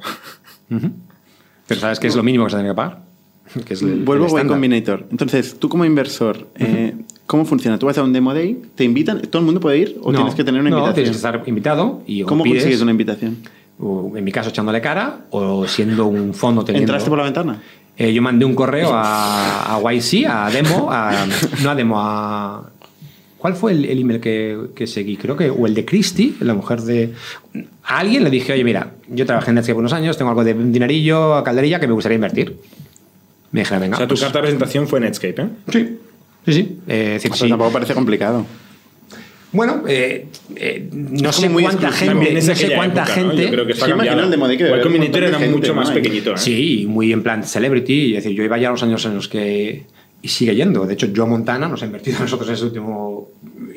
Pero 1.67 1.81
¿sabes 1.81 2.01
qué 2.01 2.09
es 2.09 2.17
lo 2.17 2.23
mínimo 2.23 2.45
que 2.45 2.51
se 2.51 2.57
tiene 2.57 2.71
que 2.71 2.75
pagar? 2.75 3.03
Que 3.67 3.75
es 3.75 3.83
el- 3.83 4.01
Vuelvo 4.05 4.27
el 4.39 4.47
a. 4.47 4.49
Combinator. 4.49 5.07
Entonces, 5.11 5.57
tú 5.61 5.69
como 5.69 5.85
inversor, 5.85 6.49
eh, 6.57 6.95
¿cómo 7.27 7.45
funciona? 7.45 7.79
¿Tú 7.79 7.87
vas 7.87 7.97
a 7.99 8.03
un 8.03 8.13
demo 8.13 8.35
day? 8.35 8.61
¿Te 8.75 8.83
invitan? 8.85 9.21
¿Todo 9.21 9.41
el 9.41 9.45
mundo 9.47 9.61
puede 9.61 9.79
ir? 9.79 9.97
¿O 10.03 10.11
No, 10.11 10.19
tienes 10.19 10.35
que 10.35 10.43
tener 10.43 10.61
una 10.61 10.71
no, 10.71 10.79
invitación? 10.79 10.95
tienes 11.05 11.11
que 11.11 11.17
estar 11.17 11.43
invitado 11.49 12.03
y 12.07 12.23
¿Cómo 12.23 12.43
pides- 12.43 12.63
consigues 12.63 12.81
una 12.81 12.91
invitación? 12.91 13.37
O, 13.79 14.13
en 14.17 14.25
mi 14.25 14.33
caso 14.33 14.51
echándole 14.51 14.81
cara 14.81 15.21
o 15.31 15.67
siendo 15.67 16.07
un 16.07 16.35
fondo 16.35 16.65
teniendo... 16.65 16.85
¿Entraste 16.85 17.09
por 17.09 17.19
la 17.19 17.25
ventana? 17.25 17.63
Eh, 17.97 18.13
yo 18.13 18.23
mandé 18.23 18.45
un 18.45 18.55
correo 18.55 18.91
a, 18.93 19.77
a 19.77 19.93
YC, 19.93 20.27
a 20.29 20.51
Demo, 20.51 20.89
a- 20.91 21.27
no 21.63 21.71
a 21.71 21.75
Demo, 21.75 21.97
a... 22.01 22.71
¿Cuál 23.39 23.55
fue 23.55 23.73
el, 23.73 23.85
el 23.85 24.01
email 24.01 24.21
que, 24.21 24.59
que 24.75 24.87
seguí? 24.87 25.17
Creo 25.19 25.37
que, 25.37 25.51
o 25.51 25.67
el 25.67 25.75
de 25.75 25.85
Christy, 25.85 26.35
la 26.41 26.55
mujer 26.55 26.81
de... 26.81 27.13
A 27.85 27.99
alguien 27.99 28.25
le 28.25 28.31
dije, 28.31 28.53
oye, 28.55 28.65
mira, 28.65 28.93
yo 29.09 29.27
trabajé 29.27 29.51
en 29.51 29.57
Netscape 29.57 29.79
unos 29.79 29.93
años, 29.93 30.17
tengo 30.17 30.31
algo 30.31 30.43
de 30.45 30.55
dinerillo, 30.55 31.35
a 31.35 31.45
calderilla, 31.45 31.79
que 31.79 31.87
me 31.87 31.93
gustaría 31.93 32.15
invertir. 32.17 32.57
Me 33.53 33.61
dijeron, 33.61 33.83
venga, 33.83 33.97
o 33.97 33.99
sea, 33.99 34.07
tu 34.09 34.13
pues, 34.15 34.23
carta 34.23 34.39
de 34.39 34.43
presentación 34.45 34.89
fue 34.89 34.99
Netscape, 35.01 35.43
¿eh? 35.43 35.49
Sí, 35.71 35.99
sí, 36.47 36.53
sí. 36.53 36.79
Eh, 36.89 37.11
decir, 37.15 37.31
Pues 37.31 37.41
sí. 37.41 37.49
tampoco 37.49 37.71
parece 37.71 37.93
complicado. 37.95 38.47
Bueno, 39.55 39.85
eh, 39.89 40.27
eh, 40.57 40.89
no 40.93 41.33
sé 41.33 41.49
cuánta 41.49 41.93
gente, 41.93 42.33
no 42.33 42.41
sé 42.41 42.75
cuánta 42.75 43.05
época, 43.05 43.21
¿no? 43.21 43.29
gente... 43.31 43.45
Yo 43.45 43.51
creo 43.51 43.67
que 43.67 43.73
Sí, 43.75 43.81
cambiado. 43.81 44.19
el 44.19 45.25
era 45.29 45.39
gente, 45.39 45.57
mucho 45.57 45.75
más 45.75 45.89
¿no? 45.89 45.95
pequeñito, 45.95 46.33
¿eh? 46.33 46.39
Sí, 46.39 46.87
muy 46.89 47.13
en 47.13 47.23
plan 47.23 47.45
celebrity. 47.45 48.17
Es 48.17 48.25
decir, 48.25 48.37
yo 48.37 48.43
iba 48.43 48.59
ya 48.59 48.69
a 48.69 48.73
los 48.73 48.83
años 48.83 49.05
en 49.07 49.15
los 49.15 49.29
que. 49.29 49.85
Y 50.21 50.29
sigue 50.29 50.57
yendo. 50.57 50.87
De 50.87 50.95
hecho, 50.95 51.09
Joe 51.15 51.27
Montana 51.27 51.69
nos 51.69 51.83
ha 51.83 51.87
invertido 51.87 52.19
a 52.19 52.21
nosotros 52.23 52.49
en 52.49 52.55
ese 52.55 52.65
último. 52.65 53.24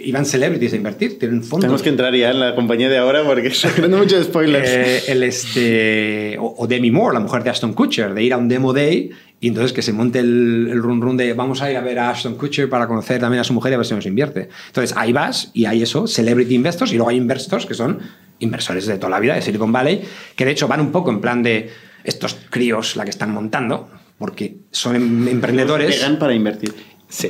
Iban 0.08 0.26
celebrities 0.26 0.72
a 0.74 0.76
invertir, 0.78 1.20
tienen 1.20 1.44
fondos. 1.44 1.62
Tenemos 1.62 1.82
que 1.82 1.90
entrar 1.90 2.16
ya 2.16 2.32
en 2.32 2.40
la 2.40 2.56
compañía 2.56 2.88
de 2.88 2.98
ahora 2.98 3.24
porque 3.26 3.48
estoy 3.50 3.72
creando 3.72 3.98
muchos 3.98 4.26
spoilers. 4.26 4.70
Eh, 4.70 5.04
el 5.08 5.24
este, 5.24 6.38
o, 6.40 6.56
o 6.58 6.68
Demi 6.68 6.92
Moore, 6.92 7.14
la 7.16 7.20
mujer 7.20 7.44
de 7.44 7.50
Ashton 7.50 7.74
Kutcher, 7.74 8.14
de 8.14 8.24
ir 8.24 8.34
a 8.34 8.38
un 8.38 8.48
demo 8.48 8.72
day 8.72 9.12
y 9.40 9.50
entonces 9.50 9.74
que 9.74 9.82
se 9.82 9.92
monte 9.94 10.20
el, 10.20 10.70
el 10.72 10.82
run 10.82 11.02
run 11.02 11.18
de 11.18 11.34
vamos 11.34 11.62
a 11.62 11.70
ir 11.70 11.78
a 11.78 11.82
ver 11.82 12.00
a 12.00 12.10
Ashton 12.10 12.36
Kutcher 12.36 12.70
para 12.70 12.88
conocer 12.88 13.20
también 13.20 13.42
a 13.42 13.44
su 13.44 13.54
mujer 13.54 13.72
y 13.72 13.76
a 13.76 13.78
ver 13.78 13.86
si 13.86 13.94
nos 13.94 14.06
invierte. 14.06 14.50
Entonces 14.68 14.96
ahí 14.98 15.12
vas 15.14 15.52
y 15.54 15.66
hay 15.66 15.84
eso, 15.84 16.08
celebrity 16.08 16.56
investors, 16.56 16.92
y 16.94 16.96
luego 16.96 17.10
hay 17.10 17.18
investors 17.18 17.66
que 17.66 17.74
son 17.74 18.00
inversores 18.40 18.86
de 18.86 18.98
toda 18.98 19.10
la 19.10 19.20
vida 19.20 19.36
de 19.36 19.42
Silicon 19.42 19.72
Valley, 19.72 20.02
que 20.36 20.46
de 20.46 20.52
hecho 20.52 20.68
van 20.68 20.80
un 20.80 20.92
poco 20.92 21.12
en 21.12 21.22
plan 21.22 21.44
de 21.44 21.70
estos 22.04 22.38
críos 22.50 22.96
la 22.96 23.04
que 23.04 23.10
están 23.10 23.34
montando, 23.34 23.90
porque 24.18 24.58
son 24.72 24.96
em- 24.96 25.28
emprendedores. 25.28 25.96
Pegan 25.96 26.18
para 26.18 26.34
invertir. 26.34 26.74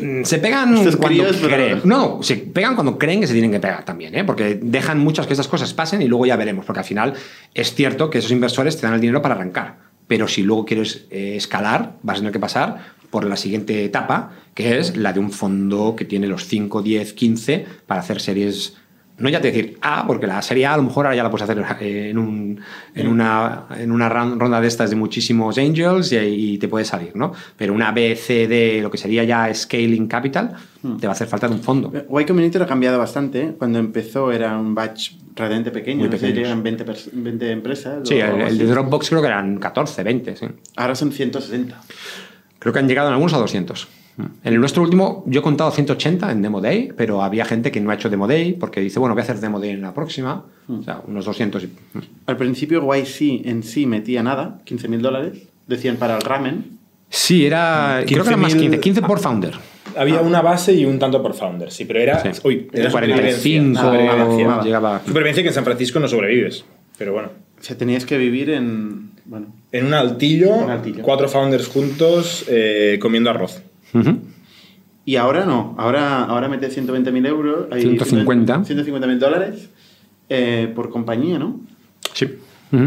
Mm, 0.01 0.23
Se 0.23 0.39
pegan 0.39 0.75
Estos 0.75 0.95
cuando 0.95 1.23
críos, 1.23 1.37
pero- 1.41 1.55
creen. 1.55 1.81
No, 1.83 2.19
se 2.23 2.35
pegan 2.37 2.75
cuando 2.75 2.97
creen 2.97 3.21
que 3.21 3.27
se 3.27 3.33
tienen 3.33 3.51
que 3.51 3.59
pegar 3.59 3.85
también, 3.85 4.15
¿eh? 4.15 4.23
porque 4.23 4.59
dejan 4.61 4.99
muchas 4.99 5.27
que 5.27 5.33
estas 5.33 5.47
cosas 5.47 5.73
pasen 5.73 6.01
y 6.01 6.07
luego 6.07 6.25
ya 6.25 6.35
veremos, 6.35 6.65
porque 6.65 6.79
al 6.79 6.85
final 6.85 7.13
es 7.53 7.75
cierto 7.75 8.09
que 8.09 8.17
esos 8.17 8.31
inversores 8.31 8.75
te 8.77 8.83
dan 8.87 8.95
el 8.95 9.01
dinero 9.01 9.21
para 9.21 9.35
arrancar, 9.35 9.77
pero 10.07 10.27
si 10.27 10.41
luego 10.41 10.65
quieres 10.65 11.05
eh, 11.11 11.35
escalar, 11.35 11.93
vas 12.01 12.15
a 12.17 12.19
tener 12.21 12.33
que 12.33 12.39
pasar 12.39 12.95
por 13.11 13.23
la 13.25 13.37
siguiente 13.37 13.85
etapa, 13.85 14.31
que 14.55 14.79
es 14.79 14.97
la 14.97 15.13
de 15.13 15.19
un 15.19 15.31
fondo 15.31 15.95
que 15.95 16.05
tiene 16.05 16.27
los 16.27 16.45
5, 16.47 16.81
10, 16.81 17.13
15 17.13 17.65
para 17.85 18.01
hacer 18.01 18.19
series. 18.19 18.75
No 19.19 19.29
ya 19.29 19.41
te 19.41 19.47
decir 19.51 19.77
A, 19.81 20.05
porque 20.05 20.27
la 20.27 20.41
serie 20.43 20.67
A 20.67 20.75
a 20.75 20.77
lo 20.77 20.83
mejor 20.83 21.05
ahora 21.07 21.15
ya 21.15 21.23
la 21.23 21.31
puedes 21.31 21.49
hacer 21.49 21.63
eh, 21.81 22.09
en, 22.11 22.17
un- 22.19 22.59
en 22.93 23.07
una, 23.07 23.65
en 23.77 23.91
una 23.91 24.09
ronda 24.09 24.61
de 24.61 24.67
estas 24.67 24.91
de 24.91 24.95
muchísimos 24.95 25.57
angels 25.57 26.11
y, 26.11 26.17
y 26.53 26.57
te 26.59 26.67
puede 26.67 26.85
salir, 26.85 27.15
¿no? 27.15 27.33
Pero 27.57 27.73
una 27.73 27.91
B, 27.91 28.15
C, 28.15 28.47
D, 28.47 28.79
lo 28.81 28.91
que 28.91 28.97
sería 28.99 29.23
ya 29.23 29.51
scaling 29.53 30.07
capital, 30.07 30.55
te 30.99 31.07
va 31.07 31.13
a 31.13 31.15
hacer 31.15 31.27
falta 31.27 31.47
de 31.47 31.55
un 31.55 31.61
fondo. 31.61 31.91
Y 32.19 32.25
Combinator 32.25 32.61
ha 32.61 32.67
cambiado 32.67 32.99
bastante. 32.99 33.41
¿eh? 33.41 33.55
Cuando 33.57 33.79
empezó 33.79 34.31
era 34.31 34.55
un 34.57 34.75
batch 34.75 35.13
relativamente 35.35 35.71
pequeño. 35.71 36.01
Muy 36.01 36.09
no 36.09 36.17
sé, 36.17 36.39
eran 36.39 36.61
20, 36.63 36.85
pers- 36.85 37.09
20 37.11 37.51
empresas. 37.51 38.07
Sí, 38.07 38.15
el, 38.19 38.41
el 38.41 38.57
de. 38.57 38.65
Dropbox 38.67 39.09
creo 39.09 39.21
que 39.21 39.27
eran 39.27 39.57
14, 39.57 40.03
20, 40.03 40.35
sí. 40.35 40.45
Ahora 40.75 40.93
son 40.95 41.11
160. 41.11 41.81
Creo 42.59 42.71
que 42.73 42.79
han 42.79 42.87
llegado 42.87 43.07
en 43.07 43.13
algunos 43.13 43.33
a 43.33 43.37
200. 43.37 43.87
En 44.17 44.53
el 44.53 44.59
nuestro 44.59 44.81
último, 44.81 45.23
yo 45.27 45.41
he 45.41 45.43
contado 45.43 45.69
180 45.69 46.31
en 46.31 46.41
Demo 46.41 46.59
Day, 46.59 46.91
pero 46.97 47.21
había 47.21 47.45
gente 47.45 47.71
que 47.71 47.79
no 47.79 47.91
ha 47.91 47.93
hecho 47.93 48.09
Demo 48.09 48.27
Day 48.27 48.53
porque 48.53 48.79
dice, 48.81 48.97
bueno, 48.99 49.13
voy 49.13 49.21
a 49.21 49.23
hacer 49.23 49.39
Demo 49.39 49.59
Day 49.59 49.69
en 49.71 49.81
la 49.81 49.93
próxima. 49.93 50.43
O 50.67 50.81
sea, 50.83 51.01
unos 51.07 51.25
200. 51.25 51.63
y- 51.63 51.69
Al 52.25 52.35
principio 52.37 52.81
YC 52.95 53.47
en 53.47 53.61
sí 53.63 53.85
metía 53.85 54.23
nada, 54.23 54.59
15 54.65 54.87
mil 54.87 55.01
dólares. 55.01 55.37
Decían 55.67 55.97
para 55.97 56.15
el 56.15 56.21
ramen. 56.21 56.77
Sí, 57.09 57.45
era. 57.45 58.01
creo 58.07 58.23
que 58.23 58.29
eran 58.29 58.39
más 58.41 58.55
15. 58.55 58.79
15 58.79 59.01
por 59.03 59.19
founder. 59.19 59.53
Había 59.95 60.21
una 60.21 60.41
base 60.41 60.73
y 60.73 60.85
un 60.85 60.99
tanto 60.99 61.21
por 61.21 61.33
founder, 61.33 61.71
sí, 61.71 61.85
pero 61.85 61.99
era. 61.99 62.21
Sí. 62.21 62.29
Uy, 62.43 62.67
era 62.73 62.89
45 62.91 63.75
supervivencia. 63.79 63.81
Supervivencia. 63.81 64.61
llegaba. 64.63 65.01
Supervivencia 65.05 65.43
que 65.43 65.49
en 65.49 65.55
San 65.55 65.63
Francisco 65.63 65.99
no 65.99 66.07
sobrevives. 66.07 66.65
Pero 66.97 67.13
bueno. 67.13 67.29
O 67.59 67.63
sea, 67.63 67.77
tenías 67.77 68.05
que 68.05 68.17
vivir 68.17 68.49
en. 68.49 69.11
Bueno, 69.25 69.47
En 69.71 69.85
un 69.87 69.93
altillo, 69.93 70.51
Un 70.53 70.69
altillo. 70.69 71.03
cuatro 71.03 71.27
founders 71.27 71.67
juntos 71.67 72.45
eh, 72.49 72.97
comiendo 73.01 73.29
arroz. 73.29 73.61
Y 75.05 75.15
ahora 75.15 75.45
no, 75.45 75.75
ahora, 75.77 76.23
ahora 76.25 76.49
mete 76.49 76.69
120.000 76.69 77.27
euros. 77.27 77.67
hay 77.71 77.81
150. 77.81 78.59
150.000 78.63 79.17
dólares 79.17 79.69
eh, 80.29 80.71
por 80.75 80.89
compañía, 80.89 81.39
¿no? 81.39 81.59
Sí. 82.13 82.27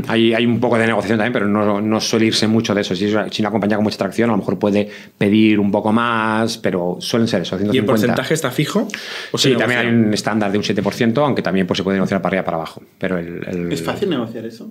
Hay, 0.08 0.34
hay 0.34 0.44
un 0.44 0.60
poco 0.60 0.76
de 0.76 0.86
negociación 0.86 1.16
también, 1.18 1.32
pero 1.32 1.48
no, 1.48 1.80
no 1.80 2.00
suele 2.02 2.26
irse 2.26 2.46
mucho 2.46 2.74
de 2.74 2.82
eso. 2.82 2.94
Si 2.94 3.06
es 3.06 3.14
una, 3.14 3.32
si 3.32 3.40
una 3.40 3.50
compañía 3.50 3.76
con 3.78 3.84
mucha 3.84 3.96
tracción, 3.96 4.28
a 4.28 4.34
lo 4.34 4.36
mejor 4.36 4.58
puede 4.58 4.90
pedir 5.16 5.58
un 5.58 5.72
poco 5.72 5.90
más, 5.90 6.58
pero 6.58 6.98
suelen 7.00 7.27
ser 7.27 7.40
eso. 7.40 7.56
¿Y 7.56 7.60
el 7.64 7.70
150. 7.70 7.87
porcentaje 7.90 8.35
está 8.35 8.50
fijo? 8.50 8.87
¿O 9.33 9.38
se 9.38 9.52
Sí, 9.52 9.56
también 9.56 9.81
hay 9.81 9.87
un 9.87 10.12
estándar 10.12 10.52
de 10.52 10.58
un 10.58 10.64
7%, 10.64 11.16
aunque 11.25 11.40
también 11.40 11.66
pues, 11.66 11.79
se 11.79 11.83
puede 11.85 11.96
negociar 11.96 12.20
para 12.20 12.29
arriba 12.37 12.44
para 12.44 12.56
abajo. 12.58 12.83
Pero 12.98 13.16
el, 13.16 13.42
el- 13.48 13.72
¿Es 13.72 13.83
fácil 13.83 14.10
negociar 14.10 14.44
eso? 14.44 14.70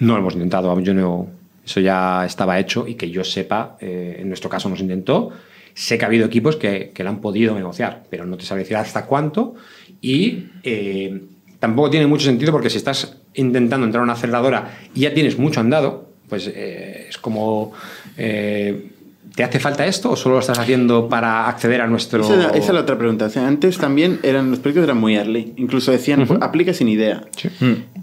No 0.00 0.12
lo 0.12 0.18
hemos 0.18 0.34
intentado. 0.34 0.78
Yo 0.80 0.92
no, 0.92 1.26
eso 1.64 1.80
ya 1.80 2.26
estaba 2.26 2.58
hecho 2.58 2.86
y 2.86 2.96
que 2.96 3.10
yo 3.10 3.24
sepa, 3.24 3.78
eh, 3.80 4.18
en 4.20 4.28
nuestro 4.28 4.50
caso 4.50 4.68
nos 4.68 4.80
intentó. 4.80 5.30
Sé 5.74 5.98
que 5.98 6.04
ha 6.04 6.08
habido 6.08 6.26
equipos 6.26 6.56
que, 6.56 6.90
que 6.94 7.02
han 7.02 7.20
podido 7.20 7.54
negociar, 7.54 8.04
pero 8.10 8.26
no 8.26 8.36
te 8.36 8.44
sabría 8.44 8.64
decir 8.64 8.76
hasta 8.76 9.06
cuánto. 9.06 9.54
Y 10.00 10.46
eh, 10.62 11.22
tampoco 11.58 11.90
tiene 11.90 12.06
mucho 12.06 12.24
sentido 12.24 12.52
porque 12.52 12.70
si 12.70 12.78
estás 12.78 13.16
intentando 13.34 13.86
entrar 13.86 14.00
a 14.00 14.04
una 14.04 14.14
aceleradora 14.14 14.78
y 14.94 15.00
ya 15.00 15.14
tienes 15.14 15.38
mucho 15.38 15.60
andado, 15.60 16.08
pues 16.28 16.50
eh, 16.52 17.06
es 17.08 17.18
como. 17.18 17.72
eh, 18.16 18.90
¿Te 19.34 19.44
hace 19.44 19.60
falta 19.60 19.86
esto 19.86 20.10
o 20.10 20.16
solo 20.16 20.34
lo 20.36 20.40
estás 20.40 20.58
haciendo 20.58 21.08
para 21.08 21.48
acceder 21.48 21.80
a 21.80 21.86
nuestro.? 21.86 22.22
Esa, 22.24 22.50
es 22.56 22.68
la 22.68 22.80
otra 22.80 22.98
pregunta. 22.98 23.26
O 23.26 23.30
sea, 23.30 23.46
antes 23.46 23.78
también 23.78 24.18
eran, 24.22 24.50
los 24.50 24.58
proyectos 24.58 24.84
eran 24.84 24.98
muy 24.98 25.14
early. 25.16 25.52
Incluso 25.56 25.92
decían, 25.92 26.26
pues, 26.26 26.40
aplica 26.42 26.72
sin 26.74 26.88
idea. 26.88 27.24
Sí. 27.36 27.48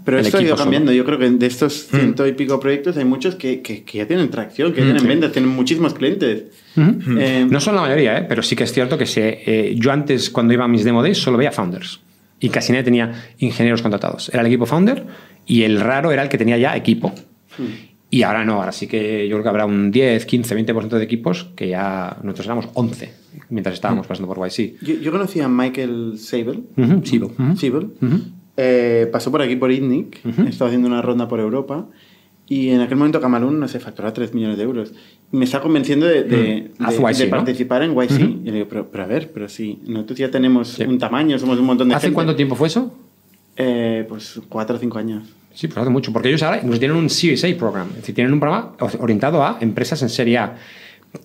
Pero 0.04 0.18
El 0.18 0.24
esto 0.26 0.38
ha 0.38 0.42
ido 0.42 0.50
solo. 0.56 0.64
cambiando. 0.64 0.92
Yo 0.92 1.04
creo 1.04 1.18
que 1.18 1.28
de 1.30 1.46
estos 1.46 1.86
ciento 1.88 2.26
y 2.26 2.32
pico 2.32 2.58
proyectos 2.58 2.96
hay 2.96 3.04
muchos 3.04 3.34
que, 3.34 3.60
que- 3.60 3.84
que 3.84 3.98
ya 3.98 4.06
tienen 4.06 4.30
tracción, 4.30 4.72
que 4.72 4.80
ya 4.80 4.86
tienen 4.86 5.06
ventas, 5.06 5.32
tienen 5.32 5.50
muchísimos 5.50 5.94
clientes. 5.94 6.44
Eh, 6.76 7.46
No 7.48 7.60
son 7.60 7.74
la 7.74 7.82
mayoría, 7.82 8.18
¿eh? 8.18 8.26
pero 8.28 8.42
sí 8.42 8.56
que 8.56 8.64
es 8.64 8.72
cierto 8.72 8.96
que 8.96 9.06
se, 9.06 9.42
eh, 9.46 9.74
yo 9.76 9.92
antes, 9.92 10.30
cuando 10.30 10.54
iba 10.54 10.64
a 10.64 10.68
mis 10.68 10.84
demo 10.84 11.02
days, 11.02 11.18
solo 11.18 11.36
veía 11.36 11.52
founders. 11.52 12.00
Y 12.40 12.48
casi 12.50 12.72
nadie 12.72 12.84
tenía 12.84 13.12
ingenieros 13.38 13.82
contratados. 13.82 14.28
Era 14.30 14.40
el 14.40 14.46
equipo 14.46 14.64
founder 14.64 15.04
y 15.44 15.64
el 15.64 15.80
raro 15.80 16.12
era 16.12 16.22
el 16.22 16.28
que 16.28 16.38
tenía 16.38 16.56
ya 16.56 16.76
equipo. 16.76 17.12
Y 18.10 18.22
ahora 18.22 18.44
no, 18.44 18.54
ahora 18.54 18.72
sí 18.72 18.86
que 18.86 19.28
yo 19.28 19.36
creo 19.36 19.42
que 19.42 19.48
habrá 19.50 19.66
un 19.66 19.90
10, 19.90 20.24
15, 20.24 20.56
20% 20.66 20.88
de 20.96 21.04
equipos 21.04 21.44
que 21.54 21.68
ya 21.68 22.16
nosotros 22.22 22.46
éramos 22.46 22.68
11 22.74 23.12
mientras 23.50 23.74
estábamos 23.74 24.06
pasando 24.06 24.32
por 24.32 24.38
YC. 24.48 24.80
yo, 24.82 24.94
yo 24.94 25.12
conocí 25.12 25.40
a 25.40 25.48
Michael 25.48 26.14
Sable. 26.18 26.60
Ujú, 26.76 27.02
Sibo. 27.04 27.26
Ujú. 27.38 27.56
Siebel. 27.56 27.88
Eh, 28.56 29.08
pasó 29.12 29.30
por 29.30 29.42
aquí 29.42 29.56
por 29.56 29.70
ITNIC, 29.70 30.24
estaba 30.48 30.68
haciendo 30.68 30.88
una 30.88 31.02
ronda 31.02 31.28
por 31.28 31.38
Europa 31.38 31.86
y 32.48 32.70
en 32.70 32.80
aquel 32.80 32.96
momento 32.96 33.20
Camalún, 33.20 33.60
no 33.60 33.68
sé, 33.68 33.78
facturaba 33.78 34.12
3 34.14 34.32
millones 34.34 34.56
de 34.56 34.64
euros. 34.64 34.94
Me 35.30 35.44
está 35.44 35.60
convenciendo 35.60 36.06
de, 36.06 36.24
de- 36.24 36.70
Haz 36.78 36.96
de- 36.96 37.02
YC, 37.02 37.18
de 37.18 37.24
¿no? 37.26 37.30
participar 37.36 37.82
en 37.82 37.94
YC. 37.94 38.18
Y 38.20 38.46
le 38.46 38.52
digo, 38.52 38.66
pero, 38.70 38.88
pero 38.90 39.04
a 39.04 39.06
ver, 39.06 39.30
pero 39.32 39.48
si 39.50 39.78
nosotros 39.86 40.18
ya 40.18 40.30
tenemos 40.30 40.78
un 40.78 40.98
tamaño, 40.98 41.38
somos 41.38 41.58
un 41.58 41.66
montón 41.66 41.88
de 41.90 41.94
¿Hace 41.94 42.06
gente. 42.06 42.14
cuánto 42.14 42.34
tiempo 42.34 42.54
fue 42.56 42.68
eso? 42.68 42.92
Eh, 43.56 44.06
pues 44.08 44.40
4 44.48 44.76
o 44.76 44.78
5 44.78 44.98
años. 44.98 45.28
Sí, 45.58 45.66
pues 45.66 45.78
hace 45.78 45.90
mucho, 45.90 46.12
porque 46.12 46.28
ellos 46.28 46.40
ahora 46.44 46.58
incluso 46.58 46.78
tienen 46.78 46.96
un 46.96 47.10
Series 47.10 47.44
A 47.44 47.48
program, 47.58 47.88
es 47.88 47.96
decir, 47.96 48.14
tienen 48.14 48.32
un 48.32 48.38
programa 48.38 48.74
orientado 49.00 49.42
a 49.42 49.58
empresas 49.60 50.00
en 50.02 50.08
Serie 50.08 50.38
A, 50.38 50.54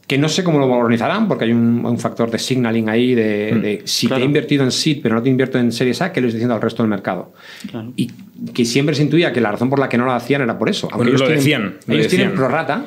que 0.07 0.17
no 0.17 0.27
sé 0.27 0.43
cómo 0.43 0.57
lo 0.57 0.65
organizarán, 0.65 1.27
porque 1.27 1.45
hay 1.45 1.51
un, 1.51 1.85
un 1.85 1.99
factor 1.99 2.31
de 2.31 2.39
signaling 2.39 2.89
ahí, 2.89 3.13
de, 3.13 3.51
de 3.61 3.81
si 3.85 4.07
claro. 4.07 4.21
te 4.21 4.23
he 4.23 4.25
invertido 4.25 4.63
en 4.63 4.71
Seed, 4.71 5.01
pero 5.03 5.13
no 5.13 5.21
te 5.21 5.29
invierto 5.29 5.59
en 5.59 5.71
Series 5.71 6.01
A, 6.01 6.11
¿qué 6.11 6.19
le 6.19 6.29
estoy 6.29 6.39
diciendo 6.39 6.55
al 6.55 6.63
resto 6.63 6.81
del 6.81 6.89
mercado? 6.89 7.31
Claro. 7.69 7.93
Y 7.95 8.07
que 8.55 8.65
siempre 8.65 8.95
se 8.95 9.03
intuía 9.03 9.31
que 9.31 9.39
la 9.39 9.51
razón 9.51 9.69
por 9.69 9.77
la 9.77 9.87
que 9.87 9.99
no 9.99 10.05
lo 10.05 10.13
hacían 10.13 10.41
era 10.41 10.57
por 10.57 10.67
eso. 10.67 10.89
Bueno, 10.95 11.09
ellos 11.09 11.21
lo 11.21 11.27
tienen, 11.27 11.43
decían, 11.43 11.61
lo 11.85 11.93
ellos 11.93 12.07
tienen 12.07 12.29
decían. 12.29 12.33
prorrata, 12.33 12.85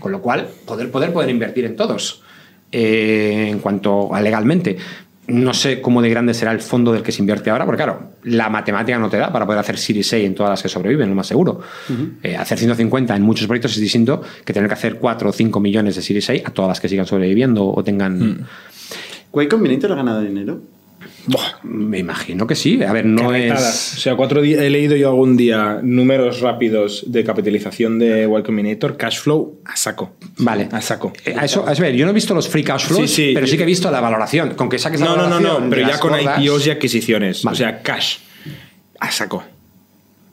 con 0.00 0.10
lo 0.10 0.20
cual 0.20 0.48
poder, 0.66 0.90
poder, 0.90 1.12
poder 1.12 1.30
invertir 1.30 1.66
en 1.66 1.76
todos, 1.76 2.24
eh, 2.72 3.46
en 3.48 3.60
cuanto 3.60 4.12
a 4.12 4.20
legalmente. 4.20 4.76
No 5.30 5.54
sé 5.54 5.80
cómo 5.80 6.02
de 6.02 6.10
grande 6.10 6.34
será 6.34 6.52
el 6.52 6.60
fondo 6.60 6.92
del 6.92 7.02
que 7.02 7.12
se 7.12 7.22
invierte 7.22 7.50
ahora, 7.50 7.64
porque 7.64 7.82
claro, 7.82 8.12
la 8.24 8.48
matemática 8.48 8.98
no 8.98 9.08
te 9.08 9.16
da 9.16 9.32
para 9.32 9.46
poder 9.46 9.60
hacer 9.60 9.78
Series 9.78 10.12
A 10.12 10.16
en 10.16 10.34
todas 10.34 10.50
las 10.50 10.62
que 10.62 10.68
sobreviven, 10.68 11.08
lo 11.08 11.14
más 11.14 11.26
seguro. 11.26 11.60
Eh, 12.22 12.36
hacer 12.36 12.58
150 12.58 13.14
en 13.14 13.22
muchos 13.22 13.46
proyectos 13.46 13.72
es 13.72 13.80
distinto 13.80 14.22
que 14.44 14.52
tener 14.52 14.68
que 14.68 14.74
hacer 14.74 14.96
4 14.96 15.30
o 15.30 15.32
5 15.32 15.60
millones 15.60 15.96
de 15.96 16.02
Series 16.02 16.30
A 16.30 16.32
a 16.48 16.50
todas 16.52 16.68
las 16.68 16.80
que 16.80 16.88
sigan 16.88 17.06
sobreviviendo 17.06 17.66
o 17.66 17.84
tengan... 17.84 18.46
¿Way 19.32 19.48
Combinator 19.48 19.92
ha 19.92 19.96
ganado 19.96 20.20
dinero? 20.22 20.60
Me 21.62 21.98
imagino 21.98 22.46
que 22.46 22.54
sí. 22.54 22.82
A 22.82 22.92
ver, 22.92 23.04
no 23.04 23.28
carretadas. 23.30 23.92
es... 23.92 23.98
O 23.98 24.00
sea, 24.00 24.16
cuatro 24.16 24.40
días 24.42 24.60
he 24.62 24.70
leído 24.70 24.96
yo 24.96 25.08
algún 25.10 25.36
día 25.36 25.80
números 25.82 26.40
rápidos 26.40 27.04
de 27.06 27.24
capitalización 27.24 27.98
de 27.98 28.24
Y 28.24 28.42
Combinator, 28.42 28.96
cash 28.96 29.20
flow 29.20 29.60
a 29.64 29.76
saco. 29.76 30.14
Vale. 30.38 30.68
A 30.72 30.80
saco. 30.80 31.12
Eh, 31.24 31.34
A 31.36 31.44
eso, 31.44 31.64
a 31.66 31.74
ver, 31.74 31.94
yo 31.94 32.04
no 32.06 32.10
he 32.10 32.14
visto 32.14 32.34
los 32.34 32.48
free 32.48 32.64
cash 32.64 32.86
flows, 32.86 33.10
Sí, 33.10 33.28
sí. 33.28 33.30
pero 33.34 33.46
sí 33.46 33.56
que 33.56 33.62
he 33.64 33.66
visto 33.66 33.90
la 33.90 34.00
valoración. 34.00 34.54
Con 34.54 34.68
que 34.68 34.78
saques 34.78 35.00
la 35.00 35.06
No, 35.06 35.16
no, 35.16 35.22
no, 35.22 35.28
valoración 35.36 35.62
no, 35.64 35.70
de 35.70 35.76
pero 35.76 35.88
ya 35.88 35.98
con 35.98 36.10
gordas- 36.12 36.42
IPOs 36.42 36.66
y 36.66 36.70
adquisiciones. 36.70 37.42
Vale. 37.44 37.54
O 37.54 37.56
sea, 37.58 37.82
cash. 37.82 38.16
A 38.98 39.10
saco. 39.10 39.44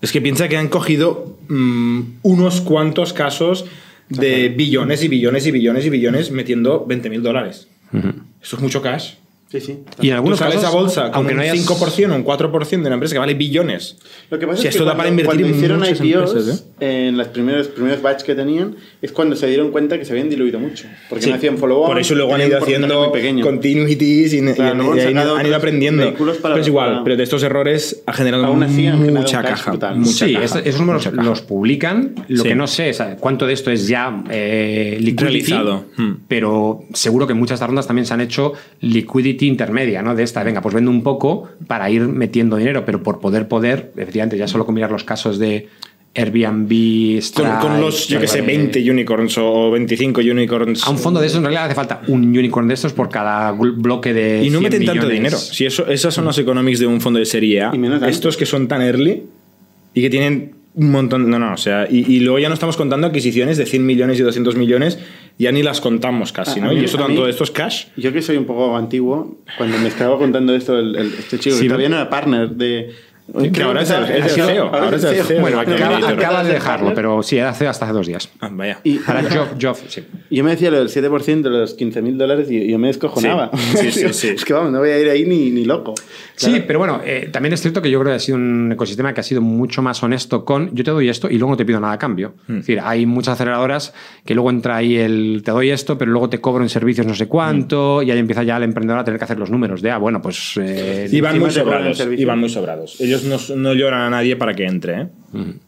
Es 0.01 0.11
que 0.11 0.21
piensa 0.21 0.47
que 0.47 0.57
han 0.57 0.67
cogido 0.69 1.37
mm, 1.49 2.01
unos 2.21 2.61
cuantos 2.61 3.13
casos 3.13 3.65
de 4.09 4.49
billones 4.49 5.03
y 5.03 5.07
billones 5.09 5.45
y 5.47 5.51
billones 5.51 5.85
y 5.85 5.89
billones 5.89 6.31
metiendo 6.31 6.85
20 6.85 7.09
mil 7.09 7.21
dólares. 7.23 7.67
Eso 8.41 8.55
es 8.55 8.61
mucho 8.61 8.81
cash. 8.81 9.13
Sí, 9.49 9.61
sí. 9.61 9.79
Y 10.01 10.09
en 10.09 10.15
algunos 10.15 10.37
Tú 10.39 10.43
sales 10.43 10.59
casos, 10.59 10.75
a 10.75 10.77
bolsa 10.77 11.01
con 11.05 11.15
aunque 11.15 11.31
un 11.31 11.37
no 11.37 11.43
hayas- 11.43 11.55
5% 11.57 12.11
o 12.11 12.15
un 12.17 12.23
4% 12.25 12.69
de 12.83 12.87
una 12.87 12.95
empresa 12.95 13.15
que 13.15 13.19
vale 13.19 13.33
billones. 13.33 13.95
Lo 14.29 14.37
que 14.39 14.45
pasa 14.45 14.61
Si 14.61 14.67
es 14.67 14.75
esto 14.75 14.83
que 14.83 14.89
da 14.89 14.97
para 14.97 15.07
cuando- 15.07 15.21
invertir 15.21 15.41
cuando 15.45 15.57
hicieron 15.57 15.85
IPOs, 15.85 16.31
empresas, 16.35 16.65
¿eh? 16.81 17.07
en 17.07 17.17
los 17.17 17.27
primeros, 17.29 17.67
primeros 17.69 18.01
batch 18.01 18.23
que 18.23 18.35
tenían, 18.35 18.75
es 19.01 19.13
cuando 19.13 19.37
se 19.37 19.47
dieron 19.47 19.71
cuenta 19.71 19.97
que 19.97 20.03
se 20.03 20.11
habían 20.11 20.29
diluido 20.29 20.59
mucho. 20.59 20.85
Porque 21.07 21.23
Sí. 21.23 21.29
no 21.29 21.37
hacían 21.37 21.57
follow-on. 21.57 21.87
Por 21.87 21.97
eso 21.99 22.13
luego 22.15 22.35
han 22.35 22.41
ido 22.41 22.57
un 22.57 22.63
haciendo 22.63 23.11
continuities 23.41 24.33
y, 24.33 24.37
y- 24.37 24.53
Claro, 24.53 24.73
y 24.73 24.77
luego 24.77 24.91
han 24.93 24.99
han, 24.99 25.11
ido, 25.11 25.19
han 25.19 25.25
ido 25.25 25.35
otros 25.35 25.55
aprendiendo. 25.55 26.13
para- 26.13 26.33
pero 26.41 26.57
es 26.57 26.67
igual, 26.67 26.89
para- 26.91 27.03
pero 27.05 27.15
de 27.15 27.23
estos 27.23 27.41
errores 27.43 28.03
ha 28.05 28.11
generado 28.13 28.45
Aún 28.45 28.63
así 28.63 28.85
han 28.87 28.97
generado 28.99 29.21
mucha 29.25 29.39
un 29.39 29.43
caja. 29.45 29.71
Mucha 29.95 30.25
Sí, 30.25 30.33
caja, 30.33 30.45
es- 30.45 30.55
esos 30.65 30.81
números 30.81 31.03
caja. 31.05 31.23
los 31.23 31.41
publican. 31.41 32.15
Lo 32.27 32.43
Sí. 32.43 32.49
que 32.49 32.55
no 32.55 32.67
sé 32.67 32.89
es 32.89 33.01
cuánto 33.19 33.47
de 33.47 33.53
esto 33.53 33.71
es 33.71 33.87
ya 33.87 34.23
eh, 34.29 34.97
liquidity, 34.99 35.23
Realizado. 35.23 35.85
Hmm. 35.95 36.13
pero 36.27 36.83
seguro 36.93 37.27
que 37.27 37.33
muchas 37.33 37.61
rondas 37.61 37.87
también 37.87 38.05
se 38.05 38.13
han 38.13 38.19
hecho 38.21 38.51
liquidity 38.81 39.36
intermedia, 39.45 40.01
¿no? 40.01 40.15
De 40.15 40.23
esta, 40.23 40.43
venga, 40.43 40.61
pues 40.61 40.75
vendo 40.75 40.91
un 40.91 41.03
poco 41.03 41.49
para 41.67 41.89
ir 41.89 42.01
metiendo 42.01 42.57
dinero, 42.57 42.85
pero 42.85 43.03
por 43.03 43.19
poder, 43.19 43.47
poder, 43.47 43.91
efectivamente, 43.97 44.37
ya 44.37 44.47
solo 44.47 44.65
con 44.65 44.75
mirar 44.75 44.91
los 44.91 45.03
casos 45.03 45.39
de 45.39 45.67
Airbnb, 46.15 46.67
Con, 46.67 47.21
Stripe, 47.21 47.59
con 47.61 47.79
los, 47.79 48.07
yo 48.07 48.19
que 48.19 48.27
sé, 48.27 48.39
eh, 48.39 48.41
20 48.41 48.91
unicorns 48.91 49.37
o 49.37 49.71
25 49.71 50.21
unicorns. 50.21 50.85
A 50.85 50.89
un 50.89 50.97
fondo 50.97 51.19
de 51.19 51.27
estos 51.27 51.37
en 51.37 51.43
realidad 51.43 51.65
hace 51.65 51.75
falta 51.75 52.01
un 52.07 52.23
unicorn 52.23 52.67
de 52.67 52.73
estos 52.73 52.93
por 52.93 53.09
cada 53.09 53.51
bloque 53.51 54.13
de. 54.13 54.43
Y 54.43 54.49
no 54.49 54.59
100 54.59 54.63
meten 54.63 54.85
tanto 54.85 55.07
dinero. 55.07 55.37
Si 55.37 55.65
eso, 55.65 55.87
esas 55.87 56.13
son 56.13 56.25
los 56.25 56.37
economics 56.39 56.79
de 56.79 56.87
un 56.87 57.01
fondo 57.01 57.19
de 57.19 57.25
serie 57.25 57.61
A. 57.61 57.71
Y 57.73 57.77
menos 57.77 57.99
tanto. 57.99 58.11
Estos 58.11 58.35
que 58.35 58.45
son 58.45 58.67
tan 58.67 58.81
early 58.81 59.23
y 59.93 60.01
que 60.01 60.09
tienen 60.09 60.56
un 60.77 60.91
montón. 60.91 61.29
No, 61.29 61.37
no, 61.39 61.53
o 61.53 61.57
sea. 61.57 61.87
Y, 61.89 62.05
y 62.11 62.19
luego 62.21 62.39
ya 62.39 62.47
no 62.47 62.53
estamos 62.53 62.77
contando 62.77 63.07
adquisiciones 63.07 63.57
de 63.57 63.65
100 63.65 63.85
millones 63.85 64.19
y 64.19 64.23
200 64.23 64.55
millones. 64.55 64.97
Ya 65.39 65.51
ni 65.51 65.61
las 65.61 65.81
contamos 65.81 66.31
casi, 66.31 66.59
¿no? 66.59 66.69
mí- 66.71 66.79
y 66.81 66.85
eso 66.85 66.97
tanto 66.97 67.25
de 67.25 67.29
estos 67.29 67.51
cash. 67.51 67.85
Yo 67.95 68.11
que 68.11 68.21
soy 68.23 68.37
un 68.37 68.45
poco 68.45 68.75
antiguo, 68.75 69.37
cuando 69.57 69.77
me 69.77 69.87
estaba 69.87 70.17
contando 70.17 70.55
esto, 70.55 70.79
el, 70.79 70.95
el- 70.95 71.13
este 71.13 71.37
chico, 71.37 71.55
Sí, 71.55 71.63
que 71.63 71.67
todavía 71.67 71.89
no 71.89 71.95
era 71.97 72.09
partner 72.09 72.49
de. 72.49 72.89
Que 73.53 73.61
ahora 73.63 73.81
es 73.81 73.89
el- 73.91 74.03
es 74.03 74.09
el 74.09 74.23
ha 74.23 74.29
sido- 74.29 74.47
CEO, 74.47 74.63
ahora 74.73 74.95
es 74.97 75.03
el 75.03 75.15
CEO. 75.23 75.41
Bueno, 75.41 75.57
No, 75.57 75.61
acaba, 75.73 75.99
no, 75.99 75.99
no, 75.99 76.07
acaba 76.07 76.43
de 76.43 76.53
dejarlo, 76.53 76.93
pero 76.93 77.21
sí, 77.23 77.39
hace 77.39 77.67
hasta 77.67 77.85
hace 77.85 77.93
dos 77.93 78.07
días. 78.07 78.29
Ah, 78.39 78.49
vaya. 78.51 78.79
Y, 78.83 78.99
Ahora 79.05 79.23
Job, 79.23 79.47
Job, 79.61 79.77
sí. 79.87 80.03
Yo 80.31 80.43
me 80.43 80.51
decía 80.51 80.71
lo 80.71 80.79
del 80.79 80.89
7% 80.89 81.49
de 81.49 81.57
los 81.59 81.73
15 81.73 82.01
mil 82.01 82.17
dólares 82.17 82.49
y 82.49 82.69
yo 82.69 82.77
me 82.79 82.87
descojonaba. 82.87 83.51
Sí, 83.53 83.91
sí, 83.91 83.91
sí, 83.91 84.07
sí. 84.13 84.27
Es 84.29 84.45
que 84.45 84.53
vamos, 84.53 84.71
no 84.71 84.79
voy 84.79 84.89
a 84.89 84.99
ir 84.99 85.09
ahí 85.09 85.25
ni, 85.25 85.49
ni 85.51 85.65
loco. 85.65 85.93
Sí, 86.35 86.61
pero 86.67 86.79
bueno, 86.79 87.01
eh, 87.03 87.29
también 87.31 87.53
es 87.53 87.61
cierto 87.61 87.81
que 87.81 87.89
yo 87.89 87.99
creo 87.99 88.11
que 88.11 88.15
ha 88.17 88.19
sido 88.19 88.37
un 88.37 88.71
ecosistema 88.71 89.13
que 89.13 89.21
ha 89.21 89.23
sido 89.23 89.41
mucho 89.41 89.81
más 89.81 90.01
honesto 90.03 90.45
con 90.45 90.73
yo 90.75 90.83
te 90.83 90.91
doy 90.91 91.09
esto 91.09 91.27
y 91.29 91.37
luego 91.37 91.51
no 91.53 91.57
te 91.57 91.65
pido 91.65 91.79
nada 91.79 91.93
a 91.93 91.97
cambio. 91.97 92.33
Hmm. 92.47 92.53
Es 92.59 92.67
decir, 92.67 92.79
hay 92.83 93.05
muchas 93.05 93.33
aceleradoras 93.35 93.93
que 94.25 94.35
luego 94.35 94.49
entra 94.51 94.75
ahí 94.77 94.97
el 94.97 95.41
te 95.43 95.51
doy 95.51 95.69
esto, 95.71 95.97
pero 95.97 96.11
luego 96.11 96.29
te 96.29 96.39
cobro 96.39 96.63
en 96.63 96.69
servicios 96.69 97.05
no 97.07 97.13
sé 97.15 97.25
Hmm. 97.25 97.29
cuánto 97.29 98.01
y 98.03 98.11
ahí 98.11 98.19
empieza 98.19 98.43
ya 98.43 98.57
el 98.57 98.63
emprendedor 98.63 98.99
a 98.99 99.03
tener 99.03 99.17
que 99.19 99.23
hacer 99.25 99.39
los 99.39 99.49
números 99.49 99.81
de, 99.81 99.91
ah, 99.91 99.97
bueno, 99.97 100.21
pues... 100.21 100.53
eh, 100.61 101.09
Y 101.11 101.21
van 101.21 101.39
muy 101.39 101.49
sobrados. 101.51 102.07
Y 102.17 102.25
van 102.25 102.39
muy 102.39 102.49
sobrados. 102.49 102.99
Ellos 103.01 103.16
no, 103.23 103.37
no 103.55 103.73
lloran 103.73 104.01
a 104.01 104.09
nadie 104.09 104.35
para 104.35 104.53
que 104.53 104.65
entre, 104.65 105.01
¿eh? 105.01 105.07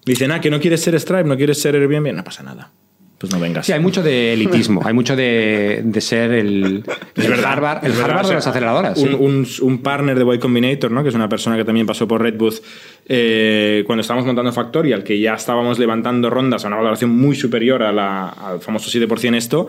Dicen, 0.06 0.32
ah, 0.32 0.42
que 0.42 0.50
no 0.50 0.60
quieres 0.60 0.82
ser 0.82 1.00
Stripe, 1.00 1.24
no 1.26 1.38
quieres 1.38 1.62
ser 1.62 1.76
Airbnb, 1.76 2.14
no 2.14 2.24
pasa 2.24 2.44
nada. 2.44 2.72
Pues 3.18 3.34
no 3.34 3.40
vengas. 3.42 3.66
Sí, 3.66 3.74
hay 3.74 3.82
mucho 3.82 4.02
de 4.02 4.32
elitismo, 4.32 4.82
hay 4.86 4.94
mucho 4.94 5.14
de, 5.14 5.82
de 5.84 6.00
ser 6.02 6.32
el, 6.32 6.86
el 7.18 7.28
verdad, 7.30 7.52
Harvard, 7.52 7.86
el 7.86 7.92
verdad, 7.92 8.06
Harvard 8.12 8.20
o 8.24 8.28
sea, 8.28 8.30
de 8.30 8.36
las 8.36 8.48
aceleradoras. 8.48 8.98
Un, 8.98 9.10
sí. 9.10 9.16
un- 9.20 9.70
un 9.72 9.78
partner 9.80 10.18
de 10.18 10.36
Y 10.36 10.40
Combinator, 10.40 10.90
¿no? 10.90 11.04
que 11.04 11.10
es 11.10 11.16
una 11.16 11.28
persona 11.28 11.58
que 11.58 11.66
también 11.66 11.86
pasó 11.86 12.08
por 12.08 12.22
Redbooth 12.22 12.62
eh, 13.10 13.84
cuando 13.86 14.02
estábamos 14.02 14.26
montando 14.26 14.54
Factorial, 14.54 15.04
que 15.04 15.20
ya 15.20 15.34
estábamos 15.34 15.78
levantando 15.80 16.30
rondas 16.30 16.64
a 16.64 16.68
una 16.70 16.78
valoración 16.78 17.10
muy 17.10 17.36
superior 17.36 17.84
a 17.84 17.92
la- 17.92 18.30
al 18.30 18.62
famoso 18.62 18.90
7% 18.90 19.36
esto. 19.36 19.68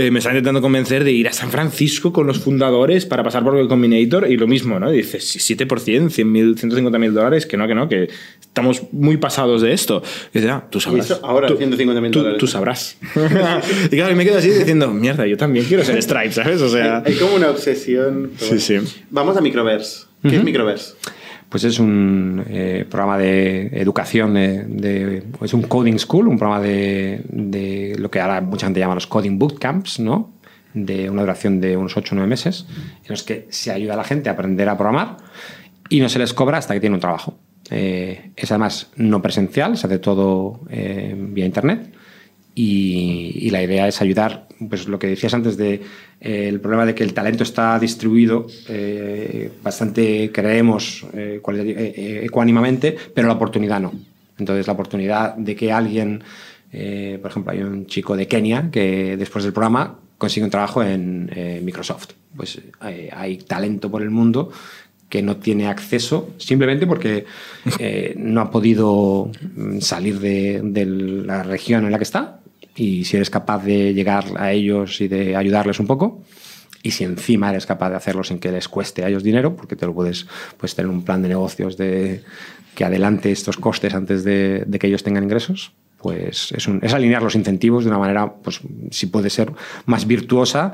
Eh, 0.00 0.10
me 0.10 0.18
está 0.18 0.30
intentando 0.30 0.60
convencer 0.60 1.04
de 1.04 1.12
ir 1.12 1.28
a 1.28 1.32
San 1.32 1.50
Francisco 1.50 2.12
con 2.12 2.26
los 2.26 2.38
fundadores 2.38 3.06
para 3.06 3.22
pasar 3.22 3.44
por 3.44 3.62
Y 3.62 3.68
Combinator 3.68 4.30
y 4.30 4.36
lo 4.36 4.46
mismo, 4.46 4.80
¿no? 4.80 4.92
Y 4.92 4.98
dices, 4.98 5.24
"Sí, 5.28 5.38
7%, 5.56 6.10
100.000, 6.10 6.56
150 6.58 6.98
mil 6.98 7.12
dólares, 7.14 7.46
que 7.46 7.56
no, 7.56 7.68
que 7.68 7.74
no, 7.74 7.88
que 7.88 8.08
estamos 8.40 8.82
muy 8.92 9.16
pasados 9.16 9.62
de 9.62 9.72
esto. 9.72 10.02
Y 10.34 10.38
dice, 10.38 10.50
ah, 10.50 10.66
tú 10.70 10.80
sabrás. 10.80 11.06
Eso 11.10 11.20
ahora, 11.24 11.46
Tú- 11.48 11.56
150.000 11.56 12.10
tú- 12.10 12.18
dólares. 12.20 12.38
Tú 12.40 12.46
sabrás. 12.46 12.96
y 13.90 13.96
claro, 13.96 14.12
y 14.12 14.14
me 14.16 14.24
quedo 14.24 14.38
así 14.38 14.50
diciendo, 14.50 14.88
mierda, 14.92 15.26
yo 15.26 15.36
también 15.36 15.64
quiero 15.66 15.84
ser 15.84 16.02
Stripe, 16.02 16.32
¿sabes? 16.32 16.60
O 16.60 16.68
sea... 16.68 17.02
Hay, 17.04 17.12
hay 17.12 17.18
como 17.18 17.36
una 17.36 17.50
obsesión. 17.50 18.32
Sí, 18.38 18.46
bueno. 18.46 18.60
sí. 18.60 18.78
Vamos 19.10 19.36
a 19.36 19.40
Microverse. 19.40 20.06
¿Qué 20.22 20.36
es 20.36 20.44
Microverse? 20.44 20.94
Pues 21.50 21.64
es 21.64 21.78
un 21.78 22.44
eh, 22.48 22.86
programa 22.88 23.18
de 23.18 23.66
educación, 23.72 24.34
de, 24.34 25.24
es 25.42 25.52
un 25.52 25.62
coding 25.62 25.98
school, 25.98 26.28
un 26.28 26.38
programa 26.38 26.62
de, 26.62 27.22
de, 27.28 27.96
lo 27.98 28.10
que 28.10 28.20
ahora 28.20 28.40
mucha 28.40 28.66
gente 28.66 28.80
llama 28.80 28.94
los 28.94 29.08
coding 29.08 29.38
bootcamps, 29.38 30.00
¿no? 30.00 30.30
de 30.74 31.10
una 31.10 31.22
duración 31.22 31.60
de 31.60 31.76
unos 31.76 31.96
8 31.96 32.14
o 32.14 32.16
9 32.16 32.28
meses, 32.28 32.66
en 33.02 33.08
los 33.08 33.22
que 33.22 33.46
se 33.50 33.72
ayuda 33.72 33.94
a 33.94 33.96
la 33.96 34.04
gente 34.04 34.28
a 34.28 34.32
aprender 34.32 34.68
a 34.68 34.76
programar 34.76 35.16
y 35.88 36.00
no 36.00 36.08
se 36.08 36.18
les 36.18 36.32
cobra 36.32 36.58
hasta 36.58 36.74
que 36.74 36.80
tiene 36.80 36.94
un 36.94 37.00
trabajo. 37.00 37.34
Eh, 37.70 38.30
es 38.36 38.50
además 38.50 38.90
no 38.96 39.22
presencial, 39.22 39.76
se 39.76 39.86
hace 39.86 39.98
todo 39.98 40.60
eh, 40.70 41.14
vía 41.16 41.46
internet 41.46 41.92
y, 42.60 43.46
y, 43.46 43.50
la 43.50 43.62
idea 43.62 43.88
es 43.88 44.02
ayudar, 44.02 44.46
pues 44.68 44.86
lo 44.86 44.98
que 44.98 45.06
decías 45.06 45.32
antes 45.32 45.56
de 45.56 45.80
eh, 46.20 46.46
el 46.46 46.60
problema 46.60 46.84
de 46.84 46.94
que 46.94 47.02
el 47.02 47.14
talento 47.14 47.42
está 47.42 47.78
distribuido 47.78 48.46
eh, 48.68 49.50
bastante, 49.62 50.30
creemos, 50.30 51.06
eh, 51.14 51.40
ecuánimamente, 52.22 52.94
pero 53.14 53.28
la 53.28 53.34
oportunidad 53.34 53.80
no. 53.80 53.94
Entonces 54.38 54.66
la 54.66 54.74
oportunidad 54.74 55.34
de 55.36 55.56
que 55.56 55.72
alguien, 55.72 56.22
por 56.70 57.30
ejemplo, 57.30 57.52
hay 57.52 57.62
un 57.62 57.86
chico 57.86 58.14
de 58.14 58.28
Kenia 58.28 58.70
que 58.70 59.16
después 59.16 59.44
del 59.44 59.54
programa 59.54 59.98
consigue 60.18 60.44
un 60.44 60.50
trabajo 60.50 60.82
en 60.82 61.30
Microsoft. 61.62 62.12
Pues 62.34 62.58
hay 62.80 63.38
talento 63.38 63.90
por 63.90 64.00
el 64.00 64.08
mundo 64.10 64.50
que 65.10 65.20
no 65.22 65.36
tiene 65.36 65.66
acceso 65.66 66.30
simplemente 66.38 66.86
porque 66.86 67.26
eh, 67.78 68.14
no 68.16 68.40
ha 68.40 68.50
podido 68.50 69.30
mm, 69.56 69.80
salir 69.80 70.20
de, 70.20 70.62
de, 70.62 70.86
la 70.86 71.42
región 71.42 71.84
en 71.84 71.90
la 71.92 71.98
que 71.98 72.04
está 72.04 72.39
y 72.80 73.04
si 73.04 73.16
eres 73.16 73.28
capaz 73.28 73.62
de 73.62 73.92
llegar 73.92 74.24
a 74.38 74.52
ellos 74.52 75.02
y 75.02 75.08
de 75.08 75.36
ayudarles 75.36 75.80
un 75.80 75.86
poco 75.86 76.22
y 76.82 76.92
si 76.92 77.04
encima 77.04 77.50
eres 77.50 77.66
capaz 77.66 77.90
de 77.90 77.96
hacerlo 77.96 78.24
sin 78.24 78.38
que 78.38 78.50
les 78.50 78.68
cueste 78.68 79.04
a 79.04 79.08
ellos 79.08 79.22
dinero 79.22 79.54
porque 79.54 79.76
te 79.76 79.84
lo 79.84 79.92
puedes, 79.92 80.26
puedes 80.56 80.74
tener 80.74 80.90
un 80.90 81.02
plan 81.02 81.20
de 81.20 81.28
negocios 81.28 81.76
de 81.76 82.22
que 82.74 82.84
adelante 82.86 83.30
estos 83.32 83.58
costes 83.58 83.92
antes 83.92 84.24
de, 84.24 84.66
que 84.80 84.86
ellos 84.86 85.02
tengan 85.02 85.24
ingresos 85.24 85.72
pues 85.98 86.52
es, 86.52 86.94
alinear 86.94 87.22
los 87.22 87.34
incentivos 87.34 87.84
de 87.84 87.90
una 87.90 87.98
manera, 87.98 88.32
pues 88.32 88.60
si 88.90 89.08
puede 89.08 89.28
ser 89.28 89.52
más 89.84 90.06
virtuosa 90.06 90.72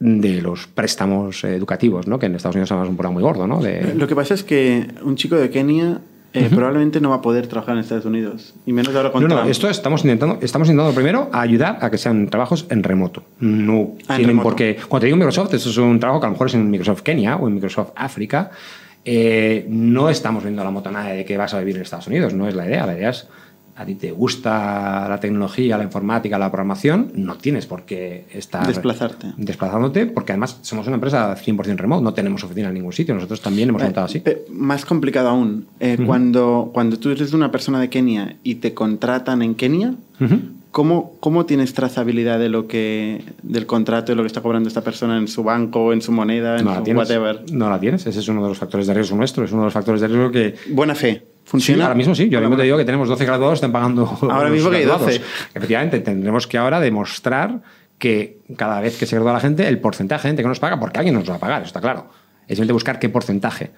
de 0.00 0.42
los 0.42 0.66
préstamos 0.66 1.44
educativos, 1.44 2.08
¿no? 2.08 2.18
que 2.18 2.26
en 2.26 2.34
Estados 2.34 2.56
Unidos 2.56 2.72
es 2.72 2.88
un 2.88 2.96
programa 2.96 3.14
muy 3.14 3.22
gordo. 3.22 3.46
¿no? 3.46 3.62
De... 3.62 3.94
Lo 3.94 4.08
que 4.08 4.16
pasa 4.16 4.34
es 4.34 4.42
que 4.42 4.88
un 5.04 5.14
chico 5.14 5.36
de 5.36 5.50
Kenia 5.50 6.00
eh, 6.34 6.42
uh 6.42 6.46
-huh. 6.46 6.54
probablemente 6.54 7.00
no 7.00 7.10
va 7.10 7.16
a 7.16 7.22
poder 7.22 7.46
trabajar 7.46 7.74
en 7.76 7.80
Estados 7.80 8.04
Unidos. 8.04 8.54
Y 8.66 8.72
menos 8.72 8.94
ahora 8.94 9.10
con 9.12 9.22
no, 9.22 9.28
no, 9.28 9.34
Trump. 9.36 9.50
esto 9.50 9.70
estamos 9.70 10.02
intentando, 10.04 10.38
estamos 10.42 10.68
intentando 10.68 10.92
primero 10.94 11.30
ayudar 11.32 11.78
a 11.80 11.90
que 11.90 11.96
sean 11.96 12.26
trabajos 12.28 12.66
en 12.70 12.82
remoto. 12.82 13.22
No 13.40 13.92
Ah, 14.08 14.14
en 14.14 14.16
tienen 14.16 14.26
remoto. 14.28 14.42
por 14.48 14.56
qué. 14.56 14.76
Cuando 14.88 15.00
te 15.00 15.06
digo 15.06 15.16
Microsoft, 15.16 15.54
esto 15.54 15.70
es 15.70 15.76
un 15.78 15.98
trabajo 16.00 16.20
que 16.20 16.26
a 16.26 16.28
lo 16.28 16.32
mejor 16.32 16.48
es 16.48 16.54
en 16.54 16.68
Microsoft 16.70 17.02
Kenia 17.02 17.36
o 17.36 17.46
en 17.48 17.54
Microsoft 17.54 17.90
África. 17.96 18.50
Eh, 19.04 19.66
no 19.68 20.08
estamos 20.10 20.42
viendo 20.42 20.64
la 20.64 20.70
motonada 20.70 21.10
de 21.10 21.24
que 21.24 21.36
vas 21.36 21.52
a 21.54 21.58
vivir 21.60 21.76
en 21.76 21.82
Estados 21.82 22.06
Unidos, 22.08 22.34
no 22.34 22.48
es 22.48 22.54
la 22.54 22.66
idea. 22.66 22.86
La 22.86 22.94
idea 22.96 23.10
es 23.10 23.28
a 23.76 23.84
ti 23.84 23.94
te 23.94 24.12
gusta 24.12 25.06
la 25.08 25.18
tecnología, 25.20 25.76
la 25.76 25.84
informática, 25.84 26.38
la 26.38 26.50
programación, 26.50 27.10
no 27.14 27.36
tienes 27.36 27.66
por 27.66 27.82
qué 27.82 28.24
estar 28.32 28.66
Desplazarte. 28.66 29.32
desplazándote, 29.36 30.06
porque 30.06 30.32
además 30.32 30.58
somos 30.62 30.86
una 30.86 30.94
empresa 30.94 31.34
100% 31.36 31.76
remote, 31.76 32.02
no 32.02 32.14
tenemos 32.14 32.44
oficina 32.44 32.68
en 32.68 32.74
ningún 32.74 32.92
sitio, 32.92 33.14
nosotros 33.14 33.40
también 33.40 33.68
hemos 33.70 33.82
montado 33.82 34.06
así. 34.06 34.22
Más 34.50 34.84
complicado 34.84 35.28
aún, 35.28 35.66
eh, 35.80 35.98
cuando, 36.06 36.70
cuando 36.72 36.98
tú 36.98 37.10
eres 37.10 37.32
una 37.32 37.50
persona 37.50 37.80
de 37.80 37.88
Kenia 37.90 38.36
y 38.42 38.56
te 38.56 38.74
contratan 38.74 39.42
en 39.42 39.54
Kenia. 39.54 39.94
¿cómo, 40.70 41.14
¿cómo 41.20 41.46
tienes 41.46 41.72
trazabilidad 41.72 42.40
de 42.40 42.48
lo 42.48 42.66
que, 42.66 43.22
del 43.42 43.64
contrato, 43.64 44.10
de 44.10 44.16
lo 44.16 44.22
que 44.22 44.26
está 44.26 44.42
cobrando 44.42 44.68
esta 44.68 44.82
persona 44.82 45.16
en 45.18 45.28
su 45.28 45.44
banco, 45.44 45.92
en 45.92 46.02
su 46.02 46.10
moneda, 46.10 46.58
en 46.58 46.64
No 46.64 46.72
la, 46.72 46.78
su 46.78 46.82
tienes, 46.82 47.00
whatever? 47.08 47.44
no 47.52 47.70
la 47.70 47.78
tienes, 47.78 48.04
ese 48.06 48.18
es 48.18 48.26
uno 48.28 48.42
de 48.42 48.48
los 48.48 48.58
factores 48.58 48.88
de 48.88 48.94
riesgo 48.94 49.16
nuestro, 49.16 49.44
es 49.44 49.52
uno 49.52 49.62
de 49.62 49.66
los 49.66 49.72
factores 49.72 50.00
de 50.00 50.08
riesgo 50.08 50.32
que, 50.32 50.54
Buena 50.70 50.96
fe. 50.96 51.22
Sí, 51.44 51.50
¿Funciona? 51.50 51.84
ahora 51.84 51.94
mismo 51.94 52.14
sí. 52.14 52.28
Yo 52.28 52.38
ahora 52.38 52.48
mismo 52.48 52.58
te 52.58 52.64
digo 52.64 52.78
que 52.78 52.84
tenemos 52.84 53.08
12 53.08 53.24
graduados, 53.24 53.56
están 53.58 53.70
pagando. 53.72 54.06
Ahora 54.30 54.50
mismo 54.50 54.70
que 54.70 54.76
hay 54.78 54.84
graduados. 54.84 55.14
12. 55.14 55.22
Efectivamente, 55.54 56.00
tendremos 56.00 56.46
que 56.46 56.56
ahora 56.58 56.80
demostrar 56.80 57.60
que 57.98 58.38
cada 58.56 58.80
vez 58.80 58.96
que 58.98 59.06
se 59.06 59.14
gradúa 59.16 59.34
la 59.34 59.40
gente, 59.40 59.68
el 59.68 59.78
porcentaje 59.78 60.26
de 60.26 60.30
gente 60.30 60.42
que 60.42 60.48
nos 60.48 60.58
paga, 60.58 60.80
porque 60.80 60.98
alguien 60.98 61.14
nos 61.14 61.28
va 61.28 61.34
a 61.36 61.38
pagar, 61.38 61.62
está 61.62 61.80
claro. 61.80 62.08
Es 62.42 62.56
simplemente 62.56 62.72
buscar 62.72 62.98
qué 62.98 63.08
porcentaje. 63.08 63.70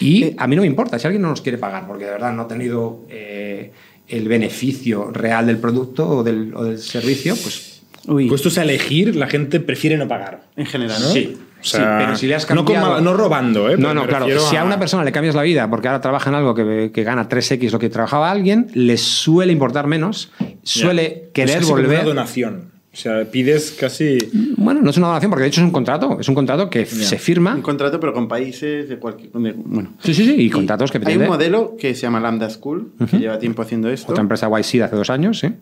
Y 0.00 0.22
Eh, 0.24 0.34
a 0.38 0.46
mí 0.46 0.56
no 0.56 0.62
me 0.62 0.68
importa 0.68 0.98
si 0.98 1.06
alguien 1.06 1.22
no 1.22 1.28
nos 1.28 1.40
quiere 1.40 1.58
pagar, 1.58 1.86
porque 1.86 2.04
de 2.04 2.10
verdad 2.12 2.32
no 2.32 2.42
ha 2.42 2.48
tenido 2.48 3.04
eh, 3.10 3.72
el 4.06 4.28
beneficio 4.28 5.10
real 5.10 5.46
del 5.46 5.58
producto 5.58 6.08
o 6.08 6.22
del, 6.22 6.54
o 6.54 6.64
del 6.64 6.78
servicio, 6.78 7.34
pues 7.42 7.82
Uy, 8.06 8.26
Puestos 8.28 8.56
a 8.56 8.62
elegir, 8.62 9.16
la 9.16 9.26
gente 9.26 9.60
prefiere 9.60 9.98
no 9.98 10.08
pagar. 10.08 10.44
en 10.56 10.64
general, 10.66 11.00
¿no? 11.02 11.08
sí. 11.08 11.36
O 11.60 11.64
sea, 11.64 11.80
sí, 11.80 12.04
pero 12.04 12.16
si 12.16 12.26
le 12.26 12.34
has 12.36 12.48
no 12.50 12.64
con 12.64 12.74
cambiado... 12.74 12.94
mal- 12.94 13.04
no 13.04 13.14
robando, 13.14 13.68
¿eh? 13.70 13.76
No, 13.76 13.92
no, 13.94 14.06
claro. 14.06 14.26
Si 14.38 14.56
a 14.56 14.64
una 14.64 14.78
persona 14.78 15.04
le 15.04 15.12
cambias 15.12 15.34
la 15.34 15.42
vida 15.42 15.68
porque 15.68 15.88
ahora 15.88 16.00
trabaja 16.00 16.30
en 16.30 16.36
algo 16.36 16.54
que, 16.54 16.90
que 16.94 17.02
gana 17.04 17.28
3x 17.28 17.70
lo 17.72 17.78
que 17.78 17.88
trabajaba 17.88 18.30
alguien, 18.30 18.68
le 18.74 18.96
suele 18.96 19.52
importar 19.52 19.86
menos, 19.86 20.30
suele 20.62 21.30
querer 21.34 21.58
Es 21.62 21.68
volver. 21.68 21.88
una 22.00 22.02
donación. 22.04 22.78
O 22.90 22.96
sea, 23.00 23.24
pides 23.30 23.76
casi. 23.78 24.18
Bueno, 24.56 24.80
no 24.82 24.90
es 24.90 24.96
una 24.96 25.08
donación 25.08 25.30
porque 25.30 25.42
de 25.42 25.48
hecho 25.48 25.60
es 25.60 25.64
un 25.66 25.70
contrato. 25.72 26.16
Es 26.18 26.28
un 26.28 26.34
contrato 26.34 26.68
que 26.70 26.84
se 26.86 27.18
firma. 27.18 27.54
Un 27.54 27.62
contrato, 27.62 28.00
pero 28.00 28.12
con 28.12 28.26
países 28.26 28.88
de 28.88 28.96
cualquier. 28.98 29.30
de- 29.30 29.52
bueno. 29.52 29.92
Sí, 30.02 30.14
sí, 30.14 30.24
sí. 30.24 30.34
Y 30.36 30.46
Y 30.46 30.50
contratos 30.50 30.90
que 30.90 30.98
Hay 30.98 31.04
pretende 31.04 31.26
un 31.26 31.30
modelo 31.30 31.76
que 31.78 31.94
se 31.94 32.02
llama 32.02 32.18
Lambda 32.18 32.48
School, 32.50 32.92
que 33.08 33.18
lleva 33.18 33.38
tiempo 33.38 33.62
haciendo 33.62 33.88
esto. 33.90 34.10
otra 34.10 34.22
empresa 34.22 34.48
YC 34.48 34.78
de 34.78 34.84
hace 34.84 34.96
dos 34.96 35.10
años, 35.10 35.38
¿sí? 35.38 35.46
Eh, 35.46 35.52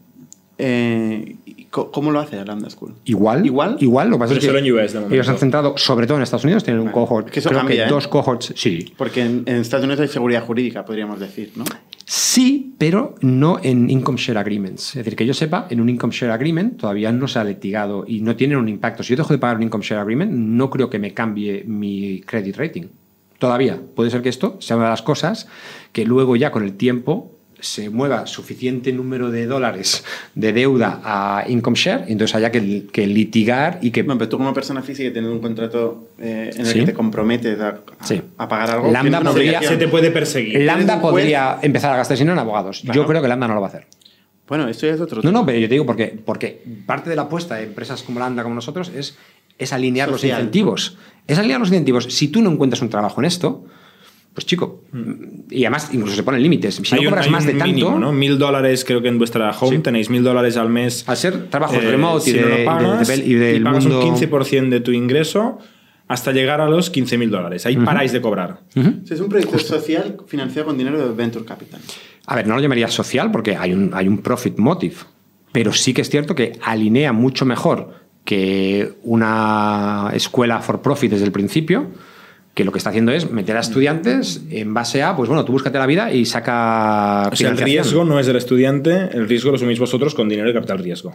¿y 0.58 1.64
co- 1.70 1.90
¿Cómo 1.90 2.10
lo 2.10 2.20
hace 2.20 2.42
Lambda 2.44 2.70
School? 2.70 2.94
Igual. 3.04 3.44
¿Igual? 3.46 3.76
Igual. 3.80 4.08
Lo 4.08 4.16
que 4.16 4.20
pasa 4.20 4.28
Pero 4.30 4.38
es 4.38 4.44
que 4.44 4.46
solo 4.46 4.58
en 4.58 4.72
US 4.72 4.92
de 4.92 4.98
momento. 5.00 5.14
ellos 5.14 5.28
han 5.28 5.38
centrado, 5.38 5.76
sobre 5.76 6.06
todo 6.06 6.16
en 6.16 6.22
Estados 6.22 6.44
Unidos, 6.44 6.64
tienen 6.64 6.82
un 6.82 6.90
cohort. 6.90 7.28
que 7.30 7.40
eso 7.40 7.48
creo 7.50 7.60
cambia, 7.60 7.76
que 7.84 7.88
¿eh? 7.88 7.92
dos 7.92 8.08
cohorts. 8.08 8.52
Sí. 8.56 8.92
Porque 8.96 9.22
en, 9.22 9.42
en 9.46 9.56
Estados 9.56 9.84
Unidos 9.84 10.00
hay 10.00 10.08
seguridad 10.08 10.42
jurídica, 10.44 10.84
podríamos 10.84 11.20
decir, 11.20 11.52
¿no? 11.56 11.64
Sí, 12.08 12.74
pero 12.78 13.16
no 13.20 13.58
en 13.62 13.90
income 13.90 14.16
share 14.18 14.38
agreements. 14.38 14.90
Es 14.90 14.94
decir, 15.04 15.16
que 15.16 15.26
yo 15.26 15.34
sepa, 15.34 15.66
en 15.70 15.80
un 15.80 15.88
income 15.88 16.12
share 16.12 16.30
agreement 16.30 16.76
todavía 16.78 17.10
no 17.10 17.26
se 17.26 17.38
ha 17.40 17.44
litigado 17.44 18.04
y 18.06 18.20
no 18.20 18.36
tienen 18.36 18.58
un 18.58 18.68
impacto. 18.68 19.02
Si 19.02 19.10
yo 19.10 19.16
dejo 19.16 19.32
de 19.32 19.38
pagar 19.38 19.56
un 19.56 19.64
income 19.64 19.82
share 19.84 20.00
agreement, 20.00 20.30
no 20.32 20.70
creo 20.70 20.88
que 20.88 20.98
me 21.00 21.12
cambie 21.12 21.64
mi 21.66 22.20
credit 22.20 22.56
rating. 22.56 22.84
Todavía. 23.38 23.78
Puede 23.94 24.10
ser 24.10 24.22
que 24.22 24.28
esto 24.28 24.56
sea 24.60 24.76
una 24.76 24.86
de 24.86 24.90
las 24.92 25.02
cosas 25.02 25.48
que 25.92 26.04
luego 26.06 26.36
ya 26.36 26.52
con 26.52 26.62
el 26.62 26.74
tiempo 26.74 27.35
se 27.58 27.88
mueva 27.90 28.26
suficiente 28.26 28.92
número 28.92 29.30
de 29.30 29.46
dólares 29.46 30.04
de 30.34 30.52
deuda 30.52 31.00
a 31.02 31.44
income 31.48 31.76
share 31.76 32.04
y 32.08 32.12
entonces 32.12 32.34
haya 32.36 32.50
que, 32.50 32.84
que 32.92 33.06
litigar 33.06 33.78
y 33.82 33.90
que 33.90 34.02
Bueno, 34.02 34.18
pero 34.18 34.28
tú 34.28 34.38
como 34.38 34.52
persona 34.52 34.82
física 34.82 35.08
teniendo 35.12 35.32
un 35.34 35.40
contrato 35.40 36.08
eh, 36.18 36.50
en 36.54 36.60
el 36.60 36.66
Sí. 36.66 36.80
que 36.80 36.86
te 36.86 36.92
comprometes 36.94 37.58
a, 37.60 37.68
a- 37.98 38.04
Sí. 38.06 38.20
a 38.36 38.48
pagar 38.48 38.70
algo, 38.72 38.90
Lambda 38.92 39.20
podría-. 39.22 39.62
Se 39.62 39.76
te 39.76 39.88
puede 39.88 40.10
perseguir. 40.10 40.60
Lambda 40.62 41.00
podría 41.00 41.58
empezar 41.62 41.92
a 41.92 41.96
gastar 41.96 42.16
dinero 42.18 42.34
en 42.34 42.40
abogados. 42.40 42.82
Yo 42.82 43.06
creo 43.06 43.22
que 43.22 43.28
Lambda 43.28 43.48
no 43.48 43.54
lo 43.54 43.60
va 43.60 43.68
a 43.68 43.70
hacer. 43.70 43.86
Bueno, 44.48 44.68
esto 44.68 44.86
ya 44.86 44.92
es 44.94 45.00
otro 45.00 45.16
No, 45.16 45.22
tema. 45.22 45.32
no, 45.32 45.46
pero 45.46 45.58
yo 45.58 45.66
te 45.66 45.74
digo 45.74 45.86
porque, 45.86 46.16
porque 46.24 46.62
parte 46.86 47.10
de 47.10 47.16
la 47.16 47.22
apuesta 47.22 47.56
de 47.56 47.64
empresas 47.64 48.02
como 48.02 48.20
Lambda, 48.20 48.42
como 48.44 48.54
nosotros, 48.54 48.92
es, 48.94 49.16
es 49.58 49.72
alinear 49.72 50.08
Social. 50.10 50.30
los 50.32 50.38
incentivos. 50.40 50.98
Es 51.26 51.38
alinear 51.38 51.58
los 51.58 51.70
incentivos. 51.70 52.04
Si 52.04 52.28
tú 52.28 52.42
no 52.42 52.50
encuentras 52.52 52.80
un 52.82 52.90
trabajo 52.90 53.20
en 53.20 53.24
esto, 53.24 53.64
pues 54.36 54.44
chico, 54.44 54.84
y 55.50 55.64
además 55.64 55.88
incluso 55.94 56.14
se 56.14 56.22
ponen 56.22 56.42
límites. 56.42 56.74
Si 56.74 56.82
no 56.82 56.88
Hay 56.92 57.06
un- 57.06 57.10
cobras 57.10 57.24
hay 57.24 57.32
más 57.32 57.40
un 57.44 57.46
de 57.46 57.52
tanto, 57.54 57.66
mínimo, 57.74 57.98
¿no? 57.98 58.12
Mil 58.12 58.38
dólares 58.38 58.84
creo 58.84 59.00
que 59.00 59.08
en 59.08 59.16
vuestra 59.16 59.50
home 59.50 59.76
Sí. 59.78 59.82
tenéis 59.82 60.10
mil 60.10 60.22
dólares 60.22 60.58
al 60.58 60.68
mes. 60.68 61.08
al 61.08 61.16
ser 61.16 61.46
trabajos 61.48 61.78
Eh, 61.78 61.90
remote 61.90 62.28
y, 62.28 62.32
si 62.34 62.38
de, 62.38 62.42
no 62.42 62.48
lo 62.48 62.54
y 62.54 62.58
de- 62.58 62.64
pagas, 62.66 63.08
de- 63.08 63.16
y 63.24 63.32
del 63.34 63.60
y 63.62 63.64
pagas 63.64 63.84
mundo... 63.84 63.98
un 64.06 64.14
15% 64.14 64.68
de 64.68 64.80
tu 64.80 64.92
ingreso 64.92 65.58
hasta 66.06 66.32
llegar 66.32 66.60
a 66.60 66.68
los 66.68 66.90
15 66.90 67.16
mil 67.16 67.30
dólares. 67.30 67.64
Ahí 67.64 67.78
paráis 67.78 68.12
de 68.12 68.20
cobrar. 68.20 68.60
Ujú. 68.76 68.90
Sí, 69.06 69.14
Es 69.14 69.20
un 69.20 69.28
proyecto 69.30 69.58
social 69.58 70.18
financiado 70.26 70.66
con 70.68 70.76
dinero 70.78 70.98
de 71.08 71.14
Venture 71.14 71.44
Capital. 71.46 71.80
A 72.26 72.36
ver, 72.36 72.46
no 72.46 72.54
lo 72.56 72.60
llamaría 72.60 72.88
social 72.88 73.30
porque 73.32 73.56
hay 73.56 73.72
un, 73.72 73.90
hay 73.94 74.06
un 74.06 74.18
profit 74.18 74.58
motive, 74.58 74.96
pero 75.50 75.72
sí 75.72 75.94
que 75.94 76.02
es 76.02 76.10
cierto 76.10 76.34
que 76.34 76.52
alinea 76.62 77.12
mucho 77.14 77.46
mejor 77.46 78.04
que 78.26 78.92
una 79.04 80.10
escuela 80.12 80.60
for 80.60 80.82
profit 80.82 81.12
desde 81.12 81.24
el 81.24 81.32
principio, 81.32 81.86
que 82.56 82.64
lo 82.64 82.72
que 82.72 82.78
está 82.78 82.88
haciendo 82.88 83.12
es 83.12 83.30
meter 83.30 83.54
a 83.58 83.60
estudiantes 83.60 84.40
en 84.50 84.72
base 84.72 85.02
a, 85.02 85.14
pues 85.14 85.28
bueno, 85.28 85.44
tú 85.44 85.52
búscate 85.52 85.76
la 85.78 85.84
vida 85.84 86.10
y 86.10 86.24
saca 86.24 87.28
O 87.30 87.36
sea, 87.36 87.50
el 87.50 87.58
riesgo 87.58 88.02
no 88.06 88.18
es 88.18 88.26
del 88.26 88.36
estudiante, 88.36 89.10
el 89.12 89.28
riesgo 89.28 89.50
lo 89.50 89.56
asumís 89.56 89.78
vosotros 89.78 90.14
con 90.14 90.26
dinero 90.26 90.48
de 90.48 90.54
capital 90.54 90.78
riesgo. 90.78 91.12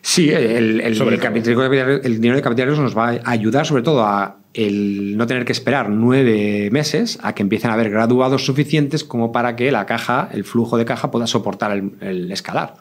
Sí, 0.00 0.30
el, 0.30 0.80
el, 0.80 0.96
Sobre 0.96 1.16
el 1.16 1.20
capital- 1.20 2.00
el 2.02 2.14
dinero 2.16 2.36
de 2.36 2.40
capital 2.42 2.68
riesgo 2.68 2.82
nos 2.82 2.96
va 2.96 3.10
a 3.10 3.20
ayudar 3.30 3.66
sobre 3.66 3.82
todo 3.82 4.06
a 4.06 4.38
el 4.54 5.18
no 5.18 5.26
tener 5.26 5.44
que 5.44 5.52
esperar 5.52 5.90
nueve 5.90 6.70
meses 6.72 7.18
a 7.22 7.34
que 7.34 7.42
empiecen 7.42 7.70
a 7.70 7.74
haber 7.74 7.90
graduados 7.90 8.46
suficientes 8.46 9.04
como 9.04 9.32
para 9.32 9.56
que 9.56 9.70
la 9.70 9.84
caja, 9.84 10.30
el 10.32 10.44
flujo 10.44 10.78
de 10.78 10.86
caja 10.86 11.10
pueda 11.10 11.26
soportar 11.26 11.72
el, 11.72 11.90
el 12.00 12.32
escalar. 12.32 12.76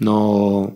No, 0.00 0.74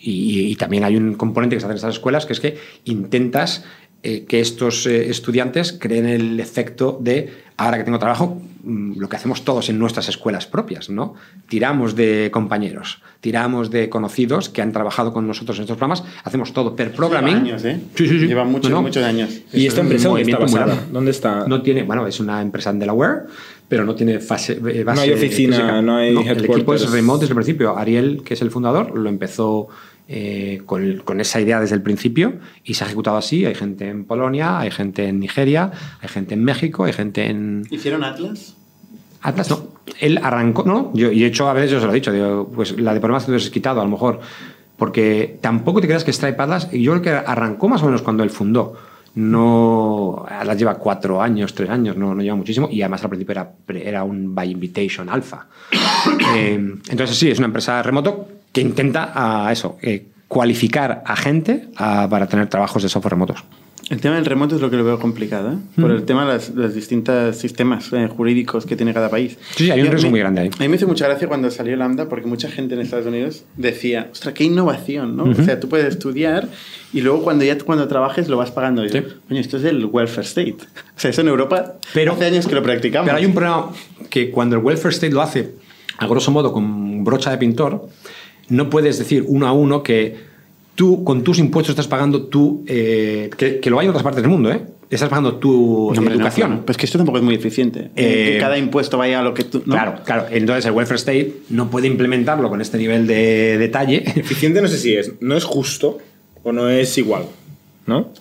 y, 0.00 0.46
y 0.46 0.56
también 0.56 0.84
hay 0.84 0.96
un 0.96 1.14
componente 1.14 1.56
que 1.56 1.60
se 1.60 1.66
hace 1.66 1.72
en 1.72 1.76
estas 1.76 1.94
escuelas 1.94 2.26
que 2.26 2.32
es 2.32 2.40
que 2.40 2.58
intentas 2.84 3.64
eh, 4.02 4.24
que 4.26 4.40
estos 4.40 4.86
eh, 4.86 5.10
estudiantes 5.10 5.72
creen 5.72 6.06
el 6.06 6.40
efecto 6.40 6.98
de, 7.00 7.32
ahora 7.56 7.78
que 7.78 7.84
tengo 7.84 7.98
trabajo, 8.00 8.40
mm, 8.64 8.98
lo 8.98 9.08
que 9.08 9.16
hacemos 9.16 9.44
todos 9.44 9.68
en 9.68 9.78
nuestras 9.78 10.08
escuelas 10.08 10.46
propias, 10.46 10.90
¿no? 10.90 11.14
Tiramos 11.48 11.94
de 11.94 12.30
compañeros, 12.32 13.00
tiramos 13.20 13.70
de 13.70 13.88
conocidos 13.88 14.48
que 14.48 14.60
han 14.60 14.72
trabajado 14.72 15.12
con 15.12 15.26
nosotros 15.26 15.56
en 15.58 15.62
estos 15.62 15.76
programas, 15.76 16.02
hacemos 16.24 16.52
todo 16.52 16.74
per 16.74 16.92
programming. 16.92 17.44
Lleva 17.44 17.46
años, 17.58 17.64
¿eh? 17.64 17.80
Sí, 17.94 18.08
sí, 18.08 18.18
sí. 18.20 18.26
Lleva 18.26 18.44
muchos, 18.44 18.70
No, 18.70 18.76
no. 18.78 18.82
muchos 18.82 19.04
años. 19.04 19.30
¿Y 19.52 19.62
Es 19.66 19.68
esta 19.68 19.80
un 19.82 19.86
empresa 19.86 20.08
dónde 20.08 20.22
está 20.22 20.38
basada? 20.38 20.86
¿Dónde 20.90 21.10
está? 21.12 21.46
No 21.46 21.62
tiene, 21.62 21.82
bueno, 21.84 22.06
es 22.06 22.18
una 22.18 22.42
empresa 22.42 22.70
en 22.70 22.80
Delaware, 22.80 23.20
pero 23.68 23.84
no 23.84 23.94
tiene 23.94 24.18
fase, 24.18 24.54
eh, 24.54 24.84
base 24.84 24.96
No 24.96 25.00
hay 25.02 25.12
oficina, 25.12 25.56
física. 25.56 25.80
no 25.80 25.96
hay 25.96 26.08
El 26.16 26.44
equipo 26.44 26.74
es 26.74 26.90
remote 26.90 27.20
desde 27.20 27.32
el 27.32 27.36
principio. 27.36 27.78
Ariel, 27.78 28.22
que 28.24 28.34
es 28.34 28.42
el 28.42 28.50
fundador, 28.50 28.98
lo 28.98 29.08
empezó 29.08 29.68
eh, 30.14 30.60
con, 30.66 30.98
con 31.06 31.22
esa 31.22 31.40
idea 31.40 31.58
desde 31.58 31.74
el 31.74 31.80
principio 31.80 32.34
y 32.64 32.74
se 32.74 32.84
ha 32.84 32.86
ejecutado 32.86 33.16
así. 33.16 33.46
Hay 33.46 33.54
gente 33.54 33.88
en 33.88 34.04
Polonia, 34.04 34.58
hay 34.58 34.70
gente 34.70 35.08
en 35.08 35.18
Nigeria, 35.18 35.70
hay 36.02 36.08
gente 36.10 36.34
en 36.34 36.44
México, 36.44 36.84
hay 36.84 36.92
gente 36.92 37.30
en 37.30 37.66
¿Hicieron 37.70 38.04
Atlas? 38.04 38.54
Atlas. 39.22 39.48
No, 39.48 39.68
él 40.00 40.20
arrancó, 40.22 40.64
no, 40.64 40.90
yo, 40.92 41.10
y 41.10 41.20
de 41.20 41.26
hecho 41.28 41.48
a 41.48 41.54
veces 41.54 41.70
yo 41.70 41.80
se 41.80 41.86
lo 41.86 41.92
he 41.92 41.94
dicho, 41.94 42.12
digo, 42.12 42.50
pues 42.54 42.78
la 42.78 42.92
de 42.92 43.00
problemas 43.00 43.24
que 43.24 43.32
tú 43.32 43.36
has 43.36 43.48
quitado, 43.48 43.80
a 43.80 43.84
lo 43.84 43.90
mejor, 43.90 44.20
porque 44.76 45.38
tampoco 45.40 45.80
te 45.80 45.86
creas 45.86 46.04
que 46.04 46.12
Stripe 46.12 46.42
Atlas, 46.42 46.70
yo 46.70 46.92
creo 46.92 47.02
que 47.02 47.10
arrancó 47.10 47.70
más 47.70 47.82
o 47.82 47.86
menos 47.86 48.02
cuando 48.02 48.22
él 48.22 48.28
fundó. 48.28 48.76
No, 49.14 50.26
Atlas 50.28 50.58
lleva 50.58 50.74
cuatro 50.74 51.22
años, 51.22 51.54
tres 51.54 51.70
años, 51.70 51.96
no, 51.96 52.14
no 52.14 52.20
lleva 52.20 52.36
muchísimo, 52.36 52.68
y 52.70 52.82
además 52.82 53.02
al 53.02 53.08
principio 53.08 53.32
era, 53.32 53.52
era 53.82 54.04
un 54.04 54.34
by 54.34 54.50
invitation 54.50 55.08
alfa. 55.08 55.46
Eh, 56.34 56.54
entonces 56.88 57.16
sí, 57.16 57.30
es 57.30 57.38
una 57.38 57.46
empresa 57.46 57.82
remoto 57.82 58.26
que 58.52 58.60
intenta 58.60 59.12
a 59.14 59.50
eso, 59.52 59.78
eh, 59.82 60.06
cualificar 60.28 61.02
a 61.06 61.16
gente 61.16 61.68
a- 61.76 62.08
para 62.08 62.26
tener 62.26 62.48
trabajos 62.48 62.82
de 62.82 62.88
software 62.88 63.12
remotos. 63.12 63.44
El 63.90 64.00
tema 64.00 64.14
del 64.14 64.24
remoto 64.24 64.54
es 64.54 64.62
lo 64.62 64.70
que 64.70 64.76
lo 64.76 64.84
veo 64.84 64.98
complicado, 64.98 65.52
¿eh? 65.52 65.56
Por 65.78 65.90
el 65.90 66.04
tema 66.04 66.24
de 66.24 66.40
los 66.54 66.72
distintos 66.74 67.36
sistemas 67.36 67.92
eh, 67.92 68.08
jurídicos 68.08 68.64
que 68.64 68.74
tiene 68.74 68.94
cada 68.94 69.10
país. 69.10 69.36
Sí, 69.56 69.64
sí, 69.64 69.70
hay 69.70 69.82
un 69.82 69.88
riesgo 69.88 70.08
muy 70.08 70.20
grande 70.20 70.40
ahí. 70.42 70.50
A 70.58 70.62
mí 70.62 70.68
me 70.68 70.76
hizo 70.76 70.86
mucha 70.86 71.06
gracia 71.08 71.28
cuando 71.28 71.50
salió 71.50 71.76
Lambda 71.76 72.08
porque 72.08 72.26
mucha 72.26 72.48
gente 72.48 72.74
en 72.74 72.80
Estados 72.80 73.04
Unidos 73.06 73.44
decía, 73.56 74.08
ostras, 74.10 74.32
qué 74.34 74.44
innovación, 74.44 75.16
¿no? 75.16 75.24
O 75.24 75.34
sea, 75.34 75.60
tú 75.60 75.68
puedes 75.68 75.88
estudiar 75.88 76.48
y 76.94 77.02
luego 77.02 77.22
cuando 77.22 77.44
ya 77.44 77.58
cuando 77.58 77.86
trabajes 77.86 78.28
lo 78.28 78.38
vas 78.38 78.50
pagando. 78.52 78.88
Sí. 78.88 79.02
Coño, 79.28 79.40
esto 79.40 79.58
es 79.58 79.64
el 79.64 79.84
welfare 79.84 80.26
state. 80.26 80.56
O 80.96 80.98
sea, 81.00 81.10
eso 81.10 81.20
en 81.20 81.28
Europa 81.28 81.74
Pero- 81.92 82.12
hace 82.12 82.24
años 82.24 82.46
que 82.46 82.54
lo 82.54 82.62
practicamos. 82.62 83.06
Pero 83.08 83.18
hay 83.18 83.26
un 83.26 83.34
problema 83.34 83.72
que 84.08 84.30
cuando 84.30 84.56
el 84.56 84.62
welfare 84.64 84.94
state 84.94 85.12
lo 85.12 85.20
hace, 85.20 85.50
a 85.98 86.06
grosso 86.06 86.30
modo, 86.30 86.52
con 86.52 87.04
brocha 87.04 87.30
de 87.30 87.36
pintor, 87.38 87.88
no 88.52 88.68
puedes 88.68 88.98
decir 88.98 89.24
uno 89.26 89.46
a 89.46 89.52
uno 89.52 89.82
que 89.82 90.16
tú, 90.74 91.04
con 91.04 91.24
tus 91.24 91.38
impuestos, 91.38 91.70
estás 91.70 91.88
pagando 91.88 92.24
tú, 92.24 92.64
eh, 92.66 93.30
que, 93.36 93.60
que 93.60 93.70
lo 93.70 93.78
hay 93.78 93.86
en 93.86 93.90
otras 93.90 94.02
partes 94.02 94.22
del 94.22 94.30
mundo, 94.30 94.52
¿eh? 94.52 94.60
Estás 94.90 95.08
pagando 95.08 95.36
tu 95.36 95.90
No, 95.94 95.98
hombre, 95.98 96.16
no, 96.16 96.20
educación. 96.20 96.62
Pues 96.66 96.76
que 96.76 96.84
esto 96.84 96.98
tampoco 96.98 97.16
es 97.16 97.24
muy 97.24 97.34
eficiente. 97.34 97.90
Eh, 97.96 98.32
que 98.34 98.38
cada 98.38 98.58
impuesto 98.58 98.98
vaya 98.98 99.20
a 99.20 99.22
lo 99.22 99.32
que 99.32 99.44
tú... 99.44 99.62
¿no? 99.64 99.72
Claro, 99.72 99.94
claro. 100.04 100.26
Entonces 100.30 100.66
el 100.66 100.72
welfare 100.72 100.98
state 100.98 101.32
no 101.48 101.70
puede 101.70 101.86
implementarlo 101.86 102.50
con 102.50 102.60
este 102.60 102.76
nivel 102.76 103.06
de 103.06 103.56
detalle. 103.56 104.02
Eficiente 104.16 104.60
no 104.60 104.68
sé 104.68 104.76
si 104.76 104.94
es. 104.94 105.14
No 105.22 105.34
es 105.34 105.44
justo 105.44 105.98
o 106.42 106.52
no 106.52 106.68
es 106.68 106.98
igual, 106.98 107.24
¿no? 107.86 108.12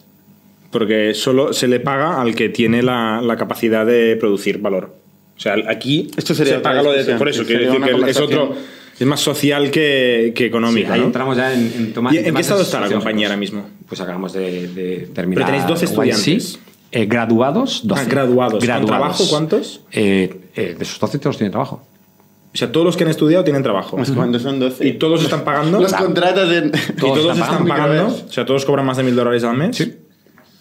Porque 0.72 1.14
solo 1.14 1.52
se 1.52 1.68
le 1.68 1.82
paga 1.82 2.22
al 2.22 2.36
que 2.36 2.48
tiene 2.48 2.82
la, 2.82 3.22
la 3.22 3.36
capacidad 3.36 3.86
de 3.86 4.16
producir 4.16 4.60
valor. 4.60 4.96
O 5.36 5.40
sea, 5.42 5.56
aquí 5.68 6.10
Esto 6.16 6.34
sería 6.34 6.54
se 6.54 6.60
paga 6.60 6.84
lo 6.84 6.94
de... 6.94 7.04
Por 7.16 7.28
eso, 7.28 7.44
quiero 7.46 7.66
decir 7.66 7.82
que 7.84 8.12
es 8.12 8.18
otro... 8.18 8.56
Es 9.02 9.08
más 9.08 9.20
social 9.20 9.72
que, 9.72 10.32
que 10.36 10.50
Sí, 10.52 10.84
ahí 10.86 11.00
¿no? 11.00 11.06
entramos 11.08 11.36
ya 11.36 11.52
en, 11.54 11.74
en 11.76 11.92
toma- 11.94 12.14
¿Y 12.14 12.20
en 12.20 12.36
qué 12.36 12.42
estado 12.42 12.62
está 12.62 12.80
la 12.80 12.88
compañía 12.88 13.26
ahora 13.26 13.38
mismo? 13.38 13.68
Pues 13.90 14.00
acabamos 14.00 14.32
de, 14.34 14.68
de 14.68 15.10
terminar. 15.12 15.46
Pero 15.46 15.46
tenéis 15.48 15.68
12 15.68 15.86
YC. 15.86 15.90
estudiantes. 15.92 16.60
Eh, 16.92 17.06
graduados, 17.08 17.82
12. 17.88 18.02
Ah, 18.02 18.06
graduados. 18.08 18.64
¿Con 18.64 18.86
trabajo 18.86 19.24
cuántos? 19.28 19.82
Eh, 19.92 20.42
eh, 20.56 20.76
de 20.78 20.84
esos 20.84 21.00
12 21.00 21.18
todos 21.18 21.38
tienen 21.38 21.52
trabajo. 21.52 21.82
O 22.54 22.58
sea, 22.58 22.72
todos 22.72 22.86
los 22.86 22.96
que 22.96 23.04
han 23.06 23.10
estudiado 23.10 23.44
tienen 23.44 23.64
trabajo. 23.64 23.98
Pues 23.98 24.12
cuando 24.12 24.38
son 24.38 24.60
12. 24.60 24.86
¿Y 24.88 24.94
todos 25.00 25.24
están 25.24 25.44
pagando? 25.44 25.80
Los 25.80 25.90
Claro. 25.90 26.06
contratos 26.06 26.50
de... 26.50 26.58
¿Y 26.68 27.00
todos 27.00 27.18
están 27.18 27.38
están 27.40 27.68
pagando. 27.68 27.94
pagando? 28.04 28.26
O 28.28 28.32
sea, 28.32 28.46
todos 28.46 28.66
cobran 28.66 28.86
más 28.86 28.98
de 28.98 29.04
mil 29.04 29.16
dólares 29.16 29.44
al 29.44 29.58
mes. 29.58 29.78
Sí. 29.78 29.94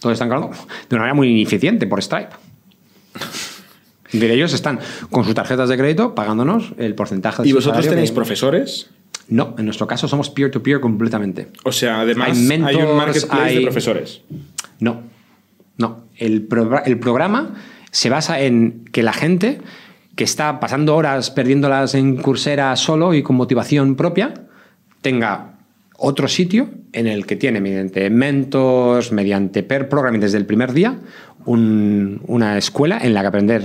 Todos 0.00 0.14
están 0.14 0.30
ganando 0.30 0.48
de 0.56 0.96
una 0.96 1.00
manera 1.00 1.14
muy 1.14 1.28
ineficiente 1.28 1.86
por 1.86 2.00
Stripe. 2.02 2.30
De 4.12 4.32
ellos 4.32 4.52
están 4.52 4.80
con 5.10 5.24
sus 5.24 5.34
tarjetas 5.34 5.68
de 5.68 5.76
crédito 5.76 6.14
pagándonos 6.14 6.72
el 6.78 6.94
porcentaje 6.94 7.42
de 7.42 7.48
¿Y 7.48 7.50
su 7.52 7.56
vosotros 7.58 7.86
tenéis 7.88 8.10
que- 8.10 8.16
profesores? 8.16 8.90
No, 9.28 9.54
en 9.58 9.64
nuestro 9.64 9.86
caso 9.86 10.08
somos 10.08 10.28
peer-to-peer 10.30 10.80
completamente. 10.80 11.48
O 11.62 11.70
sea, 11.70 12.00
además 12.00 12.30
Hay 12.30 12.36
hay, 12.36 12.46
mentors, 12.46 12.76
un 12.90 12.96
marketplace 12.96 13.54
de 13.54 13.60
profesores. 13.60 14.22
No, 14.80 15.02
no. 15.76 16.04
El, 16.16 16.48
el 16.86 16.98
programa 16.98 17.54
se 17.92 18.10
basa 18.10 18.40
en 18.40 18.84
que 18.92 19.02
la 19.04 19.12
gente 19.12 19.60
que 20.16 20.24
está 20.24 20.58
pasando 20.58 20.96
horas 20.96 21.30
perdiéndolas 21.30 21.94
en 21.94 22.16
Coursera 22.16 22.74
solo 22.76 23.14
y 23.14 23.22
con 23.22 23.36
motivación 23.36 23.94
propia, 23.94 24.34
tenga 25.00 25.59
otro 26.02 26.26
sitio 26.28 26.70
en 26.92 27.06
el 27.06 27.26
que 27.26 27.36
tiene, 27.36 27.60
mediante 27.60 28.08
mentors, 28.10 29.12
mediante 29.12 29.62
per 29.62 29.88
programming 29.88 30.20
desde 30.20 30.38
el 30.38 30.46
primer 30.46 30.72
día, 30.72 30.98
un- 31.44 32.22
una 32.26 32.56
escuela 32.58 32.98
en 33.02 33.14
la 33.14 33.20
que 33.20 33.26
aprender. 33.28 33.62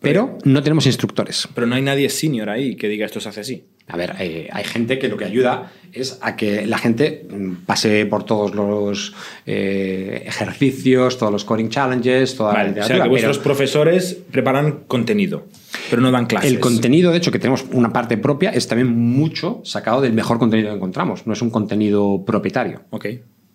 Pero 0.00 0.36
no 0.44 0.62
tenemos 0.62 0.86
instructores. 0.86 1.48
Pero 1.54 1.66
no 1.66 1.74
hay 1.76 1.82
nadie 1.82 2.08
senior 2.08 2.50
ahí 2.50 2.74
que 2.76 2.88
diga 2.88 3.06
esto 3.06 3.20
se 3.20 3.28
hace 3.28 3.40
así. 3.40 3.64
A 3.88 3.96
ver, 3.96 4.14
eh, 4.20 4.48
hay 4.52 4.64
gente 4.64 4.98
que 4.98 5.08
lo 5.08 5.16
que 5.16 5.24
ayuda 5.24 5.72
es 5.92 6.18
a 6.22 6.36
que 6.36 6.66
la 6.66 6.78
gente 6.78 7.26
mm, 7.28 7.64
pase 7.66 8.06
por 8.06 8.24
todos 8.24 8.54
los 8.54 9.12
eh, 9.44 10.22
ejercicios, 10.26 11.18
todos 11.18 11.32
los 11.32 11.44
coding 11.44 11.68
challenges, 11.68 12.36
toda 12.36 12.54
la 12.54 12.62
o 12.62 12.66
literatura. 12.68 12.96
sea, 12.96 13.04
que 13.04 13.10
vuestros 13.10 13.38
pero 13.38 13.44
profesores 13.44 14.18
preparan 14.30 14.84
contenido, 14.86 15.46
pero 15.90 16.00
no 16.00 16.10
dan 16.10 16.26
clases. 16.26 16.50
el 16.50 16.60
contenido, 16.60 17.10
de 17.10 17.18
hecho, 17.18 17.30
que 17.30 17.38
tenemos 17.38 17.64
una 17.72 17.92
parte 17.92 18.16
propia, 18.16 18.50
es 18.50 18.66
también 18.66 18.88
mucho 18.88 19.60
sacado 19.64 20.00
del 20.00 20.12
mejor 20.12 20.38
contenido 20.38 20.70
que 20.70 20.76
encontramos. 20.76 21.26
No 21.26 21.32
es 21.32 21.42
un 21.42 21.50
contenido 21.50 22.24
propietario. 22.24 22.82
Ok. 22.90 23.06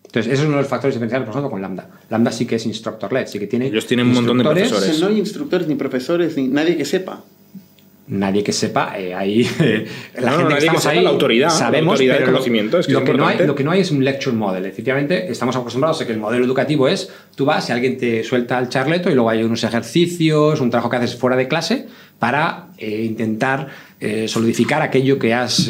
Entonces, 0.07 0.34
eso 0.34 0.43
es 0.43 0.47
uno 0.47 0.57
de 0.57 0.61
los 0.61 0.69
factores 0.69 0.95
diferenciales, 0.95 1.25
por 1.25 1.34
ejemplo, 1.34 1.51
con 1.51 1.61
Lambda. 1.61 1.89
Lambda 2.09 2.32
sí 2.32 2.45
que 2.45 2.55
es 2.55 2.65
instructor-led, 2.65 3.28
sí 3.28 3.39
que 3.39 3.47
tiene. 3.47 3.67
Ellos 3.67 3.86
tienen 3.86 4.07
un 4.07 4.13
montón 4.13 4.38
de 4.38 4.43
profesores. 4.45 4.99
No 5.01 5.07
hay 5.07 5.19
instructores, 5.19 5.67
ni 5.67 5.75
profesores, 5.75 6.38
ni 6.38 6.47
nadie 6.47 6.78
que 6.78 6.86
sepa. 6.86 7.23
Nadie 8.09 8.41
que 8.41 8.53
sepa, 8.53 8.97
eh, 8.97 9.13
ahí 9.13 9.41
eh, 9.59 9.85
la 10.15 10.31
No, 10.31 10.37
no, 10.37 10.37
gente 10.37 10.47
que 10.47 10.53
que 10.53 10.59
estamos 10.59 10.81
sepa, 10.83 10.93
ahí 10.95 11.03
la 11.03 11.09
autoridad, 11.09 11.47
la 11.47 11.53
sabemos, 11.53 11.91
autoridad 11.91 12.13
de 12.13 12.19
pero 12.19 12.31
lo- 12.31 12.37
conocimiento, 12.37 12.79
es 12.79 12.87
que 12.87 12.93
lo, 12.93 12.99
es 12.99 13.05
que 13.05 13.11
no 13.13 13.17
hay, 13.17 13.33
importante. 13.33 13.47
lo 13.47 13.55
que 13.55 13.63
no 13.65 13.71
hay 13.71 13.81
es 13.81 13.91
un 13.91 14.03
lecture 14.05 14.35
model. 14.35 14.65
Efectivamente, 14.65 15.29
estamos 15.29 15.55
acostumbrados 15.57 16.01
a 16.01 16.05
que 16.07 16.13
el 16.13 16.19
modelo 16.19 16.45
educativo 16.45 16.87
es 16.87 17.09
tú 17.35 17.43
vas 17.43 17.67
y 17.67 17.73
alguien 17.73 17.97
te 17.97 18.23
suelta 18.23 18.57
el 18.59 18.69
charleto 18.69 19.09
y 19.09 19.13
luego 19.13 19.29
hay 19.29 19.43
unos 19.43 19.61
ejercicios, 19.63 20.61
un 20.61 20.69
trabajo 20.69 20.89
que 20.89 20.95
haces 20.95 21.15
fuera 21.17 21.35
de 21.35 21.47
clase 21.49 21.87
para 22.17 22.67
eh, 22.77 23.03
intentar 23.03 23.67
solidificar 24.27 24.81
aquello 24.83 25.17
que 25.17 25.33
has, 25.33 25.65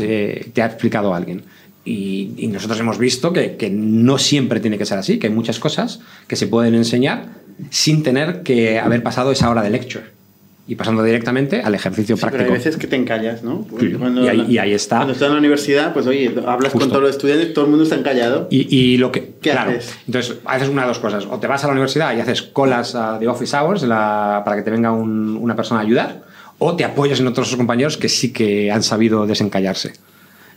te 0.54 0.62
ha 0.62 0.66
explicado 0.66 1.16
alguien. 1.16 1.44
Y, 1.86 2.34
y 2.38 2.48
nosotros 2.48 2.78
hemos 2.82 2.98
visto 2.98 3.32
que, 3.32 3.56
que 3.56 3.70
no 3.70 4.18
siempre 4.18 4.60
tiene 4.60 4.78
que 4.78 4.86
ser 4.86 4.98
así, 4.98 5.18
que 5.18 5.28
hay 5.28 5.34
muchas 5.34 5.60
cosas 5.60 6.02
que 6.28 6.36
se 6.36 6.48
pueden 6.48 6.76
enseñar 6.76 7.30
sin 7.70 8.04
tener 8.04 8.44
que 8.44 8.80
haber 8.80 9.02
pasado 9.02 9.32
esa 9.32 9.50
hora 9.50 9.62
de 9.64 9.70
lecture 9.70 10.04
y 10.70 10.76
pasando 10.76 11.02
directamente 11.02 11.62
al 11.62 11.74
ejercicio 11.76 12.16
Sí, 12.18 12.22
pero 12.22 12.32
práctico. 12.32 12.54
hay 12.54 12.58
veces 12.60 12.78
que 12.78 12.88
te 12.88 12.96
encallas, 12.98 13.42
¿no? 13.42 13.66
Sí, 13.80 13.96
y 14.22 14.28
ahí- 14.28 14.46
y 14.50 14.58
ahí 14.58 14.74
está. 14.74 14.98
Cuando 14.98 15.14
estás 15.14 15.28
en 15.28 15.34
la 15.34 15.40
universidad, 15.40 15.94
pues 15.94 16.06
oye, 16.08 16.28
hablas 16.46 16.74
Justo. 16.74 16.80
con 16.80 16.90
todos 16.90 17.02
los 17.04 17.12
estudiantes, 17.12 17.54
todo 17.54 17.66
el 17.66 17.70
mundo 17.72 17.84
está 17.86 17.96
encallado. 17.96 18.48
Y, 18.52 18.76
y 18.76 18.98
lo 18.98 19.12
que. 19.12 19.36
¿Qué 19.42 19.52
claro. 19.52 19.72
haces? 19.72 19.96
Entonces, 20.06 20.36
haces 20.46 20.68
una 20.70 20.82
de 20.82 20.88
dos 20.90 21.00
cosas. 21.00 21.26
O 21.26 21.40
te 21.40 21.48
vas 21.48 21.64
a 21.64 21.68
la 21.68 21.74
universidad 21.74 22.16
y 22.16 22.20
haces 22.20 22.42
colas 22.42 22.96
ah, 22.96 23.18
de 23.20 23.28
office 23.28 23.56
hours 23.56 23.84
la- 23.84 24.42
para 24.44 24.58
que 24.58 24.64
te 24.64 24.72
venga 24.72 24.92
un- 24.92 25.38
una 25.42 25.56
persona 25.56 25.80
a 25.80 25.84
ayudar, 25.84 26.24
o 26.60 26.76
te 26.76 26.84
apoyas 26.84 27.20
en 27.22 27.28
otros 27.28 27.56
compañeros 27.56 27.96
que 27.98 28.10
sí 28.10 28.34
que 28.34 28.70
han 28.72 28.84
sabido 28.84 29.26
desencallarse. 29.26 29.94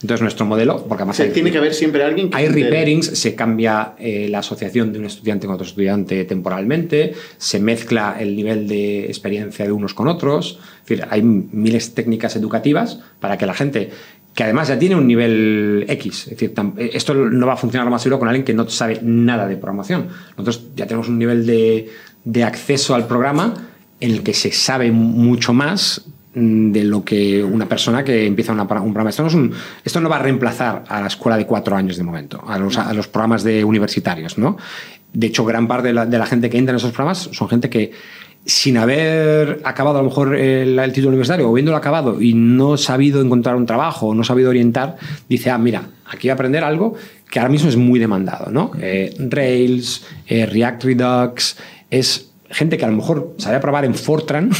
Entonces, 0.02 0.22
nuestro 0.22 0.46
modelo, 0.46 0.78
porque 0.78 1.02
O 1.02 1.04
además 1.04 1.16
sea, 1.16 1.26
hay, 1.26 1.32
tiene 1.32 1.50
que 1.50 1.58
haber 1.58 1.74
siempre 1.74 2.02
alguien 2.02 2.30
que... 2.30 2.36
hay 2.36 2.48
repairings, 2.48 3.06
se 3.06 3.34
cambia 3.34 3.92
eh, 3.98 4.28
la 4.30 4.38
asociación 4.38 4.92
de 4.92 4.98
un 4.98 5.04
estudiante 5.04 5.46
con 5.46 5.54
otro 5.54 5.66
estudiante 5.66 6.24
temporalmente, 6.24 7.12
se 7.36 7.60
mezcla 7.60 8.16
el 8.18 8.34
nivel 8.34 8.66
de 8.66 9.04
experiencia 9.06 9.66
de 9.66 9.72
unos 9.72 9.92
con 9.92 10.08
otros. 10.08 10.58
Es 10.82 10.88
decir, 10.88 11.06
hay 11.10 11.22
miles 11.22 11.90
de 11.90 11.94
técnicas 12.02 12.34
educativas 12.36 13.00
para 13.20 13.36
que 13.36 13.44
la 13.44 13.54
gente 13.54 13.90
que 14.34 14.44
además 14.44 14.68
ya 14.68 14.78
tiene 14.78 14.94
un 14.94 15.06
nivel 15.06 15.84
X, 15.88 16.24
es 16.24 16.30
decir, 16.30 16.54
eh, 16.78 16.90
esto 16.94 17.14
no 17.14 17.46
va 17.46 17.54
a 17.54 17.56
funcionar 17.56 17.84
lo 17.84 17.90
más 17.90 18.00
seguro 18.00 18.20
con 18.20 18.28
alguien 18.28 18.44
que 18.44 18.54
no 18.54 18.68
sabe 18.70 19.00
nada 19.02 19.46
de 19.46 19.56
programación. 19.56 20.08
Nosotros 20.30 20.68
ya 20.76 20.86
tenemos 20.86 21.08
un 21.08 21.18
nivel 21.18 21.44
de, 21.44 21.90
de 22.24 22.44
acceso 22.44 22.94
al 22.94 23.06
programa 23.06 23.68
en 24.00 24.12
el 24.12 24.22
que 24.22 24.32
se 24.32 24.50
sabe 24.50 24.92
mucho 24.92 25.52
más 25.52 26.06
de 26.32 26.84
lo 26.84 27.04
que 27.04 27.42
una 27.42 27.68
persona 27.68 28.04
que 28.04 28.26
empieza 28.26 28.52
un 28.52 28.66
programa. 28.66 29.10
Esto 29.10 29.22
no, 29.22 29.28
es 29.28 29.34
un- 29.34 29.52
esto 29.84 30.00
no 30.00 30.08
va 30.08 30.16
a 30.16 30.20
reemplazar 30.20 30.84
a 30.88 31.00
la 31.00 31.08
escuela 31.08 31.36
de 31.36 31.46
cuatro 31.46 31.74
años 31.76 31.96
de 31.96 32.04
momento, 32.04 32.42
a 32.46 32.58
los, 32.58 33.08
programas 33.08 33.42
de 33.42 33.64
universitarios. 33.64 34.38
¿no? 34.38 34.56
De 35.12 35.26
hecho, 35.26 35.44
gran 35.44 35.66
parte 35.66 35.92
de 35.92 36.18
la, 36.18 36.26
gente 36.26 36.48
que 36.48 36.58
entra 36.58 36.72
en 36.72 36.76
esos 36.76 36.92
programas 36.92 37.30
son 37.32 37.48
gente 37.48 37.68
que 37.68 37.92
sin 38.46 38.78
haber 38.78 39.60
acabado 39.64 39.98
a 39.98 40.02
lo 40.02 40.08
mejor 40.08 40.34
el, 40.34 40.78
el 40.78 40.92
título 40.92 41.08
universitario 41.08 41.46
o 41.46 41.50
habiéndolo 41.50 41.76
acabado 41.76 42.22
y 42.22 42.32
no 42.32 42.78
sabido 42.78 43.20
encontrar 43.20 43.54
un 43.56 43.66
trabajo 43.66 44.06
o 44.08 44.14
no 44.14 44.24
sabido 44.24 44.48
orientar, 44.48 44.96
dice, 45.28 45.50
ah, 45.50 45.58
mira, 45.58 45.82
aquí 46.06 46.28
voy 46.28 46.30
a 46.30 46.34
aprender 46.34 46.64
algo 46.64 46.94
que 47.28 47.38
ahora 47.38 47.50
mismo 47.50 47.68
es 47.68 47.76
muy 47.76 47.98
demandado, 47.98 48.50
¿no? 48.50 48.72
Eh, 48.80 49.14
Rails, 49.18 50.04
eh, 50.26 50.46
React 50.46 50.84
Redux, 50.84 51.56
es 51.90 52.30
gente 52.50 52.78
que 52.78 52.84
a 52.84 52.88
lo 52.88 52.96
mejor 52.96 53.34
sabe 53.38 53.60
probar 53.60 53.84
en 53.84 53.94
Fortran 53.94 54.50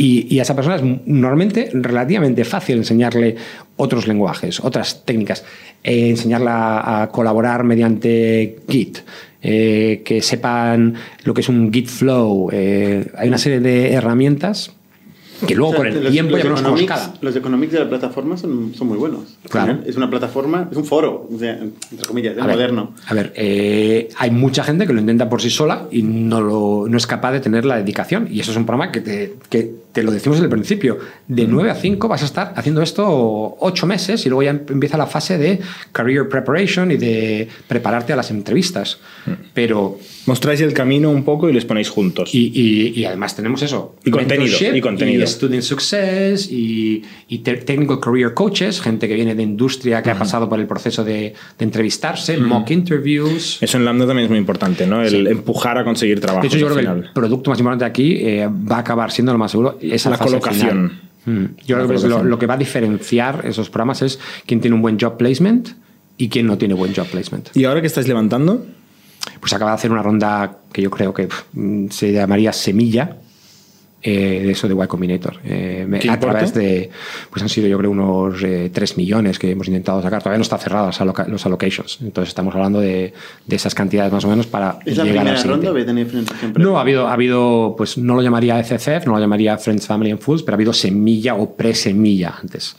y, 0.00 0.38
a 0.38 0.42
esa 0.42 0.54
persona 0.54 0.76
es 0.76 0.82
normalmente 1.06 1.70
relativamente 1.72 2.44
fácil 2.44 2.76
enseñarle 2.78 3.34
otros 3.76 4.06
lenguajes, 4.06 4.60
otras 4.60 5.04
técnicas, 5.04 5.44
eh, 5.82 6.08
enseñarla 6.10 7.02
a 7.02 7.08
colaborar 7.08 7.64
mediante 7.64 8.58
Git. 8.68 8.98
Eh, 9.40 10.02
que 10.04 10.20
sepan 10.20 10.94
lo 11.24 11.34
que 11.34 11.40
es 11.42 11.48
un 11.48 11.72
Git 11.72 11.88
Flow. 11.88 12.48
Eh, 12.52 13.06
hay 13.16 13.28
una 13.28 13.38
serie 13.38 13.60
de 13.60 13.92
herramientas 13.92 14.72
que 15.46 15.54
luego 15.54 15.70
O 15.70 15.72
sea, 15.72 15.78
con 15.78 15.86
el 15.88 16.02
los- 16.04 16.12
tiempo 16.12 16.32
los 16.32 16.42
ya 16.42 16.50
nos 16.50 16.60
economics- 16.60 16.86
cada. 16.88 17.14
Los 17.20 17.36
economics 17.36 17.72
de 17.72 17.78
la 17.80 17.88
plataforma 17.88 18.36
son, 18.36 18.72
son 18.74 18.88
muy 18.88 18.98
buenos. 18.98 19.36
Claro. 19.48 19.78
Es 19.86 19.96
una 19.96 20.10
plataforma, 20.10 20.68
es 20.70 20.76
un 20.76 20.84
foro, 20.84 21.28
o 21.32 21.38
sea, 21.38 21.58
entre 21.58 22.06
comillas, 22.06 22.36
es 22.36 22.42
A 22.42 22.46
ver, 22.46 22.56
moderno. 22.56 22.94
A 23.06 23.14
ver, 23.14 23.32
eh, 23.36 24.08
hay 24.18 24.30
mucha 24.30 24.64
gente 24.64 24.86
que 24.86 24.92
lo 24.92 25.00
intenta 25.00 25.28
por 25.28 25.40
sí 25.42 25.50
sola 25.50 25.86
y 25.90 26.02
no, 26.02 26.40
lo, 26.40 26.86
no 26.88 26.96
es 26.96 27.06
capaz 27.06 27.32
de 27.32 27.40
tener 27.40 27.64
la 27.64 27.76
dedicación. 27.76 28.28
Y 28.30 28.40
eso 28.40 28.50
es 28.50 28.56
un 28.56 28.66
programa 28.66 28.90
que 28.92 29.00
te, 29.00 29.34
que 29.48 29.70
te 29.92 30.02
lo 30.02 30.10
decimos 30.12 30.36
desde 30.38 30.46
el 30.46 30.50
principio. 30.52 30.98
De 31.26 31.46
9 31.46 31.70
a 31.70 31.74
5 31.74 32.08
vas 32.08 32.22
a 32.22 32.26
estar 32.26 32.52
haciendo 32.56 32.82
esto 32.82 33.56
8 33.60 33.86
meses 33.86 34.24
y 34.26 34.28
luego 34.28 34.42
ya 34.42 34.50
empieza 34.50 34.96
la 34.96 35.06
fase 35.06 35.38
de 35.38 35.60
career 35.92 36.28
preparation 36.28 36.90
y 36.92 36.96
de 36.96 37.48
prepararte 37.66 38.12
a 38.12 38.16
las 38.16 38.30
entrevistas. 38.30 38.98
Pero 39.54 39.98
Mostráis 40.26 40.60
el 40.60 40.74
camino 40.74 41.10
un 41.10 41.24
poco 41.24 41.48
y 41.48 41.52
les 41.54 41.64
ponéis 41.64 41.88
juntos. 41.88 42.34
y, 42.34 42.52
y- 42.54 43.00
y 43.00 43.04
además 43.06 43.34
tenemos 43.34 43.62
eso. 43.62 43.94
Y 44.04 44.10
contenido, 44.10 44.56
y 44.76 44.80
contenido. 44.80 45.24
Student 45.28 45.62
Success 45.62 46.50
y, 46.50 47.02
y 47.28 47.38
te- 47.38 47.58
Technical 47.58 48.00
Career 48.00 48.34
Coaches, 48.34 48.80
gente 48.80 49.06
que 49.08 49.14
viene 49.14 49.34
de 49.34 49.42
industria, 49.42 50.02
que 50.02 50.10
ha 50.10 50.18
pasado 50.18 50.48
por 50.48 50.58
el 50.60 50.66
proceso 50.66 51.04
de, 51.04 51.34
de 51.58 51.64
entrevistarse, 51.64 52.36
mock 52.38 52.70
interviews. 52.70 53.58
Eso 53.60 53.76
en 53.78 53.84
Lambda 53.84 54.06
también 54.06 54.24
es 54.24 54.30
muy 54.30 54.38
importante, 54.38 54.86
¿no? 54.86 55.02
El 55.02 55.26
empujar 55.26 55.78
a 55.78 55.84
conseguir 55.84 56.20
trabajo. 56.20 56.42
De 56.42 56.48
hecho, 56.48 56.58
yo 56.58 56.66
creo 56.66 56.76
que 56.76 56.82
el 56.82 56.88
final. 56.88 57.10
producto 57.14 57.50
más 57.50 57.58
importante 57.58 57.84
aquí 57.84 58.16
eh, 58.20 58.48
va 58.48 58.76
a 58.76 58.80
acabar 58.80 59.10
siendo 59.12 59.32
lo 59.32 59.38
más 59.38 59.50
seguro 59.50 59.78
esa 59.80 60.10
La 60.10 60.16
fase 60.16 60.30
colocación. 60.30 60.68
final. 61.24 61.58
Yo 61.66 61.76
creo 61.76 61.88
que 62.00 62.08
lo, 62.08 62.24
lo 62.24 62.38
que 62.38 62.46
va 62.46 62.54
a 62.54 62.56
diferenciar 62.56 63.42
esos 63.44 63.68
programas 63.68 64.00
es 64.02 64.18
quién 64.46 64.60
tiene 64.62 64.74
un 64.76 64.80
buen 64.82 64.98
job 64.98 65.18
placement 65.18 65.68
y 66.16 66.28
quién 66.30 66.46
no 66.46 66.56
tiene 66.56 66.72
buen 66.74 66.94
job 66.94 67.06
placement. 67.06 67.50
¿Y 67.54 67.64
ahora 67.64 67.80
que 67.82 67.86
estáis 67.86 68.08
levantando? 68.08 68.64
Pues 69.40 69.52
acaba 69.52 69.72
de 69.72 69.74
hacer 69.74 69.92
una 69.92 70.02
ronda 70.02 70.58
que 70.72 70.80
yo 70.80 70.90
creo 70.90 71.12
que 71.12 71.28
se 71.90 72.12
llamaría 72.12 72.52
Semilla. 72.54 73.18
Eh, 74.02 74.42
de 74.44 74.50
eso 74.52 74.68
de 74.68 74.74
Y 74.74 74.86
Combinator. 74.86 75.38
Eh, 75.44 75.84
me- 75.88 75.98
¿Qué 75.98 76.08
a 76.10 76.18
través 76.20 76.54
de, 76.54 76.88
pues 77.30 77.42
han 77.42 77.48
sido 77.48 77.66
yo 77.66 77.76
creo 77.78 77.90
unos 77.90 78.42
eh, 78.44 78.70
3 78.72 78.96
millones 78.96 79.38
que 79.38 79.50
hemos 79.50 79.66
intentado 79.66 80.00
sacar. 80.02 80.20
Todavía 80.22 80.38
no 80.38 80.42
está 80.42 80.56
aloca- 81.00 81.26
los 81.26 81.44
allocations. 81.46 81.98
Entonces 82.02 82.28
estamos 82.28 82.54
hablando 82.54 82.80
de, 82.80 83.12
de 83.46 83.56
esas 83.56 83.74
cantidades 83.74 84.12
más 84.12 84.24
o 84.24 84.28
menos 84.28 84.46
para 84.46 84.78
¿Es 84.86 84.96
la 84.96 85.04
llegar 85.04 85.18
primera 85.24 85.30
al 85.36 85.42
siguiente. 85.42 85.66
ronda 85.68 85.70
o? 85.70 86.58
No, 86.58 86.78
ha 86.78 86.82
habido, 86.82 87.08
ha 87.08 87.12
habido, 87.12 87.74
pues 87.76 87.98
no 87.98 88.14
lo 88.14 88.22
llamaría 88.22 88.62
FFF, 88.62 89.06
no 89.06 89.12
lo 89.14 89.18
llamaría 89.20 89.58
Friends, 89.58 89.86
Family 89.86 90.10
and 90.12 90.20
Fools, 90.20 90.42
pero 90.42 90.54
ha 90.54 90.56
habido 90.56 90.72
semilla 90.72 91.34
o 91.34 91.54
pre-semilla 91.56 92.34
antes. 92.40 92.76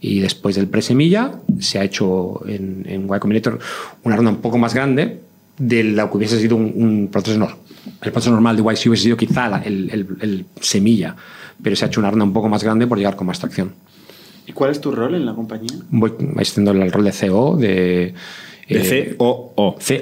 Y 0.00 0.18
después 0.20 0.56
del 0.56 0.68
pre-semilla 0.68 1.32
se 1.60 1.78
ha 1.78 1.84
hecho 1.84 2.40
en, 2.46 2.84
en 2.88 3.04
Y 3.06 3.18
Combinator 3.18 3.58
una 4.02 4.16
ronda 4.16 4.30
un 4.32 4.38
poco 4.38 4.58
más 4.58 4.74
grande 4.74 5.20
de 5.58 5.84
lo 5.84 6.10
que 6.10 6.16
hubiese 6.18 6.38
sido 6.38 6.56
un, 6.56 6.72
un 6.74 7.08
proceso 7.10 7.38
normal. 7.38 7.56
El 8.02 8.12
proceso 8.12 8.30
normal 8.32 8.56
de 8.56 8.62
YC 8.62 8.86
hubiese 8.88 9.04
sido 9.04 9.16
quizá 9.16 9.48
la- 9.48 9.62
el, 9.62 9.90
el- 9.90 10.06
el 10.20 10.44
semilla, 10.60 11.14
pero 11.62 11.74
se 11.76 11.84
ha 11.84 11.88
hecho 11.88 12.00
una 12.00 12.10
ronda 12.10 12.24
un 12.24 12.32
poco 12.32 12.48
más 12.48 12.62
grande 12.64 12.86
por 12.86 12.98
llegar 12.98 13.16
con 13.16 13.26
más 13.26 13.38
tracción. 13.38 13.72
¿Y 14.46 14.52
cuál 14.52 14.70
es 14.70 14.80
tu 14.80 14.90
rol 14.92 15.14
en 15.14 15.26
la 15.26 15.34
compañía? 15.34 15.76
Voy 15.90 16.12
haciendo 16.38 16.70
el 16.72 16.90
rol 16.92 17.04
de 17.04 17.12
CEO, 17.12 17.56
de... 17.56 18.14
De 18.68 18.98
eh, 18.98 19.14
COO. 19.16 19.54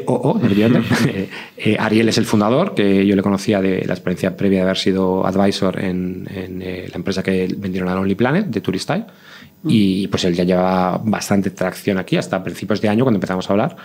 COO, 0.06 0.38
efectivamente. 0.42 0.88
Eh, 1.06 1.28
eh, 1.58 1.76
Ariel 1.78 2.08
es 2.08 2.16
el 2.16 2.24
fundador, 2.24 2.74
que 2.74 3.06
yo 3.06 3.14
le 3.14 3.20
conocía 3.22 3.60
de 3.60 3.84
la 3.84 3.92
experiencia 3.92 4.36
previa 4.38 4.60
de 4.60 4.62
haber 4.64 4.78
sido 4.78 5.26
advisor 5.26 5.78
en, 5.84 6.26
en, 6.34 6.62
eh, 6.62 6.86
la 6.90 6.96
empresa 6.96 7.22
que 7.22 7.46
vendieron 7.58 7.90
a 7.90 7.94
Lonely 7.94 8.14
Planet, 8.14 8.46
de 8.46 8.60
Turistyle. 8.62 9.04
Y 9.66 10.08
pues 10.08 10.24
él 10.24 10.34
ya 10.34 10.44
lleva 10.44 10.98
bastante 11.04 11.50
tracción 11.50 11.96
aquí, 11.98 12.16
hasta 12.16 12.42
principios 12.42 12.80
de 12.80 12.88
año, 12.88 13.04
cuando 13.04 13.16
empezamos 13.16 13.48
a 13.48 13.52
hablar. 13.52 13.76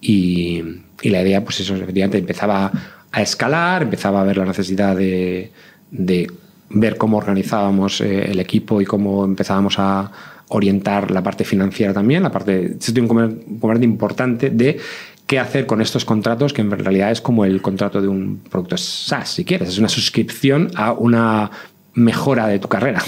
Y, 0.00 0.62
y 1.02 1.10
la 1.10 1.22
idea, 1.22 1.42
pues 1.44 1.60
eso, 1.60 1.74
efectivamente, 1.74 2.18
empezaba 2.18 2.70
a 3.12 3.22
escalar, 3.22 3.82
empezaba 3.82 4.20
a 4.20 4.24
ver 4.24 4.36
la 4.36 4.44
necesidad 4.44 4.96
de, 4.96 5.50
de 5.90 6.30
ver 6.70 6.96
cómo 6.96 7.16
organizábamos 7.16 8.00
eh, 8.00 8.30
el 8.30 8.40
equipo 8.40 8.80
y 8.80 8.84
cómo 8.84 9.24
empezábamos 9.24 9.78
a 9.78 10.10
orientar 10.48 11.10
la 11.10 11.22
parte 11.22 11.44
financiera 11.44 11.92
también, 11.92 12.22
la 12.22 12.32
parte, 12.32 12.76
es 12.80 12.88
un 12.90 13.08
comer- 13.08 13.26
un 13.46 13.58
componente 13.58 13.84
importante 13.84 14.50
de 14.50 14.78
qué 15.26 15.38
hacer 15.38 15.66
con 15.66 15.80
estos 15.82 16.04
contratos, 16.06 16.52
que 16.54 16.62
en 16.62 16.70
realidad 16.70 17.10
es 17.10 17.20
como 17.20 17.44
el 17.44 17.60
contrato 17.60 18.00
de 18.00 18.08
un 18.08 18.40
producto 18.50 18.76
SaaS, 18.78 19.30
si 19.30 19.44
quieres, 19.44 19.68
es 19.68 19.78
una 19.78 19.88
suscripción 19.90 20.70
a 20.74 20.92
una 20.92 21.50
mejora 21.94 22.46
de 22.46 22.58
tu 22.58 22.68
carrera. 22.68 23.02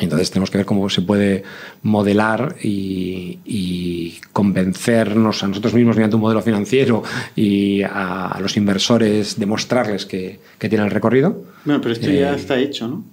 Entonces 0.00 0.28
tenemos 0.30 0.50
que 0.50 0.58
ver 0.58 0.66
cómo 0.66 0.90
se 0.90 1.02
puede 1.02 1.44
modelar 1.82 2.56
y, 2.62 3.38
y 3.44 4.14
convencernos 4.32 5.42
a 5.44 5.48
nosotros 5.48 5.72
mismos 5.74 5.94
mediante 5.96 6.16
un 6.16 6.22
modelo 6.22 6.42
financiero 6.42 7.02
y 7.36 7.82
a, 7.82 8.26
a 8.28 8.40
los 8.40 8.56
inversores 8.56 9.38
demostrarles 9.38 10.04
que, 10.06 10.40
que 10.58 10.68
tienen 10.68 10.86
el 10.86 10.90
recorrido. 10.92 11.44
Bueno, 11.64 11.80
pero 11.80 11.92
esto 11.94 12.10
ya 12.10 12.32
Eh, 12.32 12.36
está 12.36 12.58
hecho, 12.58 12.88
¿no? 12.88 13.04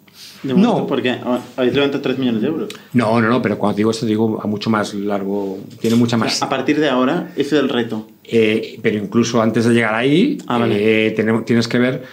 De 0.43 0.55
no. 0.55 0.87
Porque 0.87 1.15
habéis 1.55 1.73
levantado 1.75 2.01
3 2.01 2.17
millones 2.17 2.41
de 2.41 2.47
euros. 2.47 2.69
No, 2.93 3.21
no, 3.21 3.29
no, 3.29 3.41
pero 3.43 3.59
cuando 3.59 3.77
digo 3.77 3.91
esto 3.91 4.07
digo 4.07 4.41
a 4.41 4.47
mucho 4.47 4.71
más 4.71 4.93
largo, 4.95 5.59
tiene 5.79 5.95
mucha 5.95 6.17
más... 6.17 6.41
A 6.41 6.49
partir 6.49 6.79
de 6.79 6.89
ahora, 6.89 7.29
ese 7.35 7.57
es 7.57 7.61
el 7.61 7.69
reto. 7.69 8.07
Eh, 8.23 8.79
pero 8.81 8.97
incluso 8.97 9.39
antes 9.41 9.65
de 9.65 9.73
llegar 9.75 9.93
ahí, 9.93 10.39
Ah, 10.47 10.57
vale. 10.57 11.07
eh, 11.07 11.11
tenemos- 11.11 11.45
tienes 11.45 11.67
que 11.67 11.77
ver, 11.77 12.03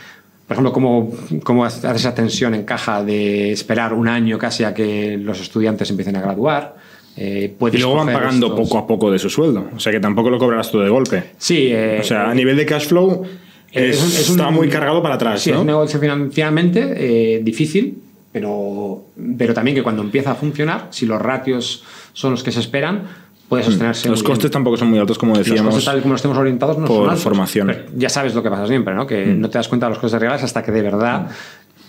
por 0.49 0.55
ejemplo, 0.55 0.73
cómo, 0.73 1.13
cómo 1.45 1.65
hacer 1.65 1.95
esa 1.95 2.15
tensión 2.15 2.55
en 2.55 2.65
caja 2.65 3.05
de 3.05 3.53
esperar 3.53 3.93
un 3.93 4.09
año 4.09 4.39
casi 4.39 4.65
a 4.65 4.73
que 4.75 5.17
los 5.19 5.41
estudiantes 5.41 5.91
empiecen 5.91 6.17
a 6.17 6.23
graduar. 6.23 6.75
Eh, 7.17 7.55
Y 7.73 7.77
luego 7.79 7.97
van 7.97 8.07
pagando 8.13 8.47
estos- 8.47 8.61
poco 8.69 8.79
a 8.79 8.87
poco 8.87 9.11
de 9.13 9.19
su 9.19 9.29
sueldo. 9.29 9.69
O 9.77 9.79
sea 9.79 9.93
que 9.93 10.01
tampoco 10.01 10.31
lo 10.31 10.39
cobrarás 10.39 10.71
todo 10.71 10.83
de 10.83 10.89
golpe. 10.89 11.25
Sí, 11.37 11.69
eh, 11.71 11.99
O 12.01 12.05
sea, 12.05 12.31
a 12.31 12.35
nivel 12.35 12.57
de 12.57 12.65
cash 12.65 12.87
flow 12.87 13.25
eh, 13.73 13.91
es- 13.91 14.03
es 14.21 14.31
un- 14.31 14.37
está 14.39 14.51
muy 14.51 14.69
cargado 14.69 15.03
para 15.03 15.17
atrás, 15.17 15.43
Sí, 15.43 15.51
es 15.51 15.55
¿no? 15.57 15.61
un 15.61 15.67
negocio 15.67 16.01
financieramente 16.01 16.95
eh, 16.97 17.41
difícil, 17.45 17.99
pero, 18.33 19.05
pero 19.37 19.53
también 19.53 19.75
que 19.77 19.83
cuando 19.83 20.01
empieza 20.03 20.31
a 20.31 20.35
funcionar, 20.35 20.89
si 20.91 21.05
los 21.07 21.21
ratios 21.21 21.83
son 22.15 22.31
los 22.31 22.43
que 22.43 22.53
se 22.53 22.61
esperan, 22.61 23.03
puede 23.49 23.63
sostenerse. 23.65 24.09
Mm. 24.09 24.11
Los 24.13 24.21
muy 24.21 24.25
bien. 24.27 24.35
costes 24.35 24.51
tampoco 24.51 24.77
son 24.77 24.89
muy 24.89 24.99
altos, 24.99 25.19
como 25.19 25.35
Los 25.35 25.47
decíamos. 25.47 25.75
costes, 25.75 25.85
tal 25.87 25.99
y 25.99 26.03
como 26.03 26.15
estemos 26.15 26.37
orientados, 26.39 26.79
no 26.79 26.87
por 26.87 26.97
son 26.99 27.09
altos. 27.11 27.23
formación. 27.25 27.67
Mm. 27.69 27.71
Pero 27.71 27.85
ya 27.97 28.09
sabes 28.09 28.35
lo 28.35 28.43
que 28.43 28.51
pasa 28.51 28.67
siempre, 28.67 28.95
¿no? 28.95 29.07
Que 29.07 29.27
no 29.27 29.49
te 29.51 29.59
das 29.59 29.69
cuenta 29.69 29.87
de 29.87 29.91
los 29.91 29.99
costes 29.99 30.21
reales 30.21 30.43
hasta 30.43 30.63
que 30.63 30.71
de 30.73 30.83
verdad 30.83 31.29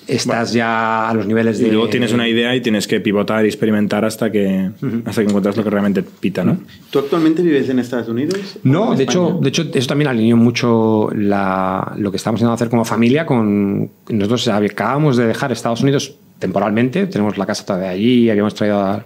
estás 0.07 0.53
ya 0.53 1.07
a 1.07 1.13
los 1.13 1.27
niveles 1.27 1.59
de. 1.59 1.67
Y 1.67 1.71
luego 1.71 1.87
tienes 1.87 2.11
una 2.13 2.27
idea 2.27 2.55
y 2.55 2.61
tienes 2.61 2.87
que 2.87 2.99
pivotar 2.99 3.45
y 3.45 3.47
experimentar 3.47 4.03
hasta 4.05 4.31
que, 4.31 4.71
hasta 5.05 5.21
que 5.21 5.27
encuentras 5.27 5.55
lo 5.55 5.63
que 5.63 5.69
realmente 5.69 6.01
pita, 6.01 6.43
¿no? 6.43 6.57
¿Tú 6.89 6.97
actualmente 6.99 7.43
vives 7.43 7.69
en 7.69 7.77
Estados 7.77 8.07
Unidos? 8.07 8.57
No, 8.63 8.95
de 8.95 9.03
hecho, 9.03 9.37
de 9.39 9.49
hecho, 9.49 9.65
eso 9.71 9.87
también 9.87 10.07
alineó 10.09 10.35
mucho 10.35 11.09
la- 11.13 11.93
lo 11.97 12.09
que 12.09 12.17
estamos 12.17 12.39
intentando 12.39 12.55
hacer 12.55 12.69
como 12.69 12.85
familia. 12.85 13.25
Con, 13.27 13.91
nosotros 14.09 14.47
acabamos 14.47 15.15
de 15.15 15.27
dejar 15.27 15.51
Estados 15.51 15.81
Unidos 15.83 16.15
temporalmente, 16.39 17.05
tenemos 17.05 17.37
la 17.37 17.45
casa 17.45 17.63
todavía 17.65 17.89
allí, 17.89 18.29
habíamos 18.31 18.55
traído 18.55 18.79
a, 18.79 19.03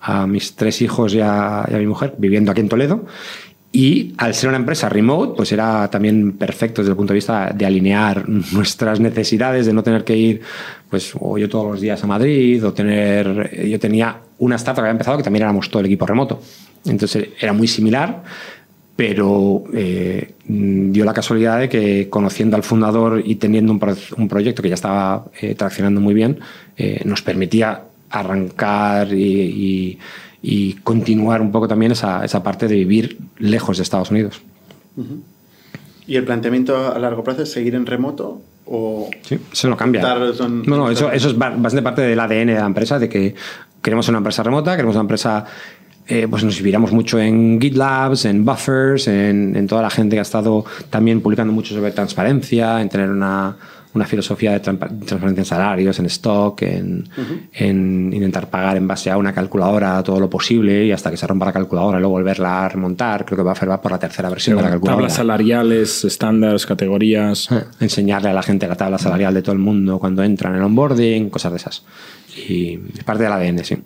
a 0.00 0.26
mis 0.26 0.54
tres 0.54 0.82
hijos 0.82 1.14
y 1.14 1.20
a, 1.20 1.66
mi 1.70 1.86
mujer 1.86 2.14
viviendo 2.18 2.50
aquí 2.50 2.60
en 2.60 2.68
Toledo. 2.68 3.06
Y 3.72 4.14
al 4.18 4.34
ser 4.34 4.48
una 4.48 4.58
empresa 4.58 4.88
remote, 4.88 5.34
pues 5.36 5.52
era 5.52 5.88
también 5.88 6.32
perfecto 6.32 6.82
desde 6.82 6.90
el 6.90 6.96
punto 6.96 7.12
de 7.12 7.18
vista 7.18 7.52
de 7.54 7.66
alinear 7.66 8.28
nuestras 8.52 8.98
necesidades, 8.98 9.66
de 9.66 9.72
no 9.72 9.82
tener 9.82 10.02
que 10.02 10.16
ir, 10.16 10.40
pues, 10.88 11.12
o 11.18 11.38
yo 11.38 11.48
todos 11.48 11.72
los 11.72 11.80
días 11.80 12.02
a 12.02 12.06
Madrid, 12.06 12.64
o 12.66 12.72
tener. 12.72 13.68
Yo 13.68 13.78
tenía 13.78 14.16
una 14.38 14.56
startup 14.56 14.82
que 14.82 14.88
había 14.88 14.92
empezado 14.92 15.16
que 15.18 15.22
también 15.22 15.44
éramos 15.44 15.70
todo 15.70 15.80
el 15.80 15.86
equipo 15.86 16.06
remoto. 16.06 16.42
Entonces 16.84 17.28
era 17.38 17.52
muy 17.52 17.68
similar, 17.68 18.22
pero 18.96 19.64
eh, 19.72 20.34
dio 20.44 21.04
la 21.04 21.14
casualidad 21.14 21.60
de 21.60 21.68
que 21.68 22.10
conociendo 22.10 22.56
al 22.56 22.62
fundador 22.62 23.22
y 23.24 23.36
teniendo 23.36 23.72
un 23.72 24.28
proyecto 24.28 24.62
que 24.62 24.68
ya 24.68 24.74
estaba 24.74 25.24
eh, 25.40 25.54
traccionando 25.54 26.00
muy 26.00 26.12
bien, 26.12 26.38
eh, 26.76 27.00
nos 27.04 27.22
permitía 27.22 27.82
arrancar 28.10 29.12
y, 29.12 29.24
y- 29.24 29.98
y 30.42 30.72
continuar 30.82 31.42
un 31.42 31.52
poco 31.52 31.68
también 31.68 31.92
esa, 31.92 32.24
esa 32.24 32.42
parte 32.42 32.66
de 32.66 32.74
vivir 32.76 33.18
lejos 33.38 33.76
de 33.76 33.82
Estados 33.82 34.10
Unidos. 34.10 34.40
¿Y 36.06 36.16
el 36.16 36.24
planteamiento 36.24 36.92
a 36.92 36.98
largo 36.98 37.22
plazo 37.22 37.42
es 37.42 37.52
seguir 37.52 37.74
en 37.74 37.86
remoto 37.86 38.40
o 38.66 39.08
Sí, 39.22 39.38
eso 39.52 39.68
no 39.68 39.76
cambia. 39.76 40.00
No, 40.66 40.76
no, 40.76 40.90
eso, 40.90 41.10
eso 41.12 41.28
es 41.28 41.36
ba- 41.38 41.50
bastante 41.56 41.82
parte 41.82 42.02
del 42.02 42.18
ADN 42.18 42.46
de 42.46 42.54
la 42.54 42.66
empresa, 42.66 42.98
de 42.98 43.08
que 43.08 43.34
queremos 43.82 44.08
una 44.08 44.18
empresa 44.18 44.42
remota, 44.42 44.72
queremos 44.76 44.94
una 44.96 45.02
empresa, 45.02 45.44
eh, 46.08 46.26
pues 46.28 46.42
nos 46.42 46.54
inspiramos 46.54 46.90
mucho 46.92 47.18
en 47.20 47.60
GitLabs, 47.60 48.24
en 48.24 48.44
buffers, 48.44 49.08
en, 49.08 49.54
en 49.56 49.66
toda 49.66 49.82
la 49.82 49.90
gente 49.90 50.16
que 50.16 50.20
ha 50.20 50.22
estado 50.22 50.64
también 50.88 51.20
publicando 51.20 51.52
mucho 51.52 51.74
sobre 51.74 51.90
transparencia, 51.92 52.80
en 52.80 52.88
tener 52.88 53.10
una, 53.10 53.56
una 53.92 54.06
filosofía 54.06 54.52
de 54.52 54.60
transparencia 54.60 55.40
en 55.40 55.44
salarios, 55.44 55.98
en 55.98 56.06
stock, 56.06 56.62
en, 56.62 57.08
en, 57.52 58.12
intentar 58.12 58.48
pagar 58.48 58.76
en 58.76 58.86
base 58.86 59.10
a 59.10 59.16
una 59.16 59.32
calculadora 59.32 60.02
todo 60.02 60.20
lo 60.20 60.30
posible 60.30 60.84
y 60.84 60.92
hasta 60.92 61.10
que 61.10 61.16
se 61.16 61.26
rompa 61.26 61.46
la 61.46 61.52
calculadora 61.52 61.98
y 61.98 62.00
luego 62.00 62.12
volverla 62.12 62.66
a 62.66 62.68
remontar. 62.68 63.24
Creo 63.24 63.38
que 63.38 63.42
va 63.42 63.52
a 63.52 63.66
va 63.66 63.82
por 63.82 63.90
la 63.90 63.98
tercera 63.98 64.30
versión 64.30 64.56
de 64.56 64.62
la 64.62 64.70
calculadora. 64.70 65.02
Tablas 65.02 65.16
salariales, 65.16 66.04
estándares, 66.04 66.66
categorías. 66.66 67.50
Eh, 67.50 67.64
enseñarle 67.80 68.28
a 68.28 68.32
la 68.32 68.42
gente 68.42 68.68
la 68.68 68.76
tabla 68.76 68.98
salarial 68.98 69.34
de 69.34 69.42
todo 69.42 69.52
el 69.52 69.58
mundo 69.58 69.98
cuando 69.98 70.22
entran 70.22 70.54
en 70.54 70.62
onboarding, 70.62 71.28
cosas 71.28 71.52
de 71.52 71.56
esas. 71.56 71.82
Y 72.48 72.78
es 72.96 73.04
parte 73.04 73.24
del 73.24 73.32
ADN, 73.32 73.64
sí. 73.64 73.76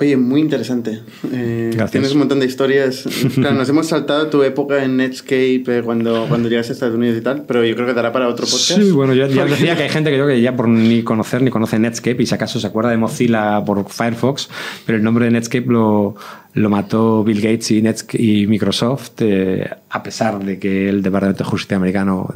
Oye, 0.00 0.16
muy 0.16 0.40
interesante. 0.40 1.00
Eh, 1.30 1.76
tienes 1.90 2.12
un 2.12 2.20
montón 2.20 2.40
de 2.40 2.46
historias. 2.46 3.04
Claro, 3.34 3.54
nos 3.54 3.68
hemos 3.68 3.86
saltado 3.86 4.28
tu 4.28 4.42
época 4.42 4.82
en 4.82 4.96
Netscape 4.96 5.62
eh, 5.66 5.82
cuando, 5.84 6.24
cuando 6.26 6.48
llegaste 6.48 6.72
a 6.72 6.74
Estados 6.74 6.94
Unidos 6.94 7.18
y 7.18 7.20
tal, 7.20 7.44
pero 7.46 7.64
yo 7.66 7.74
creo 7.74 7.86
que 7.86 7.92
dará 7.92 8.10
para 8.10 8.26
otro 8.26 8.46
podcast. 8.46 8.80
Sí, 8.80 8.92
bueno, 8.92 9.12
yo 9.12 9.26
ya 9.26 9.44
decía 9.44 9.76
que 9.76 9.82
hay 9.82 9.88
gente 9.90 10.10
que 10.10 10.16
yo 10.16 10.26
que 10.26 10.40
ya 10.40 10.56
por 10.56 10.68
ni 10.68 11.02
conocer 11.02 11.42
ni 11.42 11.50
conoce 11.50 11.78
Netscape 11.78 12.22
y 12.22 12.26
si 12.26 12.34
acaso 12.34 12.58
se 12.58 12.66
acuerda 12.66 12.90
de 12.90 12.96
Mozilla 12.96 13.62
por 13.62 13.86
Firefox, 13.90 14.48
pero 14.86 14.96
el 14.96 15.04
nombre 15.04 15.26
de 15.26 15.32
Netscape 15.32 15.66
lo, 15.66 16.16
lo 16.54 16.70
mató 16.70 17.22
Bill 17.22 17.42
Gates 17.42 17.70
y, 17.70 17.82
Netscape, 17.82 18.22
y 18.22 18.46
Microsoft, 18.46 19.20
eh, 19.20 19.68
a 19.90 20.02
pesar 20.02 20.42
de 20.42 20.58
que 20.58 20.88
el 20.88 21.02
Departamento 21.02 21.44
de 21.44 21.50
Justicia 21.50 21.76
americano 21.76 22.26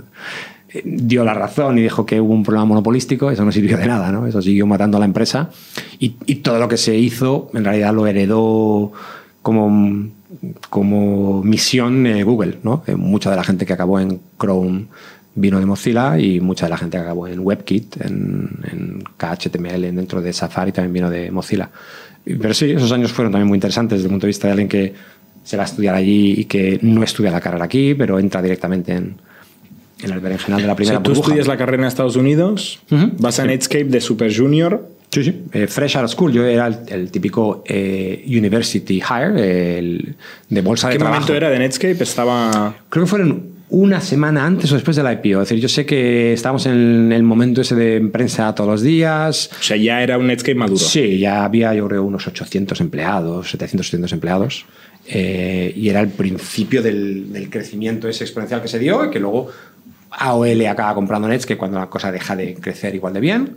dio 0.84 1.24
la 1.24 1.34
razón 1.34 1.78
y 1.78 1.82
dijo 1.82 2.04
que 2.04 2.20
hubo 2.20 2.32
un 2.32 2.42
problema 2.42 2.64
monopolístico, 2.64 3.30
eso 3.30 3.44
no 3.44 3.52
sirvió 3.52 3.76
de 3.76 3.86
nada, 3.86 4.10
¿no? 4.10 4.26
Eso 4.26 4.42
siguió 4.42 4.66
matando 4.66 4.96
a 4.96 5.00
la 5.00 5.06
empresa 5.06 5.50
y, 5.98 6.10
todo 6.36 6.58
lo 6.58 6.68
que 6.68 6.76
se 6.76 6.96
hizo 6.96 7.50
en 7.54 7.64
realidad 7.64 7.94
lo 7.94 8.06
heredó 8.06 8.92
como, 9.42 10.10
como 10.68 11.42
misión 11.42 12.06
eh, 12.06 12.24
Google, 12.24 12.58
¿no? 12.62 12.82
Eh, 12.86 12.96
mucha 12.96 13.30
de 13.30 13.36
la 13.36 13.44
gente 13.44 13.64
que 13.64 13.72
acabó 13.72 14.00
en 14.00 14.20
Chrome 14.38 14.86
vino 15.36 15.58
de 15.58 15.66
Mozilla 15.66 16.18
y 16.18 16.40
mucha 16.40 16.66
de 16.66 16.70
la 16.70 16.76
gente 16.76 16.96
que 16.96 17.02
acabó 17.02 17.28
en 17.28 17.40
WebKit, 17.40 18.00
en, 18.04 18.50
en 18.70 19.04
KHTML, 19.16 19.94
dentro 19.94 20.20
de 20.20 20.32
Safari 20.32 20.72
también 20.72 20.92
vino 20.92 21.10
de 21.10 21.30
Mozilla. 21.30 21.70
Pero 22.24 22.54
sí, 22.54 22.70
esos 22.70 22.90
años 22.92 23.12
fueron 23.12 23.32
también 23.32 23.48
muy 23.48 23.56
interesantes 23.56 23.98
desde 23.98 24.06
el 24.06 24.12
punto 24.12 24.26
de 24.26 24.28
vista 24.28 24.48
de 24.48 24.52
alguien 24.52 24.68
que 24.68 24.94
se 25.44 25.56
va 25.56 25.64
a 25.64 25.66
estudiar 25.66 25.94
allí 25.94 26.34
y 26.38 26.44
que 26.46 26.78
no 26.82 27.02
estudia 27.02 27.30
la 27.30 27.40
carrera 27.40 27.64
aquí, 27.66 27.94
pero 27.94 28.18
entra 28.18 28.40
directamente 28.40 28.92
en, 28.92 29.02
en 29.04 29.16
el 30.02 30.20
berenjenal 30.20 30.60
de 30.60 30.66
la 30.66 30.76
primera 30.76 30.98
o 30.98 31.00
sea, 31.00 31.02
tú 31.02 31.12
estudias 31.12 31.46
la 31.46 31.56
carrera 31.56 31.82
en 31.82 31.88
Estados 31.88 32.16
Unidos, 32.16 32.80
vas 33.18 33.38
a 33.38 33.44
Netscape 33.44 33.84
de 33.84 34.00
Super 34.00 34.34
Junior. 34.34 34.88
Sí, 35.10 35.22
sí. 35.22 35.42
Eh, 35.52 35.68
fresh 35.68 35.96
out 35.96 36.06
of 36.06 36.10
school. 36.10 36.32
Yo 36.32 36.44
era 36.44 36.66
el, 36.66 37.10
típico 37.10 37.62
eh, 37.66 38.24
University 38.26 39.00
Hire, 39.00 39.78
el, 39.78 40.16
de 40.48 40.60
bolsa 40.60 40.88
de 40.88 40.96
trabajo. 40.96 41.20
¿Qué 41.20 41.20
momento 41.20 41.34
era 41.36 41.50
de 41.50 41.58
Netscape? 41.60 42.02
Estaba... 42.02 42.74
Creo 42.88 43.04
que 43.04 43.08
fueron 43.08 43.54
una 43.70 44.00
semana 44.00 44.44
antes 44.44 44.70
o 44.72 44.74
después 44.74 44.96
del 44.96 45.06
IPO. 45.06 45.42
Es 45.42 45.48
decir, 45.48 45.60
yo 45.60 45.68
sé 45.68 45.86
que 45.86 46.32
estábamos 46.32 46.66
en 46.66 47.12
el 47.12 47.22
momento 47.22 47.60
ese 47.60 47.74
de 47.74 48.00
prensa 48.00 48.54
todos 48.54 48.70
los 48.70 48.82
días. 48.82 49.50
O 49.58 49.62
sea, 49.62 49.76
ya 49.76 50.02
era 50.02 50.18
un 50.18 50.26
Netscape 50.26 50.54
maduro. 50.54 50.78
Sí, 50.78 51.18
ya 51.18 51.44
había, 51.44 51.74
yo 51.74 51.86
creo, 51.88 52.04
unos 52.04 52.26
800 52.26 52.80
empleados, 52.80 53.50
700, 53.50 53.86
800 53.86 54.12
empleados. 54.12 54.66
Eh, 55.06 55.72
y 55.76 55.88
era 55.88 56.00
el 56.00 56.08
principio 56.08 56.82
del, 56.82 57.32
del, 57.32 57.50
crecimiento 57.50 58.08
ese 58.08 58.24
exponencial 58.24 58.62
que 58.62 58.68
se 58.68 58.78
dio 58.78 59.04
y 59.04 59.10
que 59.10 59.20
luego 59.20 59.50
AOL 60.18 60.66
acaba 60.66 60.94
comprando 60.94 61.28
Netscape 61.28 61.58
cuando 61.58 61.78
la 61.78 61.88
cosa 61.88 62.12
deja 62.12 62.36
de 62.36 62.54
crecer 62.54 62.94
igual 62.94 63.12
de 63.14 63.20
bien. 63.20 63.56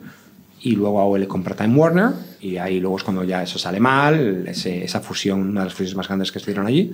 Y 0.62 0.76
luego 0.76 1.00
AOL 1.00 1.28
compra 1.28 1.56
Time 1.56 1.76
Warner. 1.76 2.10
Y 2.42 2.58
ahí 2.58 2.80
luego 2.80 2.98
es 2.98 3.04
cuando 3.04 3.24
ya 3.24 3.44
eso 3.44 3.60
sale 3.60 3.80
mal. 3.80 4.46
esa 4.48 5.02
fusión, 5.02 5.42
una 5.42 5.62
de 5.62 5.66
las 5.66 5.74
fusiones 5.74 5.96
más 5.96 6.08
grandes 6.08 6.32
que 6.32 6.40
estuvieron 6.40 6.68
allí. 6.68 6.94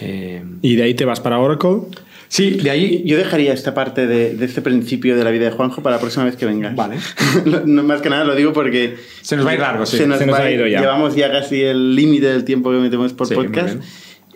Eh, 0.00 0.42
¿Y 0.62 0.76
de 0.76 0.82
ahí 0.82 0.94
te 0.94 1.04
vas 1.04 1.20
para 1.20 1.38
Oracle? 1.38 1.82
Sí, 2.28 2.52
de 2.52 2.70
ahí 2.70 3.02
yo 3.06 3.16
dejaría 3.16 3.52
esta 3.52 3.72
parte 3.72 4.06
de, 4.06 4.44
este 4.44 4.60
principio 4.60 5.16
de 5.16 5.22
la 5.22 5.30
vida 5.30 5.44
de 5.44 5.52
Juanjo 5.52 5.82
para 5.82 5.96
la 5.96 6.00
próxima 6.00 6.24
vez 6.24 6.36
que 6.36 6.44
vengas. 6.44 6.74
Vale. 6.74 6.96
no, 7.64 7.82
más 7.84 8.02
que 8.02 8.10
nada 8.10 8.24
lo 8.24 8.34
digo 8.34 8.52
porque... 8.52 8.96
Se 9.22 9.36
nos 9.36 9.46
va 9.46 9.50
a 9.50 9.54
ir 9.54 9.60
largo, 9.60 9.86
sí. 9.86 9.98
Se 9.98 10.06
nos, 10.06 10.20
ha 10.20 10.50
ido 10.50 10.66
ya. 10.66 10.80
Llevamos 10.80 11.14
ya 11.14 11.30
casi 11.30 11.62
el 11.62 11.94
límite 11.94 12.26
del 12.26 12.44
tiempo 12.44 12.70
que 12.70 12.78
metemos 12.78 13.12
por 13.12 13.32
podcast. 13.32 13.80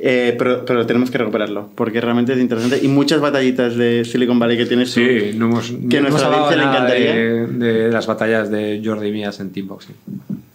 Eh, 0.03 0.35
pero, 0.39 0.65
pero, 0.65 0.87
tenemos 0.87 1.11
que 1.11 1.19
recuperarlo, 1.19 1.69
porque 1.75 2.01
realmente 2.01 2.33
es 2.33 2.39
interesante. 2.39 2.81
Y 2.83 2.89
muchas 2.89 3.21
batallitas 3.21 3.77
de 3.77 4.05
Silicon 4.05 4.39
Valley 4.39 4.57
que 4.57 4.65
tienes 4.65 4.91
sí, 4.91 5.31
tú, 5.33 5.39
no 5.39 5.47
hemos, 5.47 5.71
que 5.91 6.01
no 6.01 6.09
nuestra 6.09 6.29
audiencia 6.29 6.57
le 6.57 6.63
encantaría. 6.63 7.15
De, 7.15 7.47
de, 7.47 7.91
las 7.91 8.07
batallas 8.07 8.51
de 8.51 8.81
Jordi 8.83 9.13
Mías 9.13 9.41
en 9.41 9.51
Teambox. 9.51 9.87
Sí. 9.87 9.93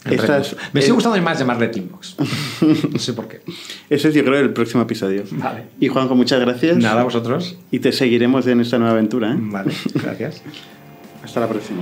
Estas, 0.10 0.56
Me 0.72 0.82
sigue 0.82 0.94
gustando 0.94 1.20
más 1.22 1.40
llamarle 1.40 1.68
Teambox. 1.68 2.16
No 2.92 3.00
sé 3.00 3.14
por 3.14 3.28
qué. 3.28 3.42
Ese 3.90 4.10
es, 4.10 4.16
yo 4.16 4.24
creo, 4.24 4.40
el 4.40 4.52
próximo 4.52 4.84
episodio. 4.84 5.24
Vale. 5.32 5.64
Y 5.80 5.88
Juanjo, 5.88 6.16
muchas 6.16 6.40
gracias. 6.40 6.78
Nada, 6.78 7.04
vosotros. 7.04 7.58
Y 7.72 7.80
te 7.80 7.92
seguiremos 7.92 8.48
en 8.48 8.62
esta 8.62 8.78
nueva 8.78 8.94
aventura. 8.94 9.32
¿eh? 9.32 9.38
Vale, 9.38 9.74
gracias. 9.94 10.42
Hasta 11.24 11.40
la 11.40 11.48
próxima. 11.48 11.82